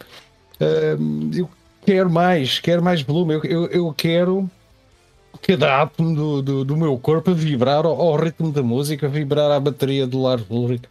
[0.60, 0.96] Eh,
[1.38, 1.48] eu
[1.86, 3.32] quero mais, quero mais volume.
[3.32, 4.50] Eu, eu, eu quero
[5.42, 9.10] cada átomo do, do, do meu corpo a vibrar ao, ao ritmo da música, a
[9.10, 10.82] vibrar à bateria do Lars Ulrich.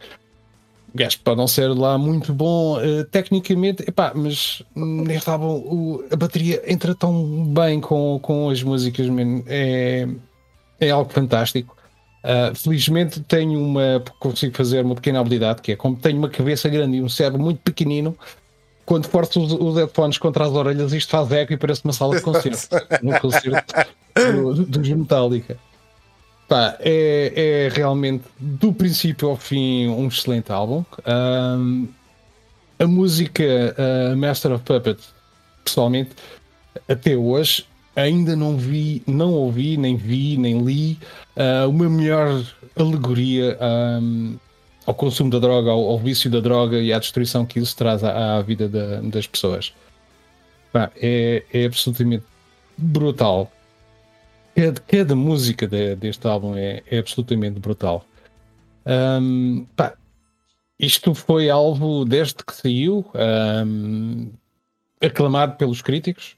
[0.92, 6.16] Gajo pode não ser lá muito bom eh, tecnicamente, epá, mas neste álbum o- a
[6.16, 10.08] bateria entra tão bem com, com as músicas, man, é,
[10.80, 11.76] é algo fantástico.
[12.22, 16.68] Ah, felizmente tenho uma, consigo fazer uma pequena habilidade que é como tenho uma cabeça
[16.68, 18.14] grande e um cérebro muito pequenino,
[18.86, 22.16] quando forço os, os headphones contra as orelhas, isto faz eco e parece uma sala
[22.16, 22.68] de concerto.
[23.02, 23.74] um concerto
[24.14, 25.56] do- dos Metallica.
[26.48, 27.32] Pá, é,
[27.66, 30.84] é realmente do princípio ao fim um excelente álbum.
[31.06, 31.86] Ahm,
[32.78, 33.44] a música
[33.78, 35.10] ah, Master of Puppets,
[35.64, 36.10] pessoalmente,
[36.88, 40.98] até hoje, ainda não vi, não ouvi, nem vi, nem li
[41.36, 42.42] ah, uma melhor
[42.76, 44.34] alegoria ahm,
[44.90, 48.02] ao consumo da droga, ao, ao vício da droga e à destruição que isso traz
[48.02, 49.72] à, à vida da- das pessoas.
[50.96, 52.24] É, é absolutamente
[52.76, 53.50] brutal.
[54.54, 58.04] Cada, cada música de- deste álbum é, é absolutamente brutal.
[58.84, 59.94] Ahm, pá,
[60.78, 64.28] isto foi alvo desde que saiu, ahm,
[65.00, 66.36] aclamado pelos críticos.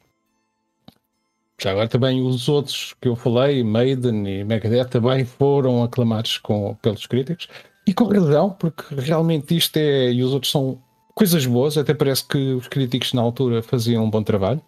[1.58, 6.74] Já agora também os outros que eu falei, Maiden e Megadeth, também foram aclamados com,
[6.82, 7.48] pelos críticos.
[7.86, 10.12] E com razão, porque realmente isto é.
[10.12, 10.78] E os outros são
[11.14, 14.62] coisas boas, até parece que os críticos na altura faziam um bom trabalho.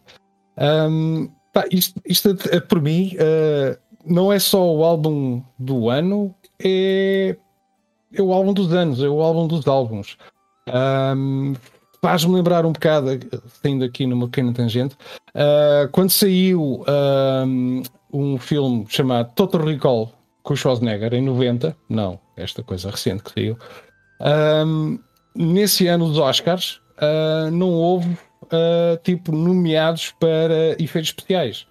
[1.52, 7.36] Pá, isto, isto, eh, por mim, eh, não é só o álbum do ano, é,
[8.12, 10.18] é o álbum dos anos, é o álbum dos álbuns.
[11.16, 11.54] Um,
[12.02, 13.18] Faz-me lembrar um bocado,
[13.62, 14.94] saindo aqui numa pequena tangente,
[15.34, 16.84] uh, quando saiu
[17.46, 17.82] um,
[18.12, 20.12] um filme chamado Total Recall
[20.44, 23.58] com o Schwarzenegger em 90, não, esta coisa recente que saiu,
[24.64, 24.98] um,
[25.34, 31.66] nesse ano os Oscars uh, não houve uh, tipo nomeados para efeitos especiais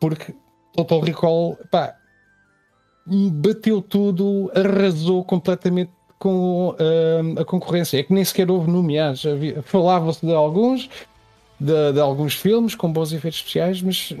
[0.00, 0.34] porque
[0.74, 1.94] Total Recall pá,
[3.06, 7.98] bateu tudo, arrasou completamente com uh, a concorrência.
[7.98, 9.24] É que nem sequer houve nomeados.
[9.64, 10.88] Falava-se de alguns,
[11.58, 14.12] de, de, alguns filmes com bons efeitos especiais, mas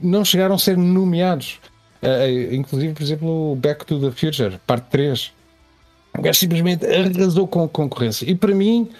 [0.00, 1.60] não chegaram a ser nomeados.
[2.02, 5.32] Uh, inclusive, por exemplo, Back to the Future, parte 3.
[6.18, 8.28] O gajo simplesmente arrasou com a concorrência.
[8.28, 8.90] E para mim,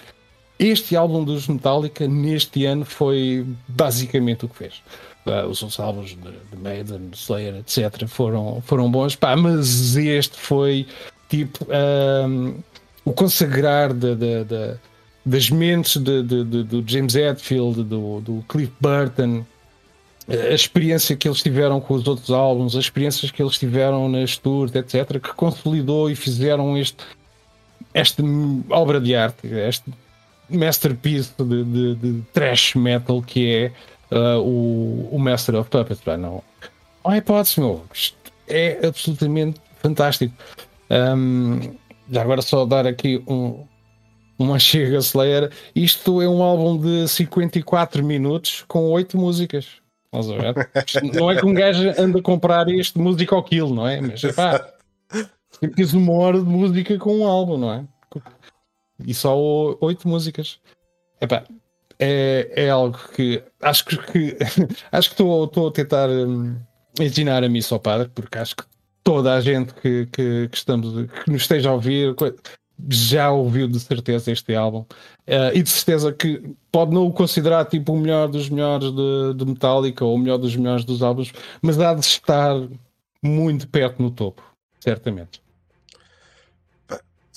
[0.58, 4.82] este álbum dos Metallica neste ano foi basicamente o que fez.
[5.26, 8.06] Uh, os álbuns de, de Maiden, Slayer, etc.
[8.06, 10.86] foram, foram bons, pá, mas este foi
[11.28, 11.66] tipo
[12.26, 12.56] um,
[13.04, 14.74] o consagrar de, de, de,
[15.24, 19.44] das mentes do James Hetfield, do, do Cliff Burton,
[20.30, 24.36] a experiência que eles tiveram com os outros álbuns, as experiências que eles tiveram nas
[24.36, 27.04] tours, etc., que consolidou e fizeram este,
[27.92, 28.22] esta
[28.70, 29.92] obra de arte, este
[30.48, 33.72] masterpiece de, de, de trash metal que é
[34.14, 36.00] uh, o, o Master of Puppets.
[36.00, 36.42] Pá, não,
[37.04, 37.84] não há hipótese, meu.
[38.48, 40.34] É absolutamente fantástico.
[40.90, 41.60] Um,
[42.10, 43.64] já agora só dar aqui um,
[44.38, 45.50] uma chega Slayer.
[45.74, 49.80] Isto é um álbum de 54 minutos com 8 músicas.
[51.14, 54.00] Não é que um gajo anda a comprar este música ao quilo, não é?
[54.00, 54.72] Mas pá,
[55.74, 57.84] tens uma hora de música com um álbum, não é?
[59.06, 59.36] E só
[59.80, 60.58] 8 músicas.
[61.20, 61.44] Epá,
[61.98, 64.36] é, é algo que acho que, que
[64.90, 66.56] acho que estou a tentar um,
[66.98, 68.64] ensinar a mim só padre, porque acho que
[69.04, 72.14] toda a gente que, que, que, estamos, que nos esteja a ouvir
[72.88, 77.64] já ouviu de certeza este álbum uh, e de certeza que pode não o considerar
[77.64, 81.32] tipo o melhor dos melhores de, de Metallica ou o melhor dos melhores dos álbuns,
[81.60, 82.56] mas há de estar
[83.22, 84.42] muito perto no topo,
[84.80, 85.42] certamente.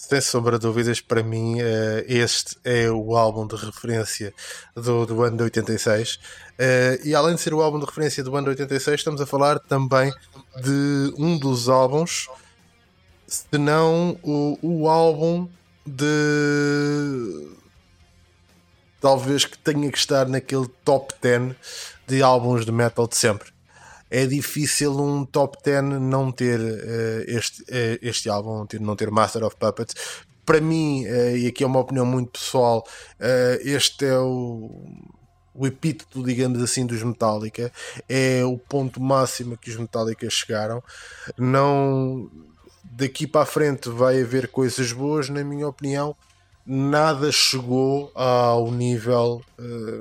[0.03, 4.33] Sem sombra de dúvidas, para mim, uh, este é o álbum de referência
[4.75, 6.15] do, do ano de 86.
[6.15, 6.19] Uh,
[6.59, 9.25] eh, e além de ser o álbum de referência do ano de 86, estamos a
[9.25, 10.11] falar também
[10.61, 12.27] de um dos álbuns,
[13.33, 15.47] se não o, o álbum
[15.85, 17.51] de.
[19.01, 21.55] Talvez que tenha que estar naquele top 10
[22.07, 23.51] de álbuns de metal de sempre
[24.13, 29.43] é difícil um top 10 não ter uh, este, uh, este álbum, não ter Master
[29.43, 29.95] of Puppets.
[30.45, 32.85] Para mim, uh, e aqui é uma opinião muito pessoal,
[33.61, 34.69] este é o,
[35.55, 37.71] o epíteto, digamos assim, dos Metallica.
[38.07, 40.83] É o ponto máximo que os Metallica chegaram.
[41.35, 42.29] Não
[42.95, 46.15] daqui para a frente vai haver coisas boas, na minha opinião.
[46.65, 49.41] Nada chegou ao nível,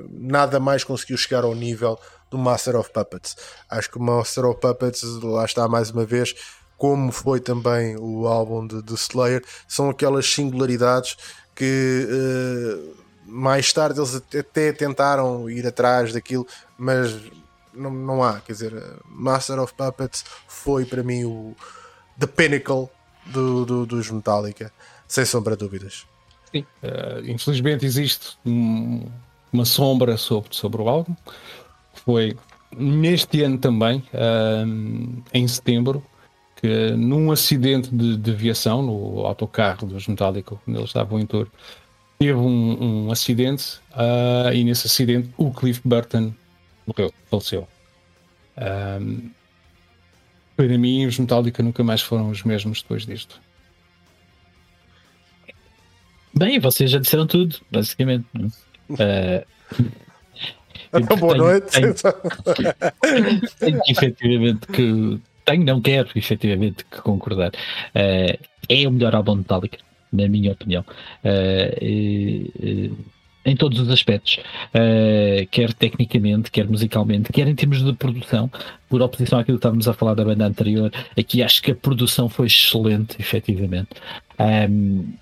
[0.09, 1.99] nada mais conseguiu chegar ao nível
[2.29, 3.35] do Master of Puppets.
[3.69, 6.33] Acho que o Master of Puppets, lá está mais uma vez,
[6.77, 11.17] como foi também o álbum de, de Slayer, são aquelas singularidades
[11.53, 12.95] que uh,
[13.25, 16.47] mais tarde eles até tentaram ir atrás daquilo,
[16.77, 17.13] mas
[17.73, 18.39] não, não há.
[18.39, 21.55] Quer dizer, Master of Puppets foi para mim o
[22.19, 22.89] the pinnacle
[23.25, 24.71] do, do, dos Metallica,
[25.07, 26.05] sem sombra de dúvidas.
[26.51, 29.05] Sim, uh, infelizmente existe um,
[29.51, 31.15] uma sombra sobre, sobre o álbum
[32.05, 32.35] foi
[32.75, 34.03] neste ano também,
[35.33, 36.03] em setembro,
[36.55, 41.47] que num acidente de, de, aviação no autocarro dos Metallica, quando eles estavam em tour,
[42.17, 46.33] teve um, um acidente uh, e nesse acidente o Cliff Burton
[46.87, 47.67] morreu, faleceu.
[50.55, 53.39] Para mim, os Metallica nunca mais foram os mesmos depois disto.
[56.35, 58.25] Bem, vocês já disseram tudo, basicamente.
[58.89, 59.45] Uh,
[60.93, 61.71] então, boa tenho, noite.
[61.71, 65.21] Tenho, tenho efetivamente que.
[65.45, 67.49] Tenho, não quero efetivamente que concordar.
[67.49, 68.39] Uh,
[68.69, 69.77] é o melhor álbum de Metallica,
[70.11, 70.85] na minha opinião.
[71.23, 73.12] Uh, uh,
[73.45, 74.39] em todos os aspectos,
[74.73, 78.49] uh, quer tecnicamente, quer musicalmente, quer em termos de produção,
[78.89, 82.29] por oposição àquilo que estávamos a falar da banda anterior, aqui acho que a produção
[82.29, 83.89] foi excelente, efetivamente.
[84.39, 85.13] Um,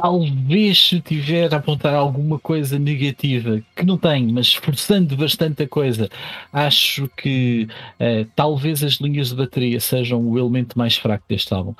[0.00, 5.68] talvez se tiver a apontar alguma coisa negativa, que não tenho, mas esforçando bastante a
[5.68, 6.08] coisa,
[6.52, 7.68] acho que
[8.00, 11.74] uh, talvez as linhas de bateria sejam o elemento mais fraco deste álbum.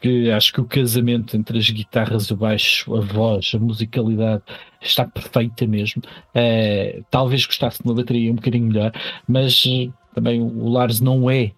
[0.00, 4.42] Que acho que o casamento entre as guitarras, o baixo, a voz, a musicalidade
[4.80, 6.02] está perfeita mesmo.
[6.34, 8.92] Uh, talvez gostasse de uma bateria um bocadinho melhor,
[9.26, 11.52] mas uh, também o Lars não é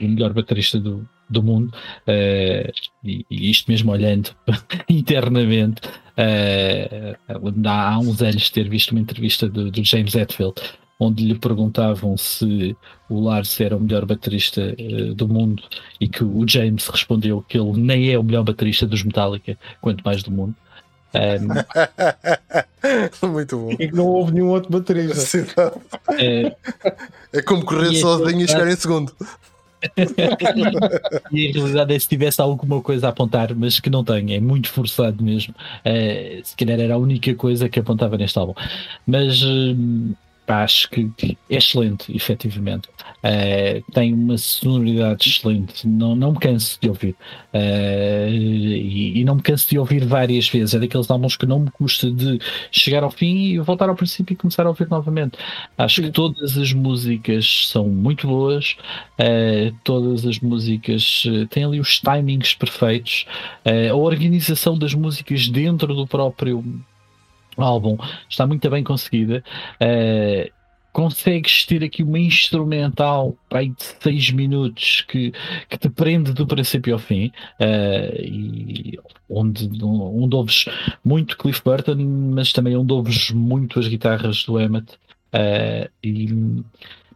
[0.00, 1.72] o melhor baterista do, do mundo,
[2.08, 2.72] uh,
[3.04, 4.30] e, e, isto mesmo olhando
[4.88, 10.60] internamente, uh, há uns anos ter visto uma entrevista do, do, James Hetfield,
[11.00, 12.76] onde lhe perguntavam se
[13.08, 15.62] o Lars era o melhor baterista uh, do mundo
[15.98, 20.04] e que o James respondeu que ele nem é o melhor baterista dos Metallica, quanto
[20.04, 20.54] mais do mundo.
[21.14, 21.48] Um,
[23.32, 23.72] Muito bom.
[23.72, 25.72] E que não houve nenhum outro baterista.
[26.18, 26.54] É,
[27.32, 29.12] é como correr sozinho e chegar em segundo.
[31.32, 34.40] e a realidade é se tivesse alguma coisa a apontar, mas que não tem, é
[34.40, 35.54] muito forçado mesmo.
[35.80, 38.54] Uh, se calhar era a única coisa que apontava neste álbum.
[39.06, 40.14] Mas uh,
[40.50, 41.10] acho que,
[41.48, 42.88] é excelente, efetivamente.
[43.22, 47.14] Uh, tem uma sonoridade excelente, não, não me canso de ouvir.
[47.52, 50.74] Uh, e, e, não me canso de ouvir várias vezes.
[50.74, 52.38] É daqueles álbuns que não me custa de
[52.70, 55.38] chegar ao fim e voltar ao princípio e começar a ouvir novamente.
[55.76, 58.76] Acho que todas as músicas são muito boas,
[59.18, 63.26] uh, todas as músicas têm ali os timings perfeitos,
[63.90, 66.64] a organização das músicas dentro do próprio
[67.56, 67.96] álbum
[68.28, 69.42] está muito bem conseguida.
[69.82, 70.50] Uh,
[70.92, 75.32] consegues ter aqui uma instrumental para de 6 minutos que,
[75.68, 77.28] que te prende do princípio ao fim
[77.60, 78.98] uh, e
[79.28, 80.64] onde, onde ouves
[81.04, 81.96] muito Cliff Burton
[82.34, 84.94] mas também onde ouves muito as guitarras do Emmett
[85.32, 86.64] uh, e,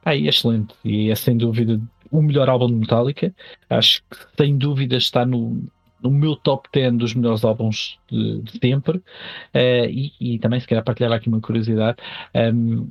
[0.04, 1.80] ah, é excelente e é sem dúvida
[2.12, 3.34] o melhor álbum de Metallica
[3.68, 5.64] acho que sem dúvida está no,
[6.04, 8.98] no meu top 10 dos melhores álbuns de, de sempre.
[8.98, 11.96] Uh, e, e, também, se calhar, partilhar aqui uma curiosidade.
[12.34, 12.88] Um, ehm,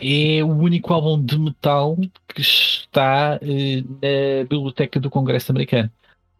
[0.00, 1.96] é o único álbum de metal
[2.28, 5.90] que está uh, na biblioteca do Congresso Americano.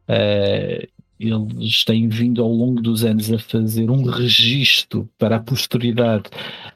[0.08, 0.88] Uh,
[1.18, 6.24] eles têm vindo ao longo dos anos a fazer um registro para a posteridade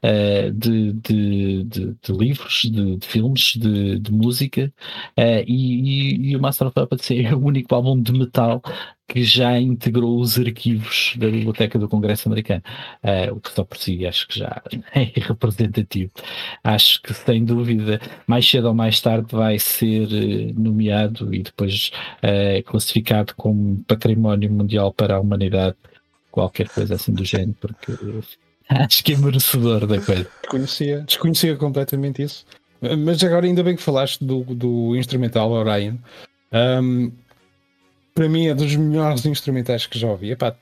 [0.03, 4.73] uh, de, de, de, de, livros, de, filmes, de, música,
[5.19, 8.63] uh, e, e, o Master of Puppets é o único álbum de metal
[9.13, 12.63] que já integrou os arquivos da Biblioteca do Congresso Americano,
[13.05, 14.63] uh, o que só por si acho que já
[14.95, 16.11] é representativo.
[16.65, 21.93] Acho que sem dúvida, mais cedo ou mais tarde vai ser uh, nomeado e depois
[22.25, 25.77] uh, classificado como património mundial para a humanidade,
[26.31, 27.93] qualquer coisa assim do género, porque
[28.71, 30.27] acho que é merecedor da coisa.
[30.41, 32.47] Desconhecia, desconhecia completamente isso.
[32.81, 35.97] Mas agora ainda bem que falaste do, do instrumental Orion.
[36.53, 37.13] Um,
[38.15, 40.33] para mim é dos melhores instrumentais que já ouvi.
[40.33, 40.55] Epá,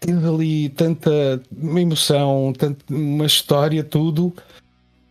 [0.00, 4.34] teve ali tanta emoção, tanta, uma história, tudo,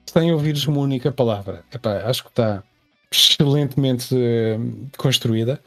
[0.05, 1.63] sem ouvires uma única palavra.
[1.73, 2.63] Epá, acho que está
[3.11, 5.61] excelentemente uh, construída.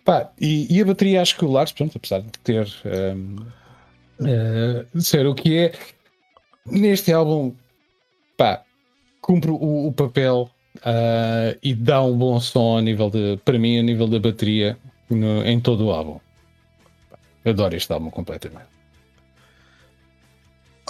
[0.00, 2.66] Epá, e, e, a bateria, acho que o Lars, pronto, apesar de ter
[3.14, 3.36] um,
[4.20, 5.72] uh, eh, ser o que é,
[6.64, 7.54] neste álbum,
[8.36, 8.62] pá,
[9.20, 13.78] cumpre o, o papel uh, e dá um bom som a nível de, para mim,
[13.78, 14.78] a nível da bateria
[15.10, 16.20] no, em todo o álbum.
[17.44, 18.78] Adoro este álbum completamente.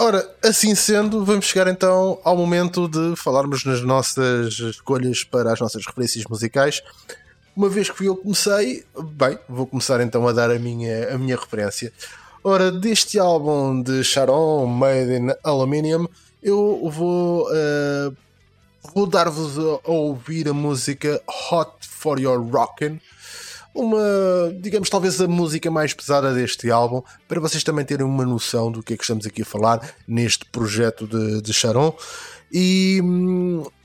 [0.01, 5.61] Ora, assim sendo, vamos chegar então ao momento de falarmos nas nossas escolhas para as
[5.61, 6.83] nossas referências musicais.
[7.57, 8.85] Uma vez que eu comecei,
[9.15, 11.93] bem, vou começar então a dar a minha, a minha referência.
[12.45, 16.07] Ora, deste álbum de Sharon, Made in Aluminium,
[16.41, 18.17] eu vou, uh,
[18.95, 21.21] vou dar-vos a, ouvir a música
[21.51, 23.01] Hot for Your Rockin'
[23.79, 28.73] uma, digamos, talvez a música mais pesada deste álbum, para vocês também terem uma noção
[28.73, 31.97] do que é que estamos aqui a falar neste projeto de, de Sharon.
[32.53, 33.01] E,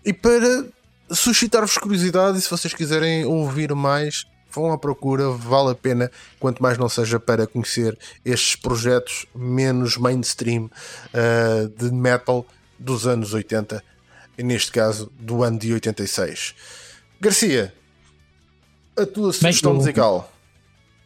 [0.03, 0.65] e para
[1.11, 6.09] suscitar-vos curiosidade, e se vocês quiserem ouvir mais, vão à procura, vale a pena,
[6.39, 12.45] quanto mais não seja para conhecer estes projetos menos mainstream uh, de metal
[12.79, 13.83] dos anos 80,
[14.37, 16.55] e neste caso do ano de 86.
[17.21, 17.73] Garcia,
[18.97, 20.31] a tua sugestão musical?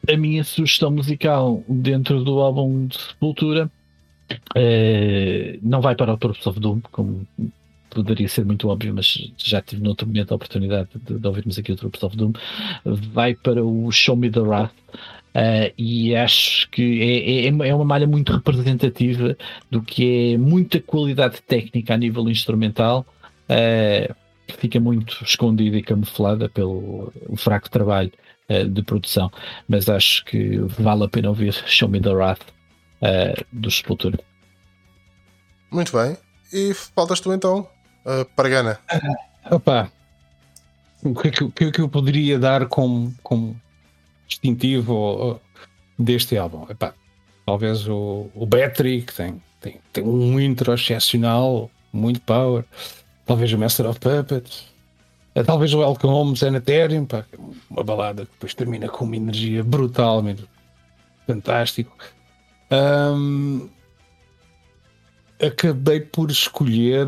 [0.08, 3.70] A minha sugestão musical dentro do álbum de Sepultura
[4.56, 7.28] é, não vai para o Troops of Doom, como
[7.90, 11.58] poderia ser muito óbvio, mas já tive no outro momento a oportunidade de, de ouvirmos
[11.58, 12.34] aqui o Troops of Doom.
[12.86, 14.72] Vai para o Show Me the Wrath.
[15.36, 19.38] Uh, e acho que é, é, é, uma malha muito representativa
[19.70, 23.06] do que é muita qualidade técnica a nível instrumental.
[23.44, 24.14] Uh,
[24.54, 28.12] fica muito escondida e camuflada pelo fraco trabalho
[28.50, 29.32] uh, de produção,
[29.68, 32.42] mas acho que vale a pena ouvir Show Me the Wrath
[33.02, 34.20] uh, do Sepultura.
[35.72, 36.18] Muito bem,
[36.54, 37.68] e faltas tu então,
[38.06, 38.80] uh, Pargana.
[38.94, 39.92] Uh, opa,
[41.04, 43.60] o que, é que, que, é que eu poderia dar como, como
[44.28, 45.42] distintivo
[46.00, 46.66] deste álbum?
[46.70, 46.94] Epá,
[47.46, 52.64] talvez o, o Battery, que tem, tem, tem um intro excepcional, muito power
[53.28, 54.66] talvez o Master of Puppets.
[55.36, 57.38] Uh, talvez o Welcome Home Sanitarium, pá, é
[57.70, 60.44] uma balada que depois termina com uma energia brutalmente
[61.28, 61.96] fantástico.
[62.72, 63.70] Um,
[65.46, 67.06] acabei por escolher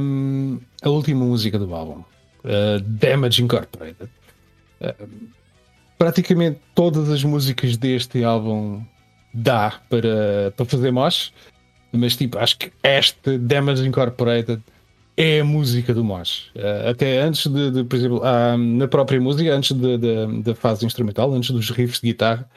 [0.00, 2.04] um, a última música do álbum,
[2.44, 4.10] uh, Damage Incorporated.
[4.80, 5.30] Uh,
[5.98, 8.82] praticamente todas as músicas deste álbum
[9.34, 11.32] dá para, para fazer mosh,
[11.92, 14.62] mas tipo, acho que esta Damage Incorporated
[15.20, 16.50] é a música do mosh.
[16.56, 19.72] Uh, até antes de, de por exemplo, uh, na própria música, antes
[20.42, 22.48] da fase instrumental, antes dos riffs de guitarra,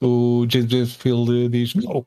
[0.00, 2.06] o James Field diz: Não,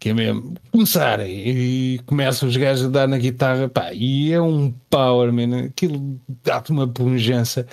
[0.00, 4.32] que é mesmo começar e, e começam os gajos a dar na guitarra, pá, e
[4.32, 7.66] é um power, man, aquilo dá-te uma punjança.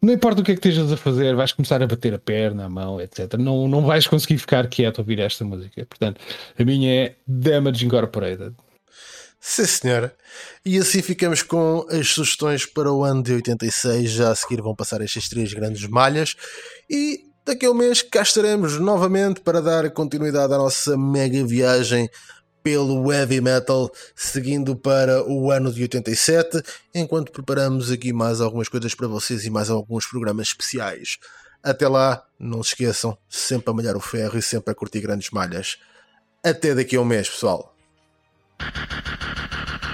[0.00, 2.66] Não importa o que é que estejas a fazer, vais começar a bater a perna,
[2.66, 3.34] a mão, etc.
[3.34, 5.84] Não, não vais conseguir ficar quieto a ouvir esta música.
[5.86, 6.20] Portanto,
[6.56, 8.54] a minha é Damage Incorporated.
[9.48, 10.12] Sim, senhora.
[10.64, 14.10] E assim ficamos com as sugestões para o ano de 86.
[14.10, 16.34] Já a seguir vão passar estas três grandes malhas.
[16.90, 22.10] E daqui a um mês cá estaremos novamente para dar continuidade à nossa mega viagem
[22.60, 26.60] pelo heavy metal, seguindo para o ano de 87,
[26.92, 31.18] enquanto preparamos aqui mais algumas coisas para vocês e mais alguns programas especiais.
[31.62, 35.30] Até lá, não se esqueçam, sempre a malhar o ferro e sempre a curtir grandes
[35.30, 35.78] malhas.
[36.44, 37.75] Até daqui a um mês, pessoal.
[38.60, 39.85] you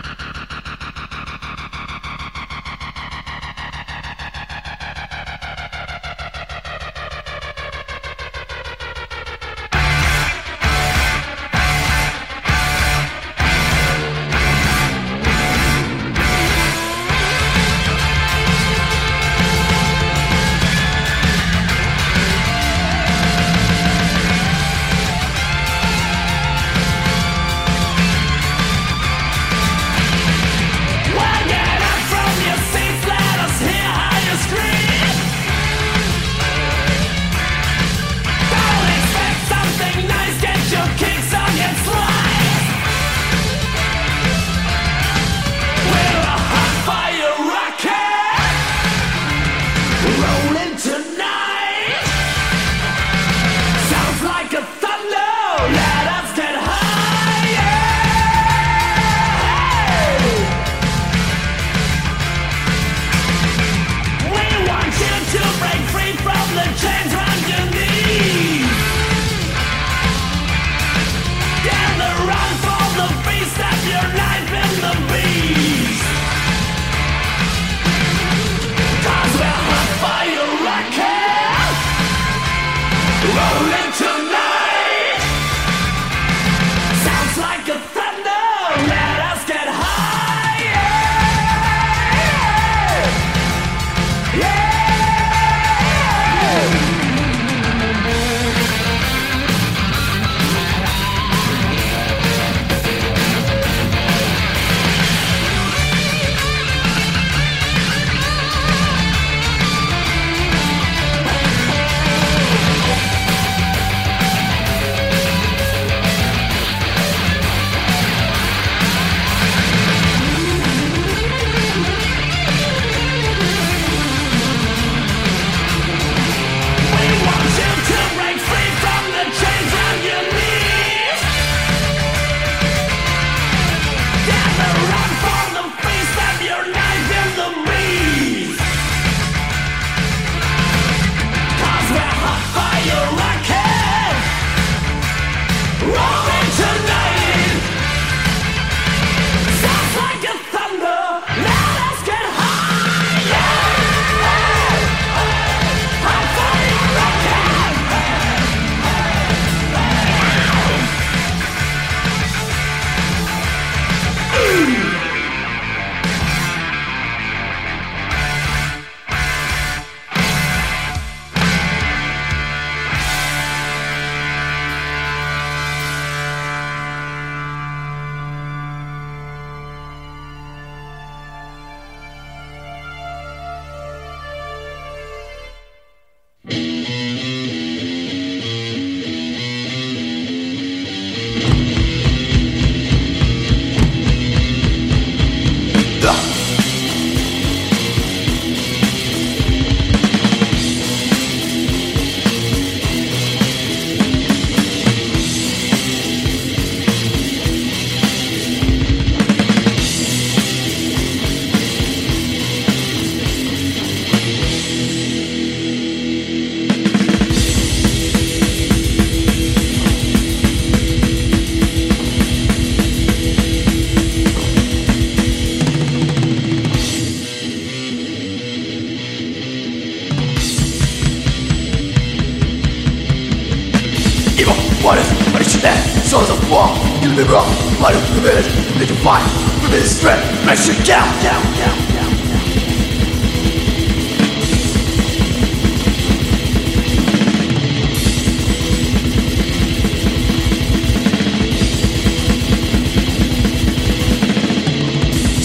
[239.92, 240.46] strength.
[240.46, 241.78] Makes you down, down, down.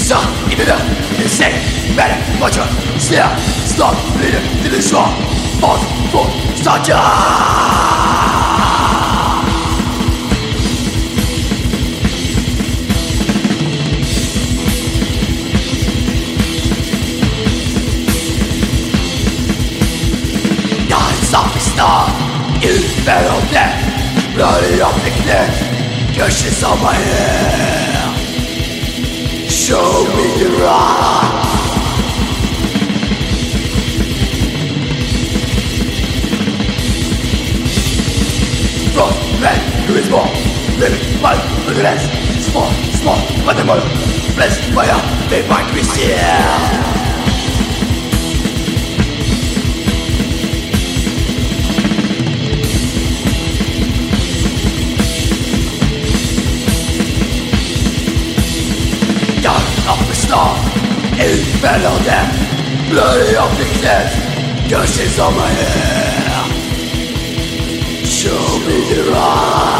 [0.07, 0.17] So,
[0.51, 0.65] even
[1.19, 2.17] you better,
[2.99, 3.27] still
[3.67, 3.95] stop.
[4.15, 5.13] Bleeding, feeling strong,
[5.59, 7.96] force, force, start your
[22.61, 25.53] you fell death, bloody the neck,
[26.17, 28.17] curses on my hair.
[29.49, 31.47] Show me the rock.
[38.93, 40.29] Frost, man, who is born,
[40.79, 41.21] living
[41.65, 42.09] for the rest.
[42.49, 42.71] Small,
[43.01, 43.87] small, but the mother,
[44.35, 46.96] blessed fire, they might be still.
[61.27, 62.33] Infernal death,
[62.89, 66.45] bloody of the dead, gushes on my hair.
[68.05, 69.76] Show me the rock.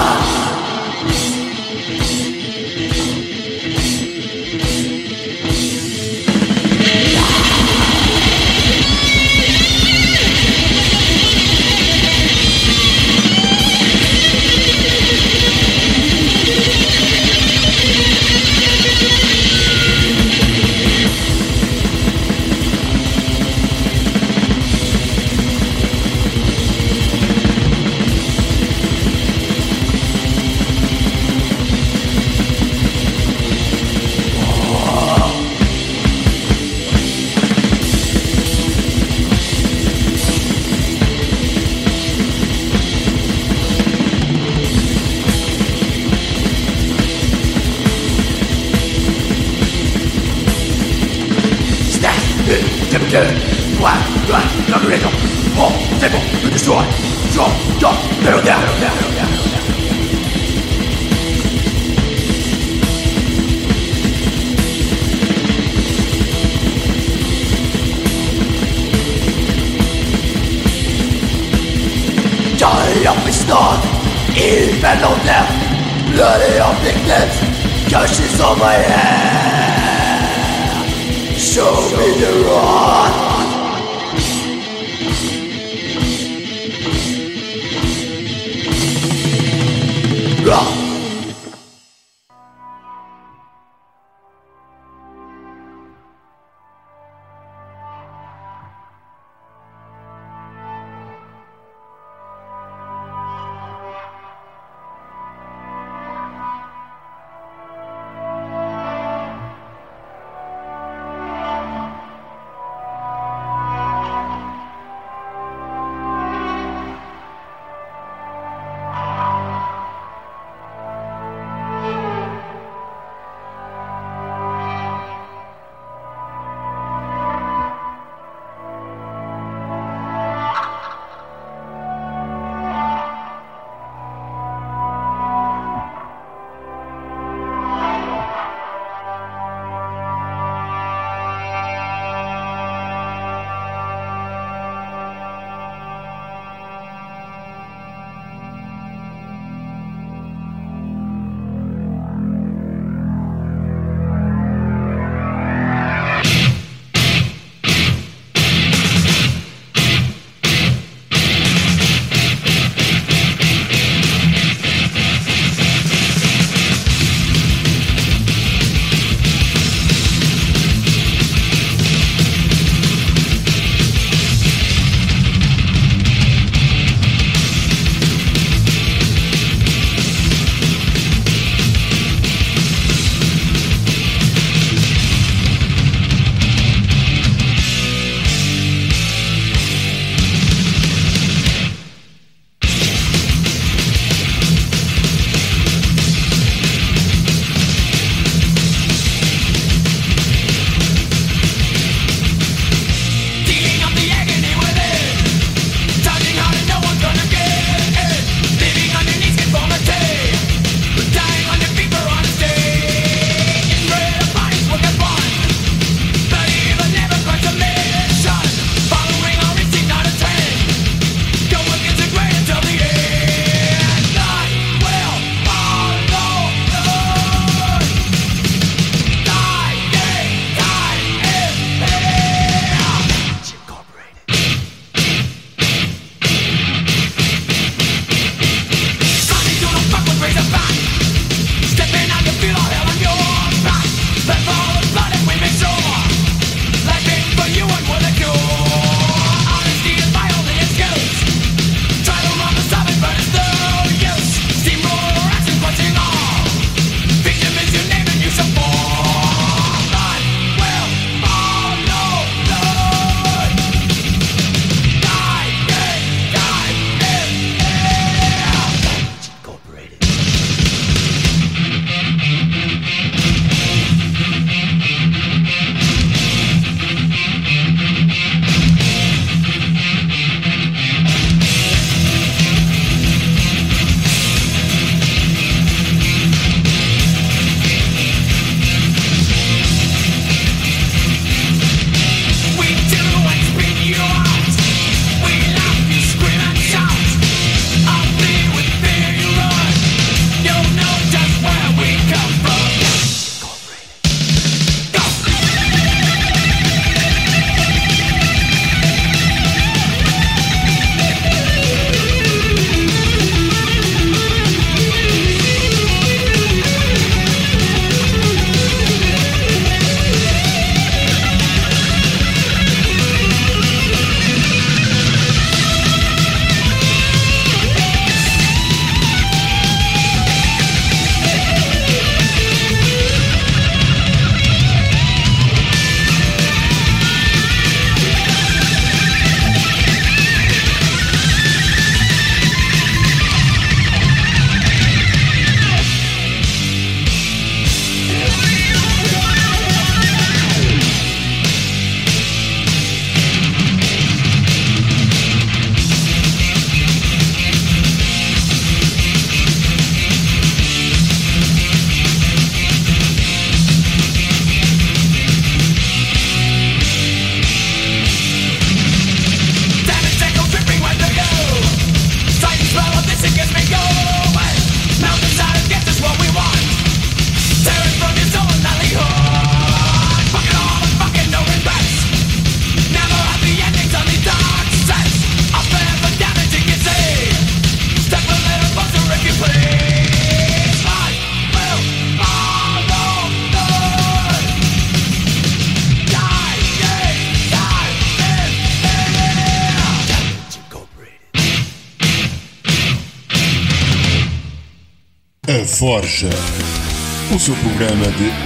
[78.58, 78.98] My head.
[81.38, 82.44] Show me the.
[82.46, 82.87] Rock.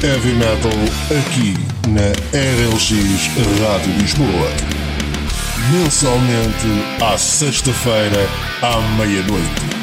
[0.01, 0.71] Heavy metal
[1.11, 1.53] aqui
[1.87, 3.29] na RLX
[3.61, 4.49] Rádio Lisboa.
[5.71, 6.67] Mensalmente
[6.99, 8.27] à sexta-feira
[8.63, 9.80] à meia-noite.